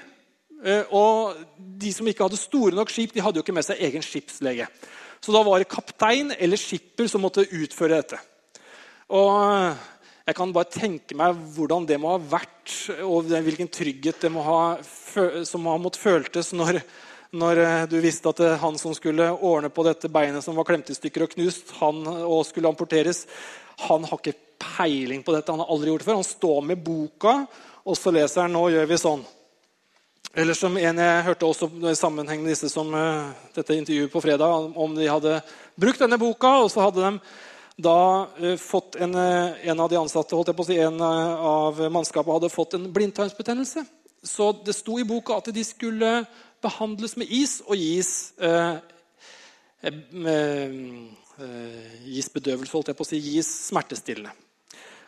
Og 0.95 1.35
De 1.59 1.91
som 1.93 2.07
ikke 2.07 2.22
hadde 2.22 2.39
store 2.39 2.79
nok 2.79 2.93
skip, 2.95 3.11
de 3.12 3.20
hadde 3.20 3.41
jo 3.41 3.43
ikke 3.43 3.55
med 3.57 3.66
seg 3.66 3.83
egen 3.83 4.03
skipslege. 4.03 4.68
Så 5.20 5.35
da 5.35 5.43
var 5.45 5.59
det 5.59 5.68
kaptein 5.68 6.31
eller 6.39 6.61
skipper 6.61 7.11
som 7.11 7.20
måtte 7.27 7.45
utføre 7.45 7.99
dette. 7.99 8.20
Og 9.11 9.35
jeg 10.27 10.39
kan 10.39 10.55
bare 10.55 10.70
tenke 10.70 11.18
meg 11.18 11.35
hvordan 11.57 11.85
det 11.87 11.99
må 12.01 12.14
ha 12.14 12.22
vært, 12.31 12.72
og 13.03 13.29
hvilken 13.29 13.68
trygghet 13.68 14.22
det 14.22 14.31
må 14.33 14.47
ha, 14.47 14.61
som 15.45 15.68
har 15.68 15.83
måttet 15.83 16.03
føltes 16.03 16.55
når, 16.57 16.81
når 17.35 17.61
eh, 17.62 17.85
du 17.91 17.97
visste 18.01 18.31
at 18.31 18.43
han 18.62 18.79
som 18.79 18.95
skulle 18.95 19.31
ordne 19.35 19.70
på 19.72 19.85
dette 19.87 20.11
beinet 20.12 20.45
som 20.45 20.59
var 20.59 20.68
klemt 20.68 20.91
i 20.93 20.97
stykker 20.97 21.27
og 21.27 21.33
knust, 21.35 21.72
han 21.81 22.03
og 22.07 22.45
skulle 22.47 22.70
amporteres, 22.70 23.24
han 23.89 24.05
har 24.07 24.20
ikke 24.20 24.39
peiling 24.62 25.24
på 25.24 25.35
dette. 25.35 25.53
Han 25.53 25.61
har 25.64 25.72
aldri 25.72 25.91
gjort 25.91 26.05
det 26.05 26.09
før. 26.09 26.20
Han 26.20 26.31
står 26.31 26.61
med 26.70 26.85
boka, 26.85 27.35
og 27.85 27.97
så 27.99 28.12
leser 28.14 28.47
han 28.47 28.53
'Nå 28.53 28.68
gjør 28.72 28.87
vi 28.87 29.03
sånn'. 29.03 29.24
Eller 30.37 30.55
som 30.55 30.77
en 30.77 30.99
jeg 30.99 31.24
hørte 31.24 31.47
også 31.47 31.70
i 31.91 31.95
sammenheng 31.97 32.43
med 32.43 32.53
disse 32.53 32.68
som 32.68 32.93
uh, 32.93 33.33
dette 33.55 33.72
intervjuet 33.72 34.12
på 34.12 34.20
fredag, 34.20 34.72
om 34.77 34.95
de 34.95 35.07
hadde 35.09 35.41
brukt 35.81 35.99
denne 35.99 36.18
boka, 36.18 36.61
og 36.61 36.70
så 36.70 36.85
hadde 36.85 37.01
de 37.01 37.20
da 37.77 38.29
eh, 38.41 38.57
fått 38.57 38.97
en, 38.97 39.14
eh, 39.14 39.68
en, 39.68 39.81
av 39.81 39.91
de 39.91 39.99
ansatte, 40.01 40.35
holdt 40.37 40.49
jeg 40.49 40.57
på 40.57 40.64
å 40.64 40.68
si, 40.68 40.79
en 40.81 41.01
eh, 41.01 41.45
av 41.45 41.81
mannskapet 41.93 42.33
hadde 42.33 42.53
fått 42.53 42.77
en 42.79 42.89
blindtarmsbetennelse. 42.93 43.85
Så 44.24 44.51
det 44.64 44.74
sto 44.74 44.97
i 44.99 45.05
boka 45.05 45.37
at 45.37 45.51
de 45.55 45.64
skulle 45.64 46.12
behandles 46.65 47.17
med 47.21 47.31
is 47.33 47.59
og 47.67 47.77
gis 47.81 48.33
eh, 48.41 48.79
eh, 49.83 50.75
gis 52.07 52.31
bedøvelse, 52.33 52.73
holdt 52.73 52.91
jeg 52.93 52.99
på 52.99 53.07
å 53.07 53.11
si, 53.11 53.21
gis 53.21 53.51
smertestillende. 53.69 54.33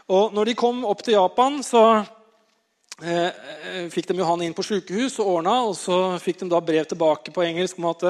Og 0.09 0.33
når 0.37 0.51
de 0.51 0.57
kom 0.59 0.85
opp 0.89 1.03
til 1.05 1.19
Japan, 1.19 1.61
så 1.65 1.83
eh, 3.05 3.89
fikk 3.93 4.09
de 4.09 4.21
jo 4.21 4.29
han 4.29 4.45
inn 4.45 4.57
på 4.57 4.65
sykehus 4.65 5.19
og 5.21 5.35
ordna. 5.35 5.59
Og 5.69 5.77
så 5.77 5.99
fikk 6.23 6.41
de 6.43 6.49
da 6.53 6.63
brev 6.65 6.89
tilbake 6.89 7.35
på 7.35 7.45
engelsk 7.45 7.81
om 7.81 7.91
at 7.91 8.07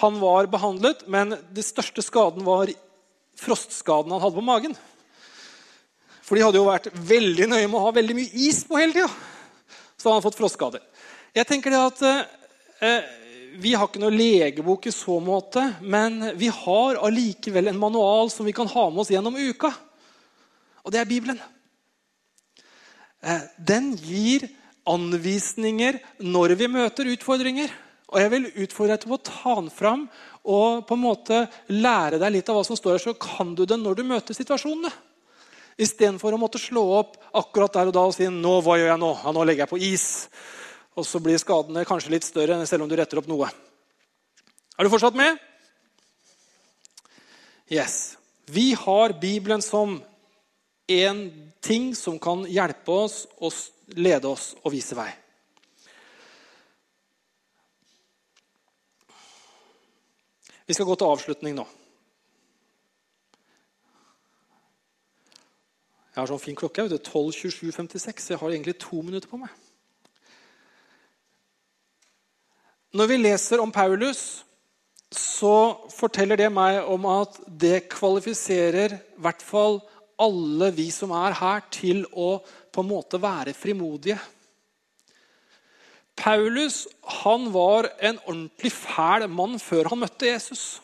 han 0.00 0.20
var 0.22 0.46
behandlet, 0.52 1.02
men 1.10 1.34
den 1.34 1.66
største 1.66 2.04
skaden 2.06 2.46
var 2.46 2.70
frostskaden 3.40 4.12
han 4.14 4.22
hadde 4.22 4.38
på 4.38 4.46
magen. 4.46 4.78
For 6.30 6.38
de 6.38 6.44
hadde 6.46 6.60
jo 6.60 6.68
vært 6.68 6.92
veldig 6.94 7.48
nøye 7.50 7.66
med 7.66 7.74
å 7.80 7.86
ha 7.88 7.94
veldig 7.96 8.14
mye 8.14 8.44
is 8.46 8.62
på 8.62 8.78
hele 8.78 8.94
tida. 8.94 9.08
Så 9.98 10.06
han 10.06 10.14
hadde 10.14 10.28
fått 10.28 10.38
frostskader. 10.38 10.84
Jeg 11.34 11.46
tenker 11.48 11.74
det 11.74 11.80
at 11.82 12.04
eh, 12.06 12.28
Vi 12.80 13.74
har 13.76 13.88
ikke 13.88 14.00
noe 14.00 14.14
legebok 14.14 14.86
i 14.88 14.92
så 14.94 15.18
måte, 15.20 15.62
men 15.82 16.30
vi 16.38 16.48
har 16.48 17.00
allikevel 17.04 17.68
en 17.68 17.80
manual 17.80 18.30
som 18.32 18.46
vi 18.48 18.54
kan 18.56 18.70
ha 18.70 18.86
med 18.90 19.02
oss 19.02 19.10
gjennom 19.12 19.36
uka. 19.36 19.72
Og 20.84 20.94
det 20.94 21.02
er 21.02 21.10
Bibelen. 21.10 21.40
Eh, 23.20 23.42
den 23.58 23.92
gir 24.00 24.46
anvisninger 24.88 25.98
når 26.24 26.56
vi 26.56 26.70
møter 26.72 27.10
utfordringer. 27.12 27.72
Og 28.10 28.18
jeg 28.18 28.32
vil 28.32 28.48
utfordre 28.64 28.96
deg 28.96 29.04
til 29.04 29.14
å 29.14 29.22
ta 29.22 29.54
den 29.60 29.70
fram 29.70 30.06
og 30.50 30.86
på 30.88 30.96
en 30.96 31.02
måte 31.02 31.42
lære 31.68 32.18
deg 32.18 32.32
litt 32.32 32.48
av 32.48 32.56
hva 32.56 32.64
som 32.66 32.78
står 32.78 32.96
her, 32.96 33.02
så 33.02 33.14
kan 33.20 33.52
du 33.54 33.66
det 33.68 33.76
når 33.78 33.98
du 33.98 34.06
møter 34.08 34.34
situasjonene. 34.34 34.90
Istedenfor 35.80 36.34
å 36.34 36.40
måtte 36.40 36.60
slå 36.60 36.82
opp 36.96 37.18
akkurat 37.36 37.76
der 37.76 37.90
og 37.90 37.94
da 37.96 38.06
og 38.08 38.16
si 38.16 38.26
nå, 38.32 38.54
hva 38.64 38.78
gjør 38.80 38.90
jeg 38.94 39.02
nå? 39.02 39.12
Ja, 39.20 39.34
nå 39.36 39.44
legger 39.44 39.64
jeg 39.64 39.72
på 39.72 39.82
is. 39.84 40.06
Og 40.98 41.06
så 41.06 41.20
blir 41.22 41.38
skadene 41.38 41.86
kanskje 41.88 42.14
litt 42.14 42.26
større 42.26 42.58
selv 42.66 42.84
om 42.84 42.90
du 42.90 42.96
retter 42.98 43.20
opp 43.20 43.28
noe. 43.30 43.50
Er 44.76 44.86
du 44.86 44.90
fortsatt 44.90 45.18
med? 45.18 45.38
Yes. 47.70 48.16
Vi 48.50 48.72
har 48.74 49.14
Bibelen 49.20 49.62
som 49.62 50.00
en 50.90 51.20
ting 51.62 51.92
som 51.94 52.18
kan 52.18 52.42
hjelpe 52.50 52.90
oss 53.06 53.22
og 53.38 53.54
lede 53.94 54.26
oss 54.26 54.54
og 54.64 54.72
vise 54.74 54.96
vei. 54.98 55.10
Vi 60.66 60.74
skal 60.74 60.86
gå 60.86 60.94
til 60.98 61.10
avslutning 61.10 61.54
nå. 61.58 61.66
Jeg 66.10 66.18
har 66.18 66.30
sånn 66.30 66.42
fin 66.42 66.58
klokke. 66.58 66.84
vet 66.84 66.92
du, 66.94 67.10
12.27,56. 67.10 68.30
Jeg 68.32 68.38
har 68.38 68.50
egentlig 68.50 68.76
to 68.82 69.02
minutter 69.02 69.30
på 69.30 69.38
meg. 69.38 69.54
Når 72.90 73.06
vi 73.06 73.16
leser 73.20 73.60
om 73.62 73.70
Paulus, 73.70 74.42
så 75.14 75.78
forteller 75.94 76.38
det 76.40 76.48
meg 76.50 76.80
om 76.90 77.06
at 77.06 77.36
det 77.46 77.84
kvalifiserer 77.92 78.96
i 78.96 79.22
hvert 79.22 79.42
fall 79.42 79.78
alle 80.20 80.72
vi 80.74 80.88
som 80.90 81.14
er 81.14 81.36
her, 81.38 81.62
til 81.70 82.02
å 82.10 82.40
på 82.42 82.82
en 82.82 82.90
måte 82.90 83.20
være 83.22 83.54
frimodige. 83.54 84.18
Paulus 86.18 86.82
han 87.22 87.46
var 87.54 87.88
en 88.02 88.18
ordentlig 88.26 88.72
fæl 88.74 89.28
mann 89.30 89.58
før 89.62 89.92
han 89.92 90.02
møtte 90.02 90.28
Jesus. 90.28 90.80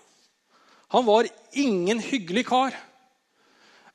Han 0.94 1.04
var 1.10 1.26
ingen 1.52 2.00
hyggelig 2.00 2.46
kar. 2.48 2.76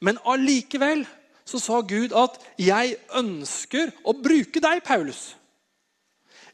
Men 0.03 0.19
allikevel 0.27 1.05
så 1.47 1.59
sa 1.59 1.79
Gud 1.81 2.11
at 2.11 2.37
'jeg 2.59 2.97
ønsker 3.15 3.91
å 4.03 4.13
bruke 4.13 4.59
deg, 4.59 4.83
Paulus'. 4.83 5.40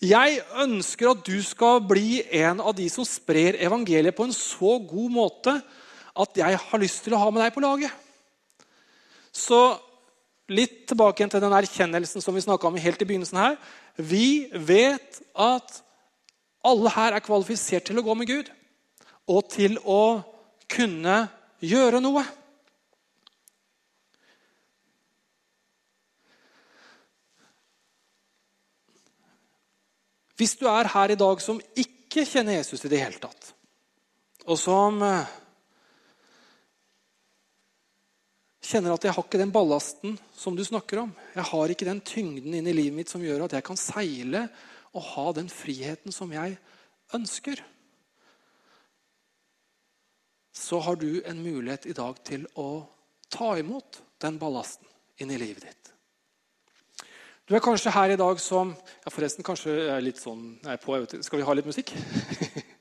Jeg 0.04 0.42
ønsker 0.62 1.10
at 1.10 1.24
du 1.26 1.38
skal 1.42 1.82
bli 1.90 2.22
en 2.44 2.62
av 2.62 2.76
de 2.78 2.86
som 2.92 3.06
sprer 3.08 3.58
evangeliet 3.66 4.16
på 4.16 4.28
en 4.28 4.36
så 4.36 4.78
god 4.86 5.14
måte 5.14 5.56
at 6.18 6.38
jeg 6.38 6.60
har 6.62 6.82
lyst 6.82 7.04
til 7.06 7.16
å 7.18 7.22
ha 7.22 7.32
med 7.34 7.42
deg 7.42 7.54
på 7.56 7.64
laget. 7.64 7.94
Så 9.34 9.78
litt 10.54 10.86
tilbake 10.90 11.22
igjen 11.22 11.34
til 11.34 11.44
den 11.44 11.56
erkjennelsen 11.58 12.24
som 12.24 12.36
vi 12.38 12.46
snakka 12.46 12.70
om 12.70 12.80
helt 12.80 13.02
i 13.02 13.08
begynnelsen 13.10 13.42
her. 13.42 13.58
Vi 13.98 14.50
vet 14.54 15.22
at 15.34 15.82
alle 16.66 16.94
her 16.94 17.18
er 17.18 17.26
kvalifisert 17.26 17.90
til 17.90 18.00
å 18.00 18.06
gå 18.06 18.18
med 18.18 18.30
Gud 18.30 18.52
og 19.28 19.50
til 19.52 19.78
å 19.84 20.22
kunne 20.72 21.26
gjøre 21.64 22.02
noe. 22.04 22.24
Hvis 30.38 30.56
du 30.60 30.68
er 30.70 30.90
her 30.94 31.14
i 31.14 31.20
dag 31.20 31.42
som 31.42 31.60
ikke 31.76 32.26
kjenner 32.28 32.60
Jesus 32.60 32.86
i 32.86 32.92
det 32.92 33.02
hele 33.02 33.22
tatt, 33.22 33.54
og 34.48 34.60
som 34.62 35.02
eh, 35.04 35.32
kjenner 38.68 38.94
at 38.96 39.06
jeg 39.08 39.16
har 39.16 39.26
ikke 39.26 39.42
den 39.42 39.54
ballasten 39.54 40.18
som 40.36 40.56
du 40.56 40.64
snakker 40.66 41.04
om. 41.04 41.14
Jeg 41.36 41.48
har 41.52 41.74
ikke 41.74 41.88
den 41.88 42.04
tyngden 42.06 42.56
inn 42.58 42.68
i 42.68 42.76
livet 42.76 42.96
mitt 43.00 43.12
som 43.12 43.24
gjør 43.24 43.46
at 43.46 43.58
jeg 43.58 43.66
kan 43.68 43.80
seile 43.80 44.46
og 44.94 45.04
ha 45.14 45.26
den 45.38 45.50
friheten 45.52 46.16
som 46.16 46.32
jeg 46.36 46.58
ønsker. 47.16 47.62
Så 50.58 50.80
har 50.84 50.98
du 51.00 51.22
en 51.22 51.44
mulighet 51.44 51.86
i 51.88 51.96
dag 51.98 52.18
til 52.28 52.48
å 52.60 52.88
ta 53.32 53.54
imot 53.60 54.02
den 54.24 54.40
ballasten 54.42 54.88
inn 55.22 55.32
i 55.32 55.40
livet 55.40 55.68
ditt. 55.68 55.94
Du 57.48 57.54
er 57.56 57.62
kanskje 57.64 57.94
her 57.96 58.12
i 58.12 58.20
dag 58.20 58.40
som 58.44 58.74
ja 58.76 59.12
Forresten, 59.14 59.46
kanskje 59.48 59.72
jeg 59.72 59.92
er 59.94 60.02
litt 60.04 60.18
sånn 60.20 60.58
jeg 60.66 60.80
på, 60.84 60.98
Skal 61.24 61.40
vi 61.40 61.46
ha 61.48 61.54
litt 61.56 61.70
musikk? 61.70 61.94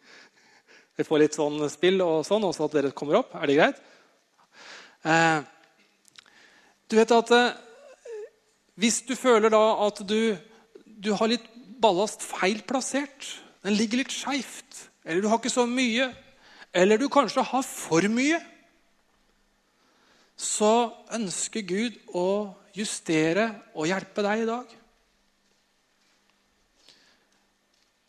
vi 0.99 1.07
får 1.07 1.23
litt 1.23 1.39
sånn 1.39 1.61
spill 1.71 2.03
og 2.03 2.25
sånn, 2.27 2.43
også 2.49 2.67
at 2.67 2.75
dere 2.75 2.91
kommer 2.91 3.21
opp. 3.21 3.37
Er 3.39 3.47
det 3.47 3.57
greit? 3.61 3.79
Eh, 5.07 5.39
du 6.91 6.99
vet 6.99 7.15
at 7.15 7.31
eh, 7.37 7.63
Hvis 8.75 8.99
du 9.07 9.15
føler 9.15 9.55
da 9.55 9.63
at 9.87 10.03
du, 10.03 10.35
du 10.83 11.13
har 11.15 11.31
litt 11.31 11.47
ballast 11.79 12.27
feil 12.27 12.59
plassert, 12.67 13.37
den 13.63 13.79
ligger 13.79 14.03
litt 14.03 14.19
skeivt, 14.19 14.89
eller 15.07 15.23
du 15.23 15.31
har 15.31 15.39
ikke 15.39 15.55
så 15.55 15.69
mye, 15.71 16.11
eller 16.75 16.99
du 16.99 17.07
kanskje 17.07 17.47
har 17.55 17.63
for 17.63 18.11
mye, 18.11 18.43
så 20.35 20.91
ønsker 21.15 21.63
Gud 21.71 22.03
å 22.11 22.27
justere 22.77 23.49
og 23.75 23.89
hjelpe 23.89 24.25
deg 24.25 24.43
i 24.43 24.49
dag. 24.49 24.75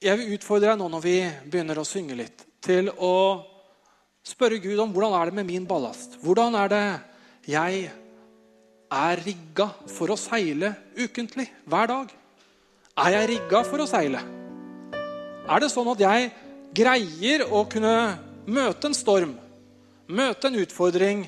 Jeg 0.04 0.20
vil 0.20 0.34
utfordre 0.36 0.74
deg 0.74 0.82
nå 0.82 0.90
når 0.94 1.04
vi 1.04 1.16
begynner 1.48 1.80
å 1.82 1.88
synge 1.88 2.18
litt, 2.20 2.44
til 2.62 2.92
å 2.92 3.14
spørre 4.28 4.60
Gud 4.62 4.78
om 4.84 4.92
hvordan 4.94 5.16
er 5.18 5.30
det 5.30 5.38
med 5.40 5.48
min 5.50 5.66
ballast. 5.70 6.20
Hvordan 6.22 6.58
er 6.60 6.74
det 6.74 6.84
jeg 7.48 7.88
er 8.94 9.24
rigga 9.24 9.70
for 9.90 10.14
å 10.14 10.20
seile 10.20 10.74
ukentlig, 11.00 11.48
hver 11.66 11.90
dag? 11.90 12.12
Er 12.98 13.16
jeg 13.16 13.32
rigga 13.34 13.64
for 13.66 13.82
å 13.82 13.90
seile? 13.90 14.22
Er 15.48 15.64
det 15.64 15.72
sånn 15.72 15.90
at 15.94 16.04
jeg 16.04 16.30
greier 16.76 17.48
å 17.48 17.64
kunne 17.72 17.96
møte 18.46 18.92
en 18.92 18.98
storm, 18.98 19.34
møte 20.08 20.52
en 20.52 20.62
utfordring 20.62 21.26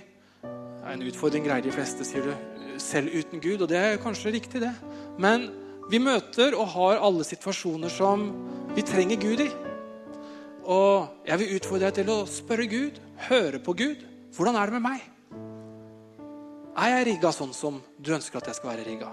En 0.90 1.04
utfordring 1.06 1.44
greier 1.46 1.62
de 1.62 1.70
fleste, 1.70 2.02
sier 2.08 2.24
du 2.26 2.49
selv 2.90 3.14
uten 3.14 3.42
Gud, 3.44 3.62
og 3.64 3.70
det 3.72 3.78
er 3.78 4.02
kanskje 4.02 4.34
riktig, 4.34 4.62
det. 4.64 4.74
Men 5.22 5.50
vi 5.90 6.02
møter 6.02 6.58
og 6.58 6.72
har 6.76 7.02
alle 7.06 7.26
situasjoner 7.26 7.92
som 7.94 8.30
vi 8.76 8.86
trenger 8.86 9.22
Gud 9.22 9.46
i. 9.46 9.50
Og 10.70 11.26
jeg 11.26 11.42
vil 11.42 11.56
utfordre 11.58 11.88
deg 11.88 12.02
til 12.02 12.12
å 12.14 12.20
spørre 12.30 12.68
Gud, 12.70 13.00
høre 13.30 13.62
på 13.64 13.74
Gud. 13.78 14.04
Hvordan 14.38 14.60
er 14.60 14.70
det 14.70 14.78
med 14.78 14.86
meg? 14.86 15.08
Er 16.80 16.94
jeg 16.94 17.08
rigga 17.10 17.32
sånn 17.36 17.56
som 17.56 17.82
du 17.98 18.14
ønsker 18.16 18.40
at 18.40 18.52
jeg 18.52 18.60
skal 18.60 18.72
være 18.76 18.86
rigga? 18.88 19.10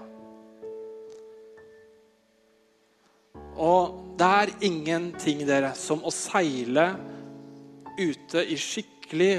Og 3.57 3.95
det 4.19 4.27
er 4.41 4.53
ingenting, 4.69 5.41
dere, 5.49 5.73
som 5.77 6.05
å 6.05 6.13
seile 6.13 6.91
ute 7.97 8.43
i 8.45 8.57
skikkelig 8.61 9.33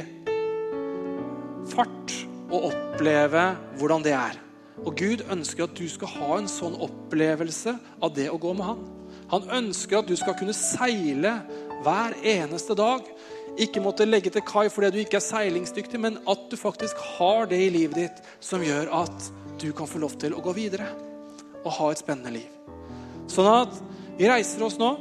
fart 1.70 2.27
og 2.48 2.70
oppleve 2.70 3.44
hvordan 3.78 4.04
det 4.04 4.14
er. 4.16 4.38
Og 4.86 4.94
Gud 4.98 5.24
ønsker 5.30 5.66
at 5.66 5.74
du 5.78 5.86
skal 5.90 6.12
ha 6.14 6.36
en 6.38 6.50
sånn 6.50 6.76
opplevelse 6.78 7.74
av 8.04 8.14
det 8.14 8.28
å 8.30 8.38
gå 8.40 8.54
med 8.56 8.68
Han. 8.68 8.84
Han 9.32 9.50
ønsker 9.58 10.00
at 10.00 10.08
du 10.08 10.14
skal 10.16 10.36
kunne 10.38 10.56
seile 10.56 11.34
hver 11.84 12.14
eneste 12.22 12.76
dag. 12.78 13.04
Ikke 13.58 13.82
måtte 13.82 14.06
legge 14.06 14.30
til 14.32 14.44
kai 14.46 14.68
fordi 14.72 14.92
du 14.94 15.00
ikke 15.02 15.18
er 15.18 15.26
seilingsdyktig, 15.26 16.00
men 16.00 16.20
at 16.30 16.46
du 16.50 16.56
faktisk 16.56 17.00
har 17.18 17.50
det 17.50 17.58
i 17.64 17.72
livet 17.74 17.98
ditt 17.98 18.22
som 18.44 18.62
gjør 18.64 18.92
at 19.02 19.28
du 19.58 19.72
kan 19.76 19.90
få 19.90 20.00
lov 20.00 20.14
til 20.20 20.36
å 20.36 20.42
gå 20.44 20.54
videre 20.56 20.86
og 21.64 21.74
ha 21.74 21.90
et 21.90 22.00
spennende 22.00 22.36
liv. 22.38 22.48
Sånn 23.28 23.48
at 23.50 23.74
vi 24.16 24.28
reiser 24.30 24.62
oss 24.64 24.78
nå, 24.80 24.92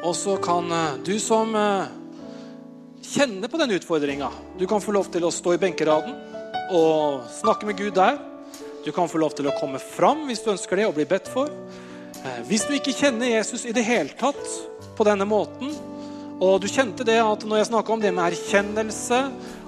og 0.00 0.14
så 0.16 0.38
kan 0.42 0.70
eh, 0.72 0.98
du 1.04 1.12
som 1.22 1.52
eh, 1.56 1.92
kjenner 3.04 3.52
på 3.52 3.60
den 3.60 3.76
utfordringa, 3.76 4.30
du 4.58 4.64
kan 4.70 4.82
få 4.82 4.94
lov 4.96 5.10
til 5.12 5.26
å 5.28 5.34
stå 5.34 5.54
i 5.54 5.60
benkeraden 5.60 6.29
og 6.70 7.26
snakke 7.34 7.66
med 7.68 7.78
Gud 7.78 7.94
der. 7.98 8.18
Du 8.84 8.92
kan 8.96 9.10
få 9.10 9.20
lov 9.20 9.34
til 9.36 9.48
å 9.50 9.54
komme 9.58 9.80
fram 9.82 10.24
hvis 10.28 10.42
du 10.44 10.52
ønsker 10.54 10.80
det, 10.80 10.88
og 10.88 10.96
bli 10.96 11.06
bedt 11.08 11.28
for. 11.28 11.50
Eh, 12.20 12.40
hvis 12.48 12.66
du 12.68 12.74
ikke 12.76 12.96
kjenner 12.96 13.32
Jesus 13.34 13.66
i 13.68 13.74
det 13.76 13.84
hele 13.86 14.14
tatt 14.18 14.40
på 14.96 15.06
denne 15.08 15.26
måten, 15.28 15.74
og 16.40 16.62
du 16.62 16.68
kjente 16.72 17.04
det 17.04 17.18
at 17.20 17.44
når 17.44 17.60
jeg 17.60 17.70
snakka 17.70 17.92
om 17.92 18.00
det 18.00 18.12
med 18.16 18.32
erkjennelse, 18.32 19.20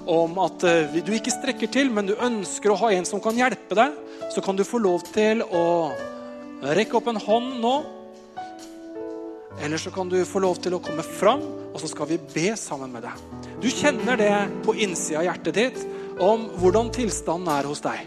om 0.09 0.39
at 0.43 0.65
eh, 0.67 0.97
du 1.05 1.13
ikke 1.15 1.33
strekker 1.35 1.71
til, 1.71 1.91
men 1.93 2.09
du 2.09 2.15
ønsker 2.15 2.73
å 2.73 2.79
ha 2.81 2.93
en 2.95 3.07
som 3.07 3.21
kan 3.23 3.37
hjelpe 3.37 3.77
deg, 3.77 3.99
så 4.33 4.41
kan 4.43 4.57
du 4.57 4.65
få 4.65 4.81
lov 4.81 5.05
til 5.13 5.43
å 5.45 5.65
rekke 6.73 6.97
opp 6.97 7.11
en 7.11 7.21
hånd 7.21 7.59
nå. 7.61 7.75
Eller 9.63 9.77
så 9.77 9.93
kan 9.93 10.09
du 10.09 10.17
få 10.25 10.41
lov 10.43 10.57
til 10.63 10.73
å 10.75 10.81
komme 10.83 11.05
fram, 11.05 11.43
og 11.73 11.77
så 11.81 11.89
skal 11.91 12.09
vi 12.09 12.17
be 12.33 12.53
sammen 12.59 12.91
med 12.95 13.05
deg. 13.05 13.21
Du 13.61 13.69
kjenner 13.71 14.17
det 14.19 14.33
på 14.65 14.73
innsida 14.81 15.21
av 15.21 15.29
hjertet 15.29 15.59
ditt 15.59 15.83
om 16.21 16.47
hvordan 16.59 16.91
tilstanden 16.93 17.49
er 17.53 17.69
hos 17.69 17.81
deg. 17.83 18.05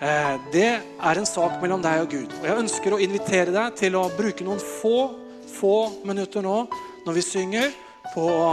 Eh, 0.00 0.36
det 0.52 0.70
er 0.80 1.20
en 1.20 1.28
sak 1.28 1.58
mellom 1.62 1.82
deg 1.84 2.04
og 2.04 2.14
Gud. 2.14 2.36
Og 2.40 2.46
Jeg 2.48 2.60
ønsker 2.64 2.96
å 2.96 3.00
invitere 3.04 3.52
deg 3.52 3.76
til 3.78 3.98
å 4.00 4.08
bruke 4.16 4.46
noen 4.46 4.62
få, 4.62 5.10
få 5.58 5.76
minutter 6.08 6.44
nå 6.44 6.62
når 7.06 7.18
vi 7.18 7.26
synger, 7.26 7.74
på 8.14 8.24
å 8.26 8.52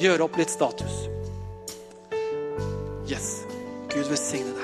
gjøre 0.00 0.24
opp 0.24 0.38
litt 0.40 0.52
status. 0.52 1.04
Yes. 3.10 3.42
Gud 3.92 4.08
velsigne 4.08 4.54
deg. 4.56 4.63